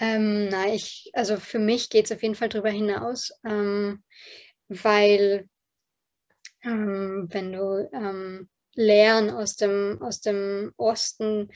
Ähm, 0.00 0.48
nein, 0.48 0.74
ich, 0.74 1.10
also 1.14 1.36
für 1.36 1.58
mich 1.58 1.90
geht 1.90 2.06
es 2.06 2.12
auf 2.12 2.22
jeden 2.22 2.34
Fall 2.34 2.48
darüber 2.48 2.70
hinaus, 2.70 3.32
ähm, 3.44 4.02
weil 4.68 5.48
ähm, 6.62 7.26
wenn 7.30 7.52
du 7.52 7.88
ähm, 7.92 8.48
Lehren 8.74 9.30
aus 9.30 9.56
dem, 9.56 10.00
aus 10.00 10.20
dem 10.20 10.72
Osten 10.76 11.50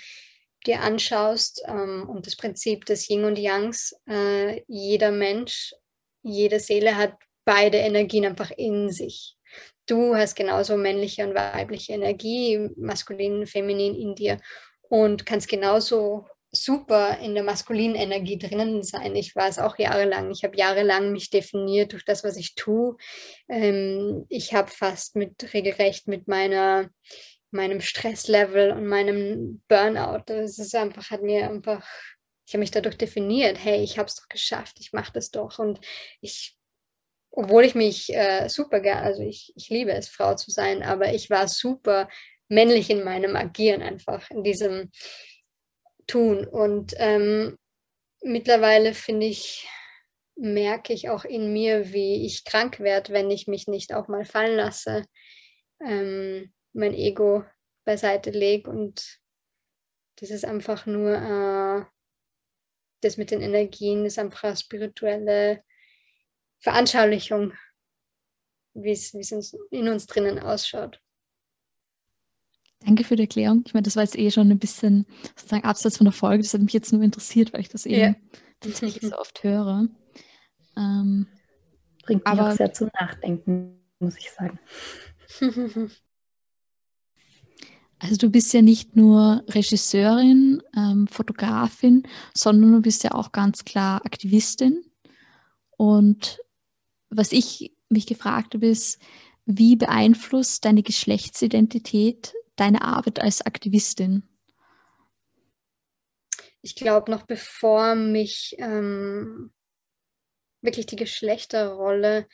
dir 0.67 0.81
anschaust 0.81 1.63
ähm, 1.67 2.09
und 2.09 2.27
das 2.27 2.37
Prinzip 2.37 2.85
des 2.87 3.09
Yin 3.09 3.25
und 3.25 3.39
Yangs, 3.39 3.95
äh, 4.09 4.63
jeder 4.67 5.11
Mensch, 5.11 5.75
jede 6.23 6.59
Seele 6.59 6.97
hat 6.97 7.15
beide 7.45 7.78
Energien 7.78 8.24
einfach 8.26 8.51
in 8.51 8.90
sich. 8.90 9.36
Du 9.86 10.14
hast 10.14 10.34
genauso 10.34 10.76
männliche 10.76 11.26
und 11.26 11.34
weibliche 11.34 11.92
Energie, 11.92 12.70
maskulin, 12.76 13.47
feminin 13.47 13.95
in 13.95 14.14
dir 14.14 14.40
und 14.82 15.26
kannst 15.26 15.49
genauso 15.49 16.26
super 16.51 17.18
in 17.18 17.34
der 17.34 17.42
maskulinen 17.42 17.97
Energie 17.97 18.38
drinnen 18.38 18.82
sein. 18.82 19.16
Ich 19.16 19.34
war 19.34 19.49
es 19.49 19.59
auch 19.59 19.78
jahrelang. 19.78 20.30
Ich 20.30 20.45
habe 20.45 20.57
jahrelang 20.57 21.12
mich 21.12 21.30
definiert 21.30 21.92
durch 21.92 22.05
das, 22.05 22.24
was 22.24 22.36
ich 22.36 22.55
tue. 22.55 22.97
Ähm, 23.49 24.24
ich 24.28 24.55
habe 24.55 24.70
fast 24.70 25.16
mit 25.16 25.53
regelrecht 25.53 26.09
mit 26.09 26.28
meiner 26.28 26.88
meinem 27.55 27.80
Stresslevel 27.80 28.72
und 28.72 28.86
meinem 28.86 29.62
Burnout. 29.68 30.24
Das 30.26 30.59
ist 30.59 30.74
einfach, 30.74 31.11
hat 31.11 31.22
mir 31.22 31.49
einfach, 31.49 31.86
ich 32.47 32.53
habe 32.53 32.61
mich 32.61 32.72
dadurch 32.72 32.99
definiert, 32.99 33.57
hey, 33.62 33.82
ich 33.82 33.97
habe 33.99 34.09
es 34.09 34.16
doch 34.16 34.28
geschafft, 34.28 34.76
ich 34.80 34.92
mache 34.92 35.12
das 35.12 35.30
doch. 35.30 35.59
Und 35.59 35.80
ich, 36.20 36.54
obwohl 37.37 37.64
ich 37.64 37.74
mich 37.74 38.14
äh, 38.14 38.49
super 38.49 38.80
gerne, 38.80 39.03
also 39.03 39.22
ich, 39.22 39.53
ich 39.57 39.68
liebe 39.68 39.93
es, 39.93 40.09
Frau 40.09 40.35
zu 40.37 40.53
sein, 40.53 40.82
aber 40.85 41.12
ich 41.12 41.30
war 41.30 41.49
super 41.49 42.09
männlich 42.49 42.91
in 42.91 43.03
meinem 43.03 43.35
Agieren 43.35 43.82
einfach, 43.82 44.30
in 44.30 44.45
diesem 44.45 44.93
Tun. 46.07 46.47
Und 46.47 46.95
ähm, 46.99 47.59
mittlerweile 48.22 48.95
finde 48.95 49.26
ich, 49.26 49.68
merke 50.37 50.93
ich 50.93 51.09
auch 51.09 51.24
in 51.24 51.53
mir, 51.53 51.93
wie 51.93 52.24
ich 52.24 52.45
krank 52.45 52.78
werde, 52.78 53.12
wenn 53.12 53.30
ich 53.30 53.49
mich 53.49 53.66
nicht 53.66 53.93
auch 53.95 54.07
mal 54.07 54.24
fallen 54.24 54.57
lasse. 54.57 55.05
Ähm, 55.85 56.53
mein 56.72 56.95
Ego 56.95 57.45
beiseite 57.85 58.30
lege 58.30 58.70
und 58.70 59.18
das 60.20 60.30
ist 60.30 60.45
einfach 60.45 60.87
nur 60.87 61.11
äh, 61.14 61.85
das 63.01 63.16
mit 63.16 63.32
den 63.32 63.43
Energien, 63.43 64.07
ist 64.07 64.20
einfach 64.20 64.57
spirituelle 64.57 65.64
Veranschaulichung, 66.65 67.53
wie 68.73 68.91
es 68.91 69.12
in 69.71 69.89
uns 69.89 70.07
drinnen 70.07 70.39
ausschaut. 70.39 70.99
Danke 72.81 73.05
für 73.05 73.17
die 73.17 73.25
Erklärung. 73.25 73.65
Ich 73.67 73.75
meine, 73.75 73.85
das 73.85 73.97
war 73.97 74.03
jetzt 74.03 74.19
eh 74.19 74.31
schon 74.31 74.51
ein 74.51 74.59
bisschen 74.59 75.07
sozusagen 75.37 75.65
abseits 75.65 75.99
von 75.99 76.07
der 76.07 76.12
Folge. 76.12 76.43
Das 76.43 76.55
hat 76.55 76.62
mich 76.62 76.73
jetzt 76.73 76.91
nur 76.91 77.03
interessiert, 77.03 77.53
weil 77.53 77.61
ich 77.61 77.69
das 77.69 77.85
eben 77.85 78.01
ja. 78.01 78.15
tatsächlich 78.61 79.11
so 79.11 79.19
oft 79.19 79.45
höre. 79.45 79.89
Ähm, 80.77 81.27
Bringt 82.03 82.25
mich 82.25 82.33
aber, 82.33 82.49
auch 82.49 82.57
sehr 82.57 82.73
zum 82.73 82.91
Nachdenken, 82.99 83.85
muss 83.99 84.17
ich 84.17 84.31
sagen. 84.31 84.59
Also 88.01 88.17
du 88.17 88.29
bist 88.29 88.53
ja 88.53 88.61
nicht 88.61 88.97
nur 88.97 89.45
Regisseurin, 89.49 90.62
ähm, 90.77 91.07
Fotografin, 91.07 92.07
sondern 92.35 92.73
du 92.73 92.83
bist 92.83 93.03
ja 93.03 93.12
auch 93.12 93.33
ganz 93.33 93.65
klar 93.65 94.05
Aktivistin. 94.05 94.85
Und 95.79 96.43
was 97.17 97.33
ich 97.33 97.73
mich 97.89 98.07
gefragt 98.07 98.55
habe, 98.55 98.67
ist, 98.67 99.01
wie 99.47 99.77
beeinflusst 99.77 100.65
deine 100.65 100.83
Geschlechtsidentität 100.83 102.35
deine 102.57 102.83
Arbeit 102.83 103.21
als 103.21 103.43
Aktivistin? 103.43 104.23
Ich 106.62 106.75
glaube, 106.77 107.11
noch 107.11 107.27
bevor 107.27 107.95
mich 107.95 108.57
ähm, 108.59 109.53
wirklich 110.62 110.87
die 110.87 110.97
Geschlechterrolle 110.97 112.27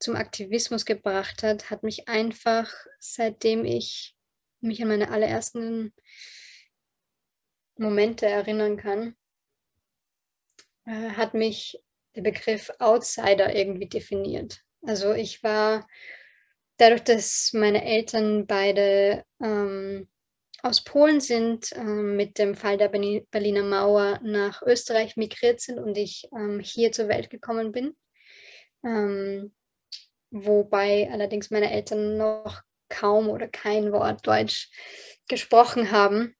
zum 0.00 0.16
Aktivismus 0.16 0.84
gebracht 0.84 1.42
hat, 1.42 1.70
hat 1.70 1.82
mich 1.82 2.08
einfach, 2.08 2.72
seitdem 2.98 3.64
ich 3.64 4.16
mich 4.60 4.82
an 4.82 4.88
meine 4.88 5.10
allerersten 5.10 5.94
Momente 7.78 8.26
erinnern 8.26 8.76
kann, 8.76 9.14
äh, 10.84 11.10
hat 11.10 11.34
mich 11.34 11.78
der 12.16 12.22
Begriff 12.22 12.70
Outsider 12.78 13.54
irgendwie 13.54 13.88
definiert. 13.88 14.60
Also 14.82 15.12
ich 15.12 15.42
war 15.42 15.86
dadurch, 16.78 17.04
dass 17.04 17.50
meine 17.52 17.84
Eltern 17.84 18.46
beide 18.46 19.24
ähm, 19.42 20.08
aus 20.62 20.82
Polen 20.82 21.20
sind, 21.20 21.72
ähm, 21.76 22.16
mit 22.16 22.38
dem 22.38 22.54
Fall 22.54 22.78
der 22.78 22.88
Berliner 22.88 23.62
Mauer 23.62 24.20
nach 24.22 24.62
Österreich 24.62 25.16
migriert 25.16 25.60
sind 25.60 25.78
und 25.78 25.96
ich 25.96 26.28
ähm, 26.36 26.60
hier 26.60 26.92
zur 26.92 27.08
Welt 27.08 27.30
gekommen 27.30 27.72
bin. 27.72 27.94
Ähm, 28.84 29.54
wobei 30.30 31.08
allerdings 31.12 31.50
meine 31.50 31.70
Eltern 31.70 32.16
noch 32.16 32.62
kaum 32.88 33.28
oder 33.28 33.48
kein 33.48 33.92
Wort 33.92 34.26
Deutsch 34.26 34.70
gesprochen 35.28 35.90
haben, 35.90 36.34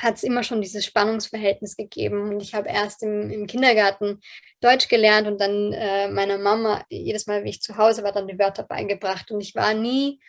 hat 0.00 0.16
es 0.16 0.22
immer 0.22 0.42
schon 0.42 0.62
dieses 0.62 0.84
Spannungsverhältnis 0.86 1.76
gegeben. 1.76 2.30
Und 2.30 2.40
ich 2.40 2.54
habe 2.54 2.68
erst 2.68 3.02
im, 3.02 3.30
im, 3.30 3.46
Kindergarten 3.46 4.20
Deutsch 4.60 4.88
gelernt 4.88 5.28
und 5.28 5.40
dann 5.40 5.72
äh, 5.72 6.08
meiner 6.08 6.38
Mama 6.38 6.84
jedes 6.88 7.26
Mal, 7.26 7.44
wie 7.44 7.50
ich 7.50 7.62
zu 7.62 7.76
Hause 7.76 8.02
war, 8.02 8.12
dann 8.12 8.26
die 8.26 8.38
Wörter 8.38 8.62
beigebracht. 8.62 9.30
Und 9.30 9.40
ich 9.40 9.54
war 9.54 9.74
nie 9.74 10.20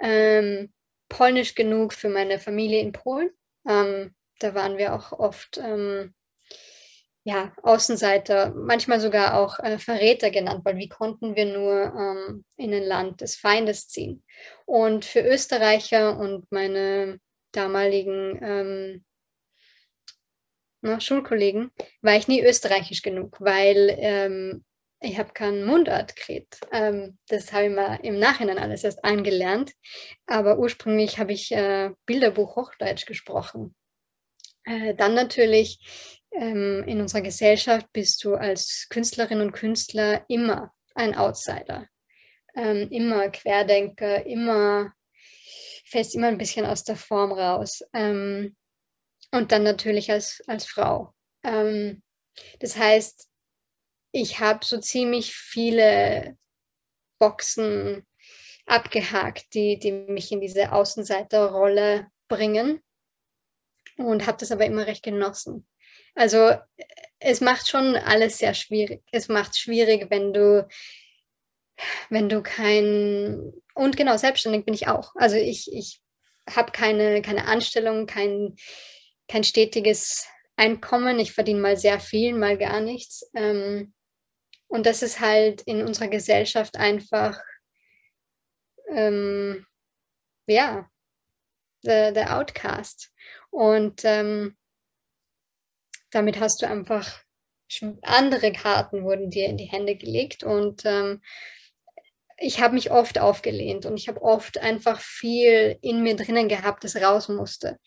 ähm, 0.00 0.72
polnisch 1.08 1.54
genug 1.54 1.92
für 1.92 2.08
meine 2.08 2.38
Familie 2.38 2.80
in 2.80 2.92
Polen. 2.92 3.30
Ähm, 3.68 4.14
da 4.38 4.54
waren 4.54 4.78
wir 4.78 4.94
auch 4.94 5.12
oft 5.12 5.58
ähm, 5.58 6.14
ja, 7.24 7.52
Außenseiter, 7.62 8.54
manchmal 8.54 9.00
sogar 9.00 9.38
auch 9.38 9.58
äh, 9.58 9.78
Verräter 9.78 10.30
genannt, 10.30 10.64
weil 10.64 10.78
wie 10.78 10.88
konnten 10.88 11.36
wir 11.36 11.44
nur 11.44 11.92
ähm, 11.94 12.44
in 12.56 12.72
ein 12.72 12.84
Land 12.84 13.20
des 13.20 13.36
Feindes 13.36 13.88
ziehen? 13.88 14.24
Und 14.64 15.04
für 15.04 15.20
Österreicher 15.20 16.18
und 16.18 16.50
meine 16.50 17.18
damaligen 17.52 18.38
ähm, 18.40 19.04
na, 20.80 21.00
Schulkollegen 21.00 21.70
war 22.02 22.16
ich 22.16 22.28
nie 22.28 22.42
österreichisch 22.42 23.02
genug, 23.02 23.36
weil 23.40 23.96
ähm, 23.98 24.64
ich 25.00 25.18
habe 25.18 25.32
keinen 25.32 25.64
Mundart 25.64 26.16
geredet. 26.16 26.58
Ähm, 26.72 27.18
das 27.28 27.52
habe 27.52 27.66
ich 27.66 27.74
mal 27.74 27.96
im 28.02 28.18
Nachhinein 28.18 28.58
alles 28.58 28.84
erst 28.84 29.04
angelernt. 29.04 29.72
Aber 30.26 30.58
ursprünglich 30.58 31.18
habe 31.18 31.32
ich 31.32 31.52
äh, 31.52 31.90
Bilderbuch 32.06 32.56
Hochdeutsch 32.56 33.06
gesprochen. 33.06 33.74
Äh, 34.64 34.94
dann 34.94 35.14
natürlich 35.14 35.78
ähm, 36.32 36.84
in 36.86 37.00
unserer 37.00 37.22
Gesellschaft 37.22 37.86
bist 37.92 38.22
du 38.24 38.34
als 38.34 38.86
Künstlerin 38.90 39.40
und 39.40 39.52
Künstler 39.52 40.24
immer 40.28 40.72
ein 40.94 41.14
Outsider, 41.14 41.86
ähm, 42.56 42.88
immer 42.90 43.28
Querdenker, 43.30 44.26
immer 44.26 44.92
fällst 45.88 46.14
immer 46.14 46.26
ein 46.28 46.38
bisschen 46.38 46.66
aus 46.66 46.84
der 46.84 46.96
Form 46.96 47.32
raus. 47.32 47.82
Ähm, 47.94 48.56
und 49.30 49.52
dann 49.52 49.62
natürlich 49.62 50.10
als, 50.10 50.42
als 50.46 50.66
Frau. 50.66 51.14
Ähm, 51.42 52.02
das 52.60 52.76
heißt, 52.76 53.28
ich 54.12 54.40
habe 54.40 54.64
so 54.64 54.78
ziemlich 54.78 55.34
viele 55.34 56.36
Boxen 57.18 58.06
abgehakt, 58.66 59.54
die, 59.54 59.78
die 59.78 59.92
mich 59.92 60.30
in 60.32 60.40
diese 60.40 60.72
Außenseiterrolle 60.72 62.08
bringen 62.28 62.82
und 63.96 64.26
habe 64.26 64.38
das 64.38 64.52
aber 64.52 64.66
immer 64.66 64.86
recht 64.86 65.02
genossen. 65.02 65.66
Also 66.14 66.54
es 67.18 67.40
macht 67.40 67.68
schon 67.68 67.96
alles 67.96 68.38
sehr 68.38 68.54
schwierig. 68.54 69.02
Es 69.10 69.28
macht 69.28 69.56
schwierig, 69.56 70.10
wenn 70.10 70.32
du, 70.32 70.68
wenn 72.10 72.28
du 72.28 72.42
kein, 72.42 73.52
und 73.74 73.96
genau, 73.96 74.16
selbstständig 74.16 74.64
bin 74.64 74.74
ich 74.74 74.88
auch. 74.88 75.14
Also 75.16 75.36
ich, 75.36 75.72
ich 75.72 76.00
habe 76.48 76.72
keine, 76.72 77.22
keine 77.22 77.46
Anstellung, 77.46 78.06
kein, 78.06 78.56
kein 79.28 79.44
stetiges 79.44 80.26
Einkommen. 80.56 81.18
Ich 81.18 81.32
verdiene 81.32 81.60
mal 81.60 81.76
sehr 81.76 82.00
viel, 82.00 82.34
mal 82.34 82.58
gar 82.58 82.80
nichts. 82.80 83.30
Ähm, 83.34 83.94
und 84.66 84.86
das 84.86 85.02
ist 85.02 85.20
halt 85.20 85.62
in 85.62 85.86
unserer 85.86 86.08
Gesellschaft 86.08 86.76
einfach, 86.76 87.40
ähm, 88.90 89.66
ja, 90.46 90.90
der, 91.84 92.12
der 92.12 92.36
Outcast. 92.36 93.12
Und 93.50 94.02
ähm, 94.04 94.56
damit 96.10 96.40
hast 96.40 96.62
du 96.62 96.68
einfach 96.68 97.22
andere 98.02 98.52
Karten 98.52 99.04
wurden 99.04 99.30
dir 99.30 99.46
in 99.46 99.58
die 99.58 99.66
Hände 99.66 99.94
gelegt 99.94 100.42
und 100.42 100.84
ähm, 100.86 101.20
ich 102.38 102.60
habe 102.60 102.74
mich 102.74 102.90
oft 102.90 103.18
aufgelehnt 103.18 103.84
und 103.84 103.96
ich 103.96 104.08
habe 104.08 104.22
oft 104.22 104.58
einfach 104.58 105.00
viel 105.00 105.76
in 105.82 106.02
mir 106.02 106.16
drinnen 106.16 106.48
gehabt, 106.48 106.84
das 106.84 106.96
raus 106.96 107.28
musste. 107.28 107.78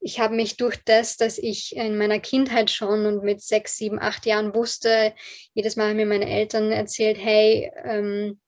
Ich 0.00 0.20
habe 0.20 0.34
mich 0.34 0.56
durch 0.56 0.76
das, 0.84 1.16
dass 1.16 1.38
ich 1.38 1.74
in 1.76 1.98
meiner 1.98 2.20
Kindheit 2.20 2.70
schon 2.70 3.06
und 3.06 3.24
mit 3.24 3.40
sechs, 3.42 3.76
sieben, 3.76 3.98
acht 4.00 4.26
Jahren 4.26 4.54
wusste, 4.54 5.14
jedes 5.54 5.76
Mal 5.76 5.90
haben 5.90 5.96
mir 5.96 6.06
meine 6.06 6.30
Eltern 6.30 6.70
erzählt, 6.70 7.18
hey, 7.18 7.70
ähm, 7.84 8.40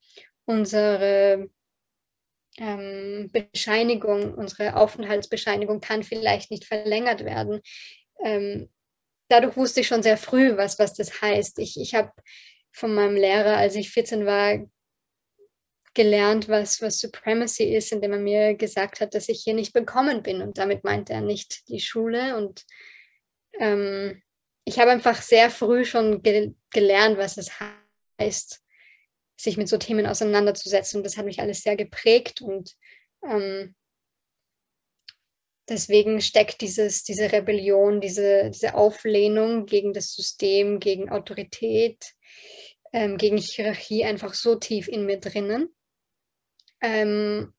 unsere 0.44 1.50
ähm, 2.58 3.30
Bescheinigung, 3.32 4.34
unsere 4.34 4.76
Aufenthaltsbescheinigung 4.76 5.80
kann 5.80 6.02
vielleicht 6.02 6.50
nicht 6.50 6.64
verlängert 6.64 7.24
werden. 7.24 7.60
Ähm, 8.22 8.70
dadurch 9.28 9.56
wusste 9.56 9.80
ich 9.80 9.86
schon 9.86 10.02
sehr 10.02 10.16
früh, 10.16 10.56
was, 10.56 10.78
was 10.78 10.94
das 10.94 11.20
heißt. 11.22 11.58
Ich, 11.58 11.80
ich 11.80 11.94
habe 11.94 12.12
von 12.72 12.94
meinem 12.94 13.16
Lehrer, 13.16 13.56
als 13.56 13.74
ich 13.74 13.90
14 13.90 14.26
war, 14.26 14.58
gelernt, 15.94 16.48
was, 16.48 16.80
was 16.80 16.98
Supremacy 16.98 17.64
ist, 17.64 17.92
indem 17.92 18.12
er 18.12 18.18
mir 18.18 18.54
gesagt 18.54 19.00
hat, 19.00 19.14
dass 19.14 19.28
ich 19.28 19.42
hier 19.42 19.54
nicht 19.54 19.72
bekommen 19.72 20.22
bin. 20.22 20.40
Und 20.40 20.58
damit 20.58 20.84
meinte 20.84 21.12
er 21.12 21.20
nicht 21.20 21.68
die 21.68 21.80
Schule. 21.80 22.36
Und 22.36 22.64
ähm, 23.58 24.22
ich 24.64 24.78
habe 24.78 24.92
einfach 24.92 25.20
sehr 25.20 25.50
früh 25.50 25.84
schon 25.84 26.22
ge 26.22 26.52
gelernt, 26.72 27.18
was 27.18 27.36
es 27.36 27.50
heißt, 28.20 28.62
sich 29.36 29.56
mit 29.56 29.68
so 29.68 29.76
Themen 29.78 30.06
auseinanderzusetzen. 30.06 30.98
Und 30.98 31.04
das 31.04 31.16
hat 31.16 31.24
mich 31.24 31.40
alles 31.40 31.62
sehr 31.62 31.74
geprägt. 31.74 32.40
Und 32.40 32.76
ähm, 33.28 33.74
deswegen 35.68 36.20
steckt 36.20 36.60
dieses, 36.60 37.02
diese 37.02 37.32
Rebellion, 37.32 38.00
diese, 38.00 38.50
diese 38.50 38.74
Auflehnung 38.74 39.66
gegen 39.66 39.92
das 39.92 40.14
System, 40.14 40.78
gegen 40.78 41.10
Autorität, 41.10 42.14
ähm, 42.92 43.16
gegen 43.16 43.38
Hierarchie 43.38 44.04
einfach 44.04 44.34
so 44.34 44.54
tief 44.54 44.86
in 44.86 45.06
mir 45.06 45.18
drinnen. 45.18 45.74
Ähm, 46.80 47.52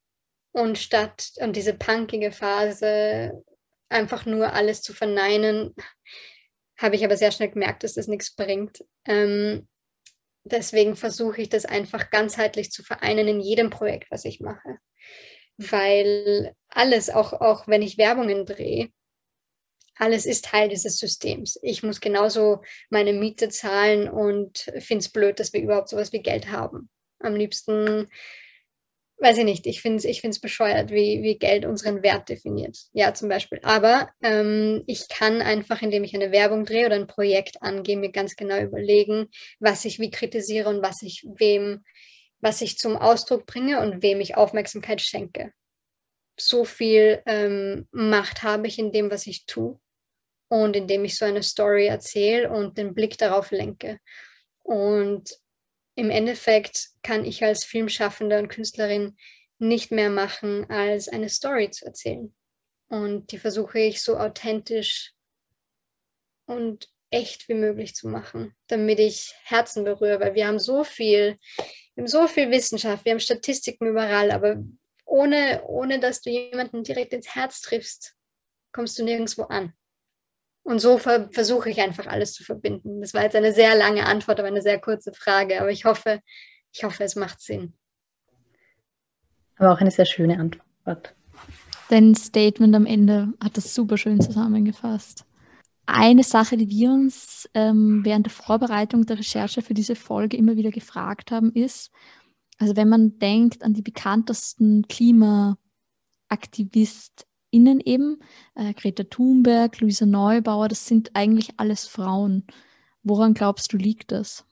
und 0.54 0.78
statt 0.78 1.32
und 1.38 1.56
diese 1.56 1.74
punkige 1.74 2.32
Phase 2.32 3.44
einfach 3.90 4.26
nur 4.26 4.54
alles 4.54 4.82
zu 4.82 4.94
verneinen, 4.94 5.74
habe 6.78 6.96
ich 6.96 7.06
aber 7.06 7.18
sehr 7.18 7.32
schnell 7.32 7.50
gemerkt, 7.50 7.84
dass 7.84 7.94
das 7.94 8.08
nichts 8.08 8.36
bringt. 8.36 8.84
Ähm, 9.06 9.68
deswegen 10.44 10.96
versuche 10.96 11.42
ich 11.42 11.50
das 11.50 11.66
einfach 11.66 12.10
ganzheitlich 12.10 12.72
zu 12.72 12.84
vereinen 12.84 13.28
in 13.28 13.40
jedem 13.40 13.70
Projekt, 13.70 14.10
was 14.10 14.26
ich 14.26 14.40
mache. 14.40 14.78
Weil 15.58 16.56
alles, 16.70 17.10
auch, 17.10 17.34
auch 17.34 17.68
wenn 17.68 17.82
ich 17.82 17.98
Werbungen 17.98 18.46
drehe, 18.46 18.90
alles 19.96 20.26
ist 20.26 20.46
Teil 20.46 20.70
dieses 20.70 20.98
Systems. 20.98 21.60
Ich 21.62 21.84
muss 21.84 22.02
genauso 22.02 22.64
meine 22.90 23.14
Miete 23.14 23.50
zahlen 23.50 24.10
und 24.10 24.72
finde 24.80 25.04
es 25.04 25.10
blöd, 25.10 25.40
dass 25.40 25.54
wir 25.54 25.62
überhaupt 25.62 25.90
sowas 25.90 26.12
wie 26.12 26.24
Geld 26.24 26.50
haben. 26.50 26.90
Am 27.20 27.36
liebsten 27.36 28.08
weiß 29.22 29.38
ich 29.38 29.46
nicht, 29.46 29.68
ich 29.68 29.82
finde 29.82 29.98
es 29.98 30.06
ich 30.06 30.22
find's 30.22 30.40
bescheuert, 30.40 30.90
wie, 30.92 31.22
wie 31.22 31.38
Geld 31.38 31.66
unseren 31.66 32.02
Wert 32.04 32.30
definiert. 32.30 32.78
Ja, 32.94 33.14
zum 33.14 33.30
Beispiel. 33.30 33.60
Aber 33.64 34.10
ähm, 34.22 34.84
ich 34.88 35.08
kann 35.10 35.42
einfach, 35.42 35.82
indem 35.82 36.04
ich 36.04 36.16
eine 36.16 36.32
Werbung 36.32 36.66
drehe 36.66 36.88
oder 36.88 36.96
ein 36.96 37.08
Projekt 37.08 37.62
angehe, 37.62 37.98
mir 37.98 38.12
ganz 38.12 38.36
genau 38.36 38.60
überlegen, 38.60 39.30
was 39.60 39.86
ich 39.86 40.00
wie 40.00 40.10
kritisiere 40.10 40.70
und 40.70 40.82
was 40.82 41.04
ich 41.04 41.26
wem, 41.36 41.84
was 42.40 42.62
ich 42.62 42.78
zum 42.78 42.98
Ausdruck 42.98 43.46
bringe 43.46 43.80
und 43.80 44.02
wem 44.02 44.20
ich 44.22 44.36
Aufmerksamkeit 44.36 45.02
schenke. 45.02 45.52
So 46.40 46.66
viel 46.66 47.22
ähm, 47.28 47.88
Macht 47.92 48.42
habe 48.42 48.68
ich 48.68 48.80
in 48.80 48.92
dem, 48.92 49.12
was 49.12 49.28
ich 49.28 49.46
tue 49.46 49.80
und 50.50 50.76
indem 50.76 51.06
ich 51.06 51.18
so 51.18 51.26
eine 51.26 51.44
Story 51.44 51.86
erzähle 51.86 52.50
und 52.50 52.78
den 52.78 52.96
Blick 52.96 53.18
darauf 53.18 53.52
lenke. 53.52 54.00
Und 54.64 55.41
im 56.02 56.10
Endeffekt 56.10 56.90
kann 57.04 57.26
ich 57.26 57.44
als 57.44 57.64
Filmschaffende 57.64 58.40
und 58.40 58.48
Künstlerin 58.48 59.16
nicht 59.60 59.92
mehr 59.92 60.10
machen, 60.10 60.68
als 60.68 61.08
eine 61.08 61.30
Story 61.30 61.70
zu 61.70 61.86
erzählen. 61.86 62.34
Und 62.90 63.32
die 63.32 63.38
versuche 63.38 63.78
ich 63.78 64.02
so 64.02 64.18
authentisch 64.18 65.14
und 66.48 66.90
echt 67.12 67.48
wie 67.50 67.54
möglich 67.54 67.94
zu 67.94 68.08
machen, 68.08 68.56
damit 68.66 68.98
ich 68.98 69.36
Herzen 69.44 69.84
berühre, 69.84 70.20
weil 70.20 70.34
wir 70.34 70.48
haben 70.48 70.58
so 70.58 70.84
viel, 70.84 71.38
wir 71.94 72.02
haben 72.02 72.08
so 72.08 72.28
viel 72.28 72.50
Wissenschaft, 72.50 73.06
wir 73.06 73.12
haben 73.12 73.20
Statistiken 73.20 73.86
überall, 73.86 74.32
aber 74.32 74.56
ohne, 75.06 75.62
ohne 75.68 76.00
dass 76.00 76.22
du 76.22 76.32
jemanden 76.32 76.84
direkt 76.84 77.14
ins 77.14 77.36
Herz 77.36 77.62
triffst, 77.62 78.16
kommst 78.72 78.98
du 78.98 79.04
nirgendwo 79.04 79.44
an. 79.44 79.74
Und 80.64 80.80
so 80.80 80.98
ver 80.98 81.30
versuche 81.32 81.70
ich 81.70 81.82
einfach 81.82 82.08
alles 82.08 82.34
zu 82.34 82.44
verbinden. 82.44 83.02
Das 83.02 83.14
war 83.14 83.24
jetzt 83.24 83.36
eine 83.36 83.54
sehr 83.54 83.76
lange 83.76 84.06
Antwort, 84.06 84.40
aber 84.40 84.48
eine 84.48 84.62
sehr 84.62 84.80
kurze 84.80 85.14
Frage. 85.14 85.60
Aber 85.60 85.72
ich 85.72 85.86
hoffe, 85.86 86.22
ich 86.72 86.84
hoffe, 86.84 87.04
es 87.04 87.16
macht 87.16 87.42
Sinn. 87.42 87.74
Aber 89.58 89.74
auch 89.74 89.82
eine 89.82 89.92
sehr 89.92 90.06
schöne 90.06 90.40
Antwort. 90.40 91.14
Dein 91.90 92.16
Statement 92.16 92.76
am 92.76 92.86
Ende 92.86 93.34
hat 93.44 93.58
das 93.58 93.76
super 93.76 93.98
schön 93.98 94.22
zusammengefasst. 94.22 95.26
Eine 95.86 96.24
Sache, 96.24 96.56
die 96.56 96.70
wir 96.70 96.92
uns 96.92 97.50
ähm, 97.54 98.06
während 98.06 98.28
der 98.28 98.32
Vorbereitung 98.32 99.06
der 99.06 99.20
Recherche 99.20 99.62
für 99.62 99.74
diese 99.74 99.96
Folge 99.96 100.38
immer 100.38 100.56
wieder 100.56 100.72
gefragt 100.72 101.32
haben, 101.32 101.52
ist, 101.52 101.92
also 102.60 102.76
wenn 102.76 102.88
man 102.88 103.18
denkt 103.20 103.64
an 103.64 103.74
die 103.74 103.82
bekanntesten 103.82 104.88
Klimaaktivisten, 104.88 107.26
innen 107.52 107.80
eben. 107.80 108.20
Äh, 108.56 108.74
Greta 108.74 109.04
Thunberg, 109.04 109.80
Luisa 109.80 110.06
Neubauer, 110.06 110.68
das 110.68 110.88
sind 110.88 111.12
eigentlich 111.14 111.52
alles 111.58 111.88
Frauen. 111.88 112.48
Woran 113.04 113.34
glaubst 113.34 113.74
du, 113.74 113.78
liegt 113.78 114.12
das? 114.12 114.46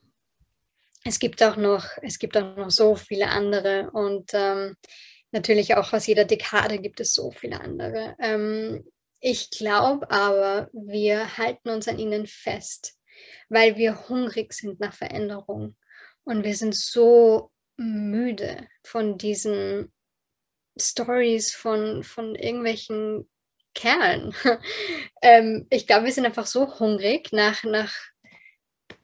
Es 1.06 1.20
gibt 1.20 1.42
auch 1.42 1.56
noch, 1.56 1.86
es 2.02 2.20
gibt 2.20 2.36
auch 2.38 2.58
noch 2.58 2.72
so 2.72 2.96
viele 2.96 3.30
andere 3.30 3.90
und 3.92 4.32
ähm, 4.34 4.76
natürlich 5.32 5.76
auch 5.76 5.94
aus 5.94 6.08
jeder 6.08 6.26
Dekade 6.26 6.80
gibt 6.80 7.00
es 7.00 7.14
so 7.14 7.32
viele 7.32 7.62
andere. 7.62 8.16
Ähm, 8.20 8.84
ich 9.22 9.50
glaube 9.50 10.10
aber, 10.12 10.70
wir 10.74 11.38
halten 11.38 11.70
uns 11.70 11.88
an 11.88 12.00
ihnen 12.00 12.26
fest, 12.26 12.98
weil 13.50 13.78
wir 13.78 14.10
hungrig 14.10 14.54
sind 14.54 14.80
nach 14.80 14.94
Veränderung 14.94 15.76
und 16.24 16.44
wir 16.44 16.56
sind 16.56 16.76
so 16.76 17.52
müde 17.78 18.68
von 18.84 19.18
diesen 19.18 19.92
Stories 20.80 21.54
von, 21.54 22.04
von 22.04 22.36
irgendwelchen 22.36 23.30
Kerlen. 23.74 24.34
ähm, 25.22 25.68
ich 25.70 25.88
glaube, 25.88 26.06
wir 26.06 26.12
sind 26.12 26.26
einfach 26.26 26.48
so 26.48 26.80
hungrig 26.80 27.32
nach, 27.32 27.64
nach, 27.64 27.94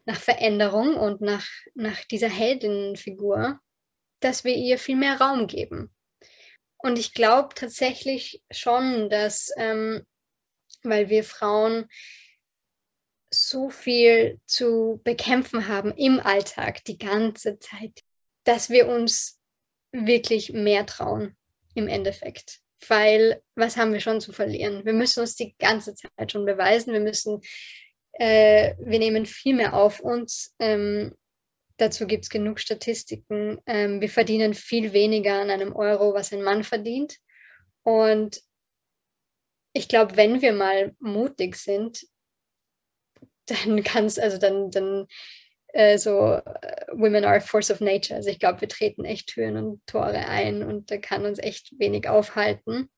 nach 0.05 0.19
Veränderung 0.19 0.95
und 0.95 1.21
nach, 1.21 1.47
nach 1.73 2.03
dieser 2.05 2.29
Heldinnenfigur, 2.29 3.59
dass 4.19 4.43
wir 4.43 4.55
ihr 4.55 4.77
viel 4.77 4.95
mehr 4.95 5.19
Raum 5.19 5.47
geben. 5.47 5.93
Und 6.77 6.99
ich 6.99 7.13
glaube 7.13 7.55
tatsächlich 7.55 8.43
schon, 8.51 9.09
dass, 9.09 9.51
ähm, 9.57 10.05
weil 10.83 11.09
wir 11.09 11.23
Frauen 11.23 11.87
so 13.31 13.69
viel 13.69 14.39
zu 14.45 15.01
bekämpfen 15.03 15.67
haben 15.67 15.91
im 15.93 16.19
Alltag 16.19 16.83
die 16.85 16.97
ganze 16.97 17.59
Zeit, 17.59 18.03
dass 18.43 18.69
wir 18.69 18.87
uns 18.87 19.39
wirklich 19.91 20.53
mehr 20.53 20.85
trauen 20.85 21.35
im 21.75 21.87
Endeffekt. 21.87 22.59
Weil 22.87 23.41
was 23.55 23.77
haben 23.77 23.93
wir 23.93 23.99
schon 23.99 24.21
zu 24.21 24.33
verlieren? 24.33 24.85
Wir 24.85 24.93
müssen 24.93 25.21
uns 25.21 25.35
die 25.35 25.55
ganze 25.57 25.95
Zeit 25.95 26.31
schon 26.31 26.45
beweisen. 26.45 26.93
Wir 26.93 26.99
müssen, 26.99 27.41
äh, 28.13 28.75
wir 28.79 28.99
nehmen 28.99 29.25
viel 29.25 29.55
mehr 29.55 29.73
auf 29.73 29.99
uns. 29.99 30.55
Ähm, 30.59 31.15
dazu 31.77 32.07
gibt 32.07 32.25
es 32.25 32.29
genug 32.29 32.59
Statistiken. 32.59 33.59
Ähm, 33.65 34.01
wir 34.01 34.09
verdienen 34.09 34.53
viel 34.53 34.93
weniger 34.93 35.41
an 35.41 35.49
einem 35.49 35.75
Euro, 35.75 36.13
was 36.13 36.33
ein 36.33 36.41
Mann 36.41 36.63
verdient. 36.63 37.17
Und 37.83 38.41
ich 39.73 39.87
glaube, 39.87 40.17
wenn 40.17 40.41
wir 40.41 40.53
mal 40.53 40.95
mutig 40.99 41.55
sind, 41.57 42.07
dann 43.45 43.83
kann 43.83 44.05
es, 44.05 44.17
also 44.17 44.37
dann, 44.37 44.71
dann 44.71 45.07
äh, 45.75 45.97
so 45.97 46.35
äh, 46.35 46.85
Women 46.93 47.25
are 47.25 47.35
a 47.35 47.39
force 47.41 47.69
of 47.69 47.81
nature. 47.81 48.15
Also 48.15 48.29
ich 48.29 48.39
glaube, 48.39 48.61
wir 48.61 48.69
treten 48.69 49.03
echt 49.03 49.27
Türen 49.27 49.57
und 49.57 49.85
Tore 49.85 50.25
ein 50.27 50.63
und 50.63 50.89
da 50.89 50.97
kann 50.97 51.25
uns 51.25 51.37
echt 51.37 51.77
wenig 51.77 52.07
aufhalten. 52.07 52.89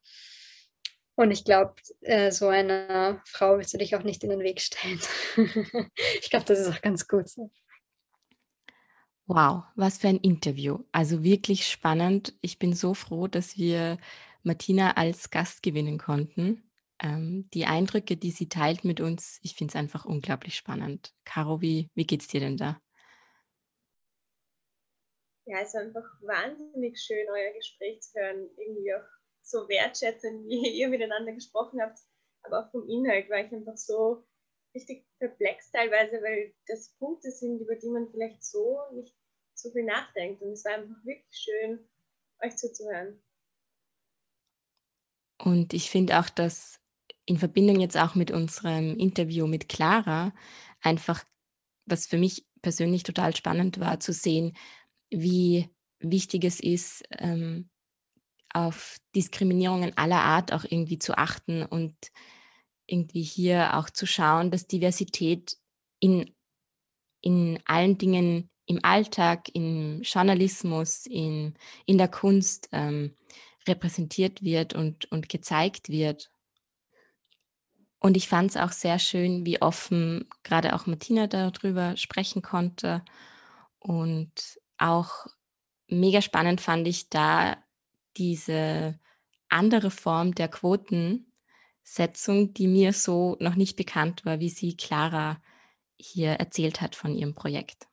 Und 1.15 1.31
ich 1.31 1.43
glaube, 1.43 1.73
äh, 2.01 2.31
so 2.31 2.49
einer 2.49 3.23
Frau 3.25 3.57
willst 3.57 3.73
du 3.73 3.79
dich 3.79 3.95
auch 3.95 4.03
nicht 4.03 4.23
in 4.23 4.29
den 4.29 4.41
Weg 4.41 4.61
stellen. 4.61 4.99
ich 6.21 6.29
glaube, 6.29 6.45
das 6.45 6.59
ist 6.59 6.67
auch 6.67 6.81
ganz 6.81 7.07
gut 7.07 7.27
so. 7.27 7.49
Wow, 9.25 9.63
was 9.75 9.97
für 9.97 10.09
ein 10.09 10.19
Interview. 10.19 10.83
Also 10.91 11.23
wirklich 11.23 11.67
spannend. 11.67 12.35
Ich 12.41 12.59
bin 12.59 12.73
so 12.73 12.93
froh, 12.93 13.27
dass 13.27 13.57
wir 13.57 13.97
Martina 14.43 14.91
als 14.91 15.31
Gast 15.31 15.63
gewinnen 15.63 15.97
konnten. 15.97 16.66
Ähm, 17.01 17.49
die 17.53 17.65
Eindrücke, 17.65 18.17
die 18.17 18.31
sie 18.31 18.49
teilt 18.49 18.83
mit 18.83 18.99
uns, 18.99 19.39
ich 19.43 19.55
finde 19.55 19.71
es 19.71 19.75
einfach 19.75 20.05
unglaublich 20.05 20.55
spannend. 20.55 21.13
Caro, 21.25 21.61
wie, 21.61 21.89
wie 21.93 22.07
geht 22.07 22.21
es 22.21 22.27
dir 22.27 22.39
denn 22.39 22.57
da? 22.57 22.81
Ja, 25.45 25.59
es 25.61 25.69
ist 25.69 25.75
einfach 25.75 26.03
wahnsinnig 26.21 26.99
schön, 26.99 27.25
euer 27.29 27.53
Gespräch 27.53 28.01
zu 28.01 28.19
hören. 28.19 28.49
Irgendwie 28.57 28.93
auch 28.93 29.07
so 29.41 29.69
wertschätzend, 29.69 30.45
wie 30.49 30.79
ihr 30.79 30.89
miteinander 30.89 31.31
gesprochen 31.31 31.81
habt, 31.81 31.99
aber 32.43 32.65
auch 32.65 32.71
vom 32.71 32.87
Inhalt 32.89 33.29
war 33.29 33.39
ich 33.39 33.51
einfach 33.51 33.77
so 33.77 34.25
richtig 34.73 35.07
perplex 35.19 35.71
teilweise, 35.71 36.21
weil 36.21 36.53
das 36.67 36.89
Punkte 36.99 37.31
sind, 37.31 37.61
über 37.61 37.75
die 37.75 37.89
man 37.89 38.09
vielleicht 38.11 38.43
so 38.43 38.79
nicht 38.93 39.15
so 39.53 39.71
viel 39.71 39.83
nachdenkt. 39.83 40.41
Und 40.41 40.51
es 40.51 40.65
war 40.65 40.73
einfach 40.73 41.03
wirklich 41.03 41.35
schön, 41.35 41.87
euch 42.43 42.55
zuzuhören. 42.57 43.21
Und 45.39 45.73
ich 45.73 45.89
finde 45.89 46.19
auch, 46.19 46.29
dass 46.29 46.79
in 47.27 47.37
Verbindung 47.37 47.79
jetzt 47.79 47.97
auch 47.97 48.15
mit 48.15 48.31
unserem 48.31 48.97
Interview 48.97 49.45
mit 49.47 49.69
Clara 49.69 50.33
einfach, 50.81 51.23
was 51.85 52.07
für 52.07 52.17
mich 52.17 52.45
persönlich 52.61 53.03
total 53.03 53.35
spannend 53.35 53.79
war, 53.79 53.99
zu 53.99 54.13
sehen, 54.13 54.55
wie 55.11 55.69
wichtig 55.99 56.45
es 56.45 56.59
ist, 56.59 57.03
ähm, 57.11 57.69
auf 58.53 58.97
Diskriminierungen 59.13 59.95
aller 59.97 60.21
Art 60.21 60.53
auch 60.53 60.63
irgendwie 60.63 60.99
zu 60.99 61.17
achten 61.17 61.63
und 61.63 61.95
irgendwie 62.87 63.23
hier 63.23 63.77
auch 63.77 63.89
zu 63.89 64.05
schauen, 64.05 64.49
dass 64.49 64.67
Diversität 64.67 65.57
in, 65.99 66.33
in 67.21 67.59
allen 67.65 67.97
Dingen 67.97 68.49
im 68.65 68.79
Alltag, 68.83 69.49
im 69.53 70.01
Journalismus, 70.01 71.05
in, 71.05 71.55
in 71.85 71.97
der 71.97 72.07
Kunst 72.07 72.69
ähm, 72.71 73.15
repräsentiert 73.67 74.43
wird 74.43 74.73
und, 74.73 75.11
und 75.11 75.27
gezeigt 75.27 75.89
wird. 75.89 76.31
Und 78.07 78.15
ich 78.15 78.29
fand 78.29 78.51
es 78.51 78.55
auch 78.55 78.71
sehr 78.71 78.99
schön, 78.99 79.45
wie 79.45 79.61
offen 79.61 80.29
gerade 80.43 80.73
auch 80.73 80.85
Martina 80.85 81.27
darüber 81.27 81.97
sprechen 81.97 82.41
konnte. 82.41 83.03
Und 83.79 84.61
auch 84.77 85.27
mega 85.89 86.21
spannend 86.21 86.61
fand 86.61 86.87
ich 86.87 87.09
da 87.09 87.61
diese 88.15 88.97
andere 89.49 89.91
Form 89.91 90.33
der 90.33 90.47
Quotensetzung, 90.47 92.53
die 92.53 92.69
mir 92.69 92.93
so 92.93 93.35
noch 93.41 93.55
nicht 93.55 93.75
bekannt 93.75 94.23
war, 94.23 94.39
wie 94.39 94.51
sie 94.51 94.77
Clara 94.77 95.41
hier 95.97 96.29
erzählt 96.29 96.79
hat 96.79 96.95
von 96.95 97.13
ihrem 97.13 97.35
Projekt. 97.35 97.89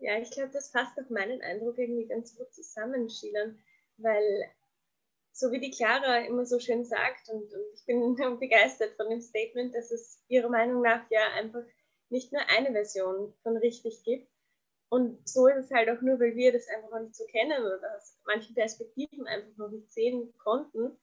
Ja, 0.00 0.18
ich 0.18 0.30
glaube, 0.30 0.50
das 0.52 0.70
fasst 0.70 0.98
auch 0.98 1.08
meinen 1.08 1.40
Eindruck 1.40 1.78
irgendwie 1.78 2.06
ganz 2.06 2.36
gut 2.36 2.52
zusammen, 2.52 3.08
Schilan, 3.08 3.58
weil 3.96 4.50
so 5.32 5.52
wie 5.52 5.60
die 5.60 5.70
Clara 5.70 6.18
immer 6.18 6.44
so 6.44 6.58
schön 6.58 6.84
sagt, 6.84 7.28
und, 7.28 7.52
und 7.52 7.64
ich 7.74 7.84
bin 7.86 8.14
begeistert 8.40 8.96
von 8.96 9.08
dem 9.08 9.20
Statement, 9.20 9.74
dass 9.74 9.90
es 9.90 10.22
ihrer 10.28 10.48
Meinung 10.48 10.82
nach 10.82 11.08
ja 11.10 11.32
einfach 11.34 11.62
nicht 12.10 12.32
nur 12.32 12.42
eine 12.48 12.72
Version 12.72 13.32
von 13.42 13.56
richtig 13.56 14.02
gibt. 14.04 14.28
Und 14.88 15.26
so 15.28 15.46
ist 15.46 15.66
es 15.66 15.70
halt 15.70 15.88
auch 15.88 16.02
nur, 16.02 16.18
weil 16.18 16.34
wir 16.34 16.52
das 16.52 16.66
einfach 16.68 16.90
noch 16.90 17.00
nicht 17.00 17.14
so 17.14 17.24
kennen 17.26 17.62
oder 17.62 17.96
aus 17.96 18.18
manchen 18.26 18.54
Perspektiven 18.54 19.26
einfach 19.26 19.56
noch 19.56 19.70
nicht 19.70 19.92
sehen 19.92 20.34
konnten, 20.38 20.98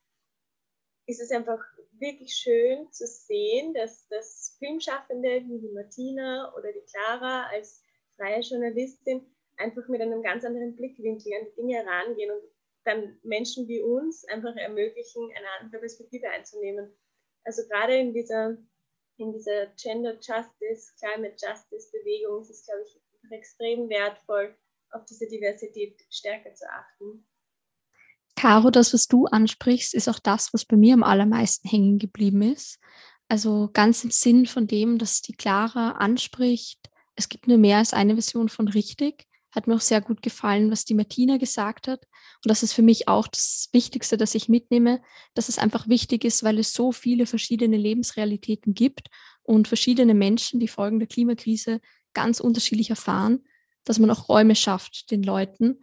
ist 1.08 1.22
es 1.22 1.32
einfach 1.32 1.64
wirklich 1.94 2.34
schön 2.36 2.92
zu 2.92 3.08
sehen, 3.08 3.74
dass, 3.74 4.08
dass 4.10 4.58
Filmschaffende 4.60 5.42
wie 5.48 5.60
die 5.60 5.74
Martina 5.74 6.54
oder 6.58 6.74
die 6.74 6.84
Clara 6.92 7.48
als 7.48 7.82
freie 8.18 8.42
Journalistin 8.42 9.26
einfach 9.56 9.88
mit 9.88 10.02
einem 10.02 10.22
ganz 10.22 10.44
anderen 10.44 10.76
Blickwinkel 10.76 11.32
an 11.34 11.48
die 11.50 11.56
Dinge 11.56 11.76
herangehen 11.76 12.32
und 12.32 12.44
dann 12.88 13.20
Menschen 13.24 13.68
wie 13.68 13.82
uns 13.82 14.24
einfach 14.26 14.56
ermöglichen, 14.56 15.30
eine 15.36 15.48
andere 15.60 15.82
Perspektive 15.82 16.30
einzunehmen. 16.30 16.92
Also 17.44 17.64
gerade 17.68 17.98
in 17.98 18.14
dieser, 18.14 18.58
in 19.18 19.34
dieser 19.34 19.68
Gender 19.82 20.14
Justice, 20.14 20.94
Climate 21.00 21.36
Justice 21.36 21.92
Bewegung 21.92 22.42
ist 22.42 22.50
es, 22.50 22.66
glaube 22.66 22.84
ich, 22.86 23.32
extrem 23.32 23.90
wertvoll, 23.90 24.56
auf 24.92 25.04
diese 25.06 25.28
Diversität 25.28 26.00
stärker 26.10 26.54
zu 26.54 26.66
achten. 26.70 27.28
Caro, 28.38 28.70
das, 28.70 28.94
was 28.94 29.08
du 29.08 29.26
ansprichst, 29.26 29.94
ist 29.94 30.08
auch 30.08 30.20
das, 30.20 30.54
was 30.54 30.64
bei 30.64 30.78
mir 30.78 30.94
am 30.94 31.04
allermeisten 31.04 31.68
hängen 31.68 32.00
geblieben 32.00 32.42
ist. 32.42 32.80
Also 33.28 33.70
ganz 33.74 34.04
im 34.04 34.12
Sinn 34.12 34.46
von 34.46 34.68
dem, 34.68 34.98
dass 34.98 35.22
die 35.22 35.34
Clara 35.34 35.94
anspricht, 35.94 36.90
es 37.18 37.30
gibt 37.30 37.48
nur 37.48 37.58
mehr 37.58 37.80
als 37.80 37.94
eine 37.94 38.14
Version 38.14 38.48
von 38.48 38.68
richtig. 38.68 39.27
Hat 39.58 39.66
mir 39.66 39.74
auch 39.74 39.82
sehr 39.82 40.02
gut 40.02 40.22
gefallen, 40.22 40.70
was 40.70 40.86
die 40.86 40.94
Martina 40.94 41.38
gesagt 41.38 41.88
hat. 41.88 42.04
Und 42.44 42.52
das 42.52 42.62
ist 42.62 42.74
für 42.74 42.84
mich 42.84 43.08
auch 43.08 43.28
das 43.28 43.70
Wichtigste, 43.72 44.16
das 44.16 44.36
ich 44.36 44.50
mitnehme, 44.50 45.02
dass 45.34 45.50
es 45.50 45.58
einfach 45.58 45.88
wichtig 45.88 46.24
ist, 46.24 46.44
weil 46.44 46.60
es 46.60 46.74
so 46.74 46.92
viele 46.92 47.26
verschiedene 47.26 47.76
Lebensrealitäten 47.76 48.76
gibt 48.76 49.10
und 49.42 49.68
verschiedene 49.68 50.14
Menschen 50.14 50.60
die 50.60 50.68
Folgen 50.68 51.00
der 51.00 51.08
Klimakrise 51.08 51.82
ganz 52.14 52.40
unterschiedlich 52.40 52.92
erfahren, 52.92 53.46
dass 53.84 53.98
man 53.98 54.12
auch 54.12 54.30
Räume 54.30 54.54
schafft 54.54 55.10
den 55.10 55.24
Leuten, 55.24 55.80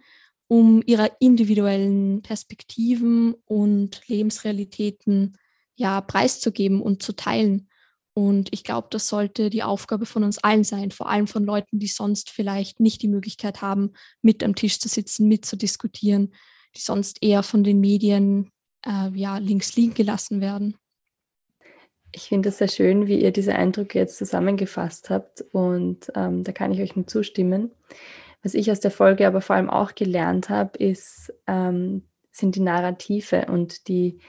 um 0.47 0.81
ihre 0.87 1.11
individuellen 1.19 2.23
Perspektiven 2.23 3.35
und 3.45 4.07
Lebensrealitäten 4.07 5.37
ja 5.75 6.01
preiszugeben 6.01 6.81
und 6.81 7.03
zu 7.03 7.13
teilen. 7.13 7.69
Und 8.17 8.49
ich 8.53 8.63
glaube, 8.63 8.87
das 8.91 9.09
sollte 9.09 9.51
die 9.51 9.65
Aufgabe 9.65 10.07
von 10.07 10.23
uns 10.23 10.39
allen 10.39 10.63
sein, 10.63 10.93
vor 10.93 11.09
allem 11.11 11.27
von 11.27 11.45
Leuten, 11.45 11.81
die 11.81 11.89
sonst 11.89 12.31
vielleicht 12.31 12.79
nicht 12.79 13.03
die 13.03 13.09
Möglichkeit 13.09 13.61
haben, 13.61 13.93
mit 14.23 14.45
am 14.45 14.55
Tisch 14.55 14.79
zu 14.79 14.89
sitzen, 14.89 15.27
mitzudiskutieren, 15.27 16.33
die 16.77 16.81
sonst 16.81 17.23
eher 17.23 17.43
von 17.43 17.65
den 17.65 17.81
Medien 17.81 18.53
äh, 18.87 19.11
ja, 19.15 19.39
links 19.39 19.75
liegen 19.75 19.95
gelassen 19.95 20.41
werden. 20.41 20.77
Ich 22.13 22.29
finde 22.29 22.51
es 22.51 22.59
sehr 22.59 22.69
schön, 22.69 23.09
wie 23.09 23.21
ihr 23.21 23.33
diese 23.33 23.57
Eindrücke 23.57 23.99
jetzt 23.99 24.19
zusammengefasst 24.19 25.11
habt 25.11 25.45
und 25.51 26.13
ähm, 26.15 26.45
da 26.45 26.53
kann 26.53 26.71
ich 26.71 26.81
euch 26.81 26.95
nur 26.95 27.09
zustimmen. 27.09 27.73
Was 28.45 28.55
ich 28.55 28.71
aus 28.71 28.79
der 28.79 28.93
Folge 28.93 29.27
aber 29.27 29.41
vor 29.41 29.57
allem 29.57 29.71
auch 29.71 29.97
gelernt 29.97 30.49
habe, 30.49 30.79
ähm, 31.49 32.05
sind 32.31 32.55
die 32.55 32.61
Narrative 32.61 33.47
und 33.47 33.89
die, 33.89 34.21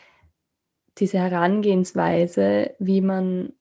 diese 0.98 1.20
Herangehensweise, 1.20 2.74
wie 2.80 3.02
man 3.02 3.54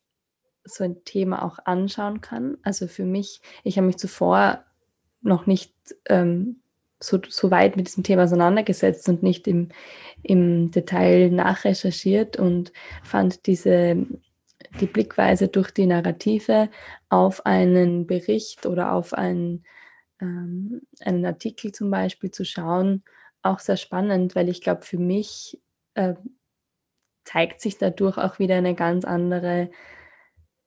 so 0.64 0.84
ein 0.84 1.04
Thema 1.04 1.44
auch 1.44 1.58
anschauen 1.64 2.20
kann. 2.20 2.58
Also 2.62 2.88
für 2.88 3.04
mich, 3.04 3.40
ich 3.62 3.76
habe 3.76 3.86
mich 3.86 3.98
zuvor 3.98 4.64
noch 5.20 5.46
nicht 5.46 5.74
ähm, 6.06 6.60
so, 7.00 7.18
so 7.28 7.50
weit 7.50 7.76
mit 7.76 7.86
diesem 7.86 8.04
Thema 8.04 8.24
auseinandergesetzt 8.24 9.08
und 9.08 9.22
nicht 9.22 9.46
im, 9.46 9.68
im 10.22 10.70
Detail 10.70 11.30
nachrecherchiert 11.30 12.38
und 12.38 12.72
fand 13.02 13.46
diese 13.46 14.06
die 14.80 14.86
Blickweise 14.86 15.48
durch 15.48 15.70
die 15.70 15.86
Narrative 15.86 16.68
auf 17.08 17.46
einen 17.46 18.06
Bericht 18.06 18.66
oder 18.66 18.92
auf 18.92 19.12
einen, 19.12 19.64
ähm, 20.20 20.82
einen 21.00 21.24
Artikel 21.24 21.72
zum 21.72 21.90
Beispiel 21.90 22.30
zu 22.30 22.44
schauen, 22.44 23.02
auch 23.42 23.58
sehr 23.58 23.76
spannend, 23.76 24.34
weil 24.34 24.48
ich 24.48 24.62
glaube, 24.62 24.82
für 24.82 24.98
mich 24.98 25.60
äh, 25.94 26.14
zeigt 27.24 27.60
sich 27.60 27.78
dadurch 27.78 28.18
auch 28.18 28.38
wieder 28.38 28.56
eine 28.56 28.74
ganz 28.74 29.04
andere 29.04 29.70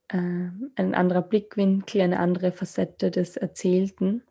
ein 0.08 0.94
anderer 0.94 1.22
Blickwinkel, 1.22 2.00
eine 2.00 2.18
andere 2.18 2.52
Facette 2.52 3.10
des 3.10 3.36
Erzählten. 3.36 4.22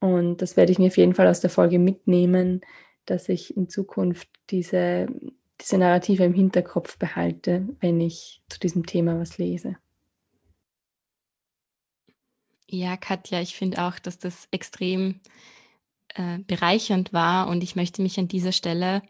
Und 0.00 0.42
das 0.42 0.56
werde 0.56 0.72
ich 0.72 0.78
mir 0.78 0.88
auf 0.88 0.96
jeden 0.96 1.14
Fall 1.14 1.28
aus 1.28 1.40
der 1.40 1.50
Folge 1.50 1.78
mitnehmen, 1.78 2.62
dass 3.04 3.28
ich 3.28 3.56
in 3.56 3.68
Zukunft 3.68 4.28
diese, 4.50 5.06
diese 5.60 5.78
Narrative 5.78 6.24
im 6.24 6.34
Hinterkopf 6.34 6.98
behalte, 6.98 7.68
wenn 7.80 8.00
ich 8.00 8.42
zu 8.48 8.58
diesem 8.58 8.86
Thema 8.86 9.18
was 9.20 9.38
lese. 9.38 9.76
Ja, 12.66 12.96
Katja, 12.96 13.40
ich 13.40 13.56
finde 13.56 13.82
auch, 13.82 13.98
dass 13.98 14.18
das 14.18 14.48
extrem 14.52 15.20
äh, 16.14 16.38
bereichernd 16.38 17.12
war 17.12 17.48
und 17.48 17.62
ich 17.62 17.76
möchte 17.76 18.00
mich 18.00 18.18
an 18.18 18.28
dieser 18.28 18.52
Stelle 18.52 19.02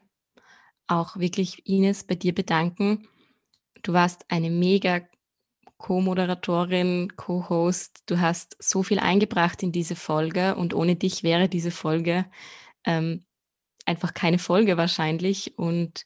auch 0.87 1.17
wirklich, 1.19 1.67
Ines, 1.69 2.05
bei 2.05 2.17
dir 2.17 2.35
bedanken. 2.35 3.07
Du 3.83 3.93
warst 3.93 4.25
eine 4.29 4.51
mega 4.51 5.01
Co-Moderatorin, 5.81 7.17
Co-Host. 7.17 8.03
Du 8.05 8.21
hast 8.21 8.55
so 8.63 8.83
viel 8.83 8.99
eingebracht 8.99 9.63
in 9.63 9.73
diese 9.73 9.97
Folge 9.97 10.55
und 10.55 10.75
ohne 10.75 10.95
dich 10.95 11.23
wäre 11.23 11.49
diese 11.49 11.71
Folge 11.71 12.27
ähm, 12.85 13.25
einfach 13.87 14.13
keine 14.13 14.39
Folge 14.39 14.77
wahrscheinlich. 14.77 15.57
Und 15.59 16.05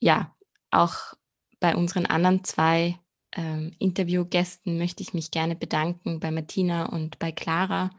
ja, 0.00 0.34
auch 0.72 1.14
bei 1.60 1.76
unseren 1.76 2.04
anderen 2.04 2.42
zwei 2.42 2.98
ähm, 3.32 3.76
Interviewgästen 3.78 4.76
möchte 4.76 5.04
ich 5.04 5.14
mich 5.14 5.30
gerne 5.30 5.54
bedanken, 5.54 6.18
bei 6.18 6.32
Martina 6.32 6.86
und 6.86 7.20
bei 7.20 7.30
Clara. 7.30 7.90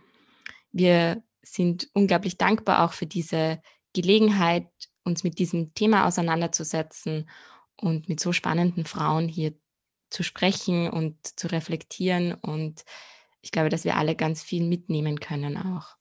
Wir 0.74 1.24
sind 1.42 1.90
unglaublich 1.94 2.38
dankbar 2.38 2.84
auch 2.84 2.92
für 2.92 3.06
diese 3.08 3.62
Gelegenheit, 3.94 4.68
uns 5.06 5.24
mit 5.24 5.40
diesem 5.40 5.74
Thema 5.74 6.06
auseinanderzusetzen 6.06 7.30
und 7.78 8.10
mit 8.10 8.20
so 8.20 8.34
spannenden 8.34 8.86
Frauen 8.86 9.30
hier 9.30 9.54
zu 10.12 10.24
sprechen 10.24 10.90
und 10.90 11.16
zu 11.40 11.48
reflektieren. 11.48 12.34
Und 12.36 12.84
ich 13.42 13.52
glaube, 13.52 13.70
dass 13.70 13.86
wir 13.86 13.98
alle 13.98 14.16
ganz 14.16 14.44
viel 14.44 14.64
mitnehmen 14.64 15.20
können 15.20 15.58
auch. 15.58 15.96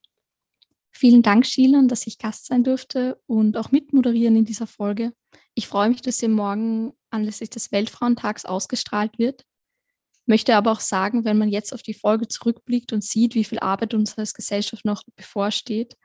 Vielen 0.90 1.22
Dank, 1.22 1.46
Shilan, 1.46 1.88
dass 1.88 2.06
ich 2.06 2.18
Gast 2.18 2.46
sein 2.46 2.62
durfte 2.62 3.18
und 3.26 3.56
auch 3.56 3.70
mitmoderieren 3.70 4.36
in 4.36 4.44
dieser 4.44 4.66
Folge. 4.66 5.14
Ich 5.54 5.66
freue 5.66 5.88
mich, 5.88 6.02
dass 6.02 6.18
sie 6.18 6.28
morgen 6.28 6.92
anlässlich 7.08 7.48
des 7.48 7.72
Weltfrauentags 7.72 8.44
ausgestrahlt 8.44 9.18
wird. 9.18 9.46
Möchte 10.26 10.54
aber 10.54 10.72
auch 10.72 10.80
sagen, 10.80 11.24
wenn 11.24 11.38
man 11.38 11.48
jetzt 11.48 11.72
auf 11.72 11.82
die 11.82 11.94
Folge 11.94 12.28
zurückblickt 12.28 12.92
und 12.92 13.02
sieht, 13.02 13.34
wie 13.34 13.44
viel 13.44 13.61
Arbeit 13.61 13.94
uns 13.94 14.18
als 14.18 14.34
Gesellschaft 14.34 14.84
noch 14.84 15.02
bevorsteht, 15.16 15.96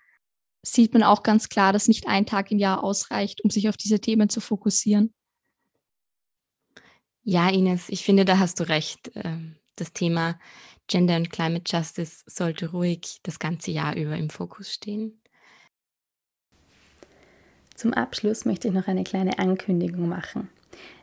sieht 0.64 0.94
man 0.94 1.04
auch 1.04 1.24
ganz 1.24 1.50
klar, 1.50 1.74
dass 1.74 1.88
nicht 1.88 2.08
ein 2.08 2.26
Tag 2.26 2.52
im 2.52 2.58
Jahr 2.58 2.84
ausreicht, 2.84 3.44
um 3.44 3.50
sich 3.50 3.70
auf 3.70 3.78
diese 3.78 4.00
Themen 4.00 4.30
zu 4.30 4.40
fokussieren. 4.40 5.14
Ja, 7.28 7.50
Ines, 7.50 7.90
ich 7.90 8.04
finde, 8.04 8.24
da 8.24 8.38
hast 8.38 8.60
du 8.60 8.70
recht. 8.70 9.12
Ähm, 9.16 9.56
das 9.78 9.94
Thema 9.94 10.38
Gender 10.88 11.16
und 11.16 11.32
Climate 11.32 11.64
Justice 11.66 12.24
sollte 12.28 12.70
ruhig 12.70 13.20
das 13.24 13.40
ganze 13.40 13.72
Jahr 13.72 13.96
über 13.96 14.16
im 14.16 14.30
Fokus 14.30 14.72
stehen. 14.72 15.20
Zum 17.74 17.96
Abschluss 17.96 18.46
möchte 18.46 18.68
ich 18.68 18.76
noch 18.76 18.88
eine 18.88 19.04
kleine 19.04 19.40
Ankündigung 19.40 20.08
machen. 20.08 20.50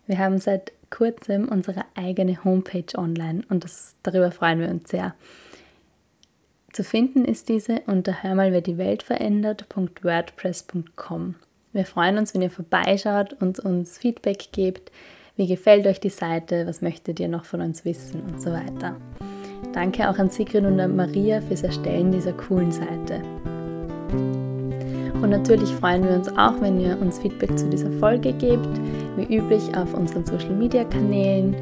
Wir 0.07 0.19
haben 0.19 0.39
seit 0.39 0.71
kurzem 0.91 1.49
unsere 1.49 1.85
eigene 1.97 2.45
Homepage 2.45 2.97
online 2.97 3.43
und 3.49 3.65
das, 3.65 3.97
darüber 4.05 4.31
freuen 4.31 4.61
wir 4.61 4.69
uns 4.69 4.91
sehr. 4.91 5.17
Zu 6.73 6.85
finden 6.85 7.25
ist 7.25 7.49
diese 7.49 7.81
unter 7.87 8.23
hör 8.23 8.37
mal, 8.37 8.53
wer 8.53 8.61
die 8.61 8.79
Welt 8.79 9.03
verändert.wordpress.com. 9.03 11.35
Wir 11.73 11.85
freuen 11.85 12.19
uns, 12.19 12.33
wenn 12.33 12.43
ihr 12.43 12.51
vorbeischaut 12.51 13.33
und 13.41 13.59
uns 13.59 13.99
Feedback 13.99 14.53
gebt 14.53 14.93
wie 15.37 15.47
gefällt 15.47 15.87
euch 15.87 16.01
die 16.01 16.09
Seite, 16.09 16.67
was 16.67 16.83
möchtet 16.83 17.21
ihr 17.21 17.29
noch 17.29 17.45
von 17.45 17.61
uns 17.61 17.85
wissen 17.85 18.23
und 18.23 18.41
so 18.41 18.51
weiter. 18.51 18.97
Danke 19.73 20.09
auch 20.09 20.19
an 20.19 20.31
Sigrid 20.31 20.65
und 20.65 20.79
an 20.79 20.97
Maria 20.97 21.41
fürs 21.41 21.63
Erstellen 21.63 22.13
dieser 22.13 22.33
coolen 22.33 22.73
Seite. 22.73 23.23
Und 25.23 25.31
natürlich 25.31 25.71
freuen 25.77 26.03
wir 26.03 26.15
uns 26.15 26.29
auch, 26.37 26.61
wenn 26.61 26.81
ihr 26.81 27.01
uns 27.01 27.21
Feedback 27.21 27.57
zu 27.57 27.69
dieser 27.71 27.91
Folge 27.93 28.33
gebt, 28.33 28.69
wie 29.17 29.37
üblich 29.37 29.63
auf 29.77 29.95
unseren 29.95 30.27
Social 30.27 30.51
Media 30.51 30.85
Kanälen. 30.85 31.55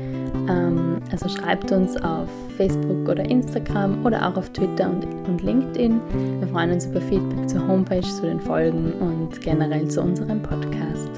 Ähm, 0.49 0.99
also 1.13 1.29
schreibt 1.29 1.71
uns 1.71 1.97
auf 1.99 2.29
Facebook 2.57 3.09
oder 3.09 3.25
Instagram 3.29 4.05
oder 4.07 4.27
auch 4.27 4.37
auf 4.37 4.49
Twitter 4.51 4.89
und, 4.89 5.05
und 5.29 5.43
LinkedIn. 5.43 6.01
Wir 6.41 6.49
freuen 6.49 6.73
uns 6.73 6.87
über 6.87 7.01
Feedback 7.03 7.49
zur 7.49 7.67
Homepage, 7.69 8.01
zu 8.01 8.23
den 8.23 8.41
Folgen 8.41 8.93
und 8.95 9.41
generell 9.43 9.87
zu 9.89 10.01
unserem 10.01 10.43
Podcast. 10.43 11.11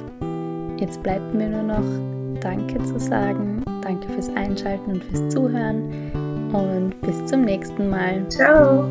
Jetzt 0.79 1.03
bleibt 1.03 1.33
mir 1.33 1.49
nur 1.49 1.63
noch 1.63 2.22
Danke 2.43 2.83
zu 2.85 2.99
sagen. 2.99 3.63
Danke 3.83 4.09
fürs 4.09 4.29
Einschalten 4.37 4.93
und 4.93 5.05
fürs 5.05 5.29
Zuhören. 5.29 6.13
Und 6.53 7.01
bis 7.01 7.25
zum 7.27 7.43
nächsten 7.43 7.89
Mal. 7.89 8.29
Ciao. 8.29 8.85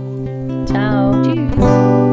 Ciao. 0.65 1.21
Tschüss. 1.21 2.10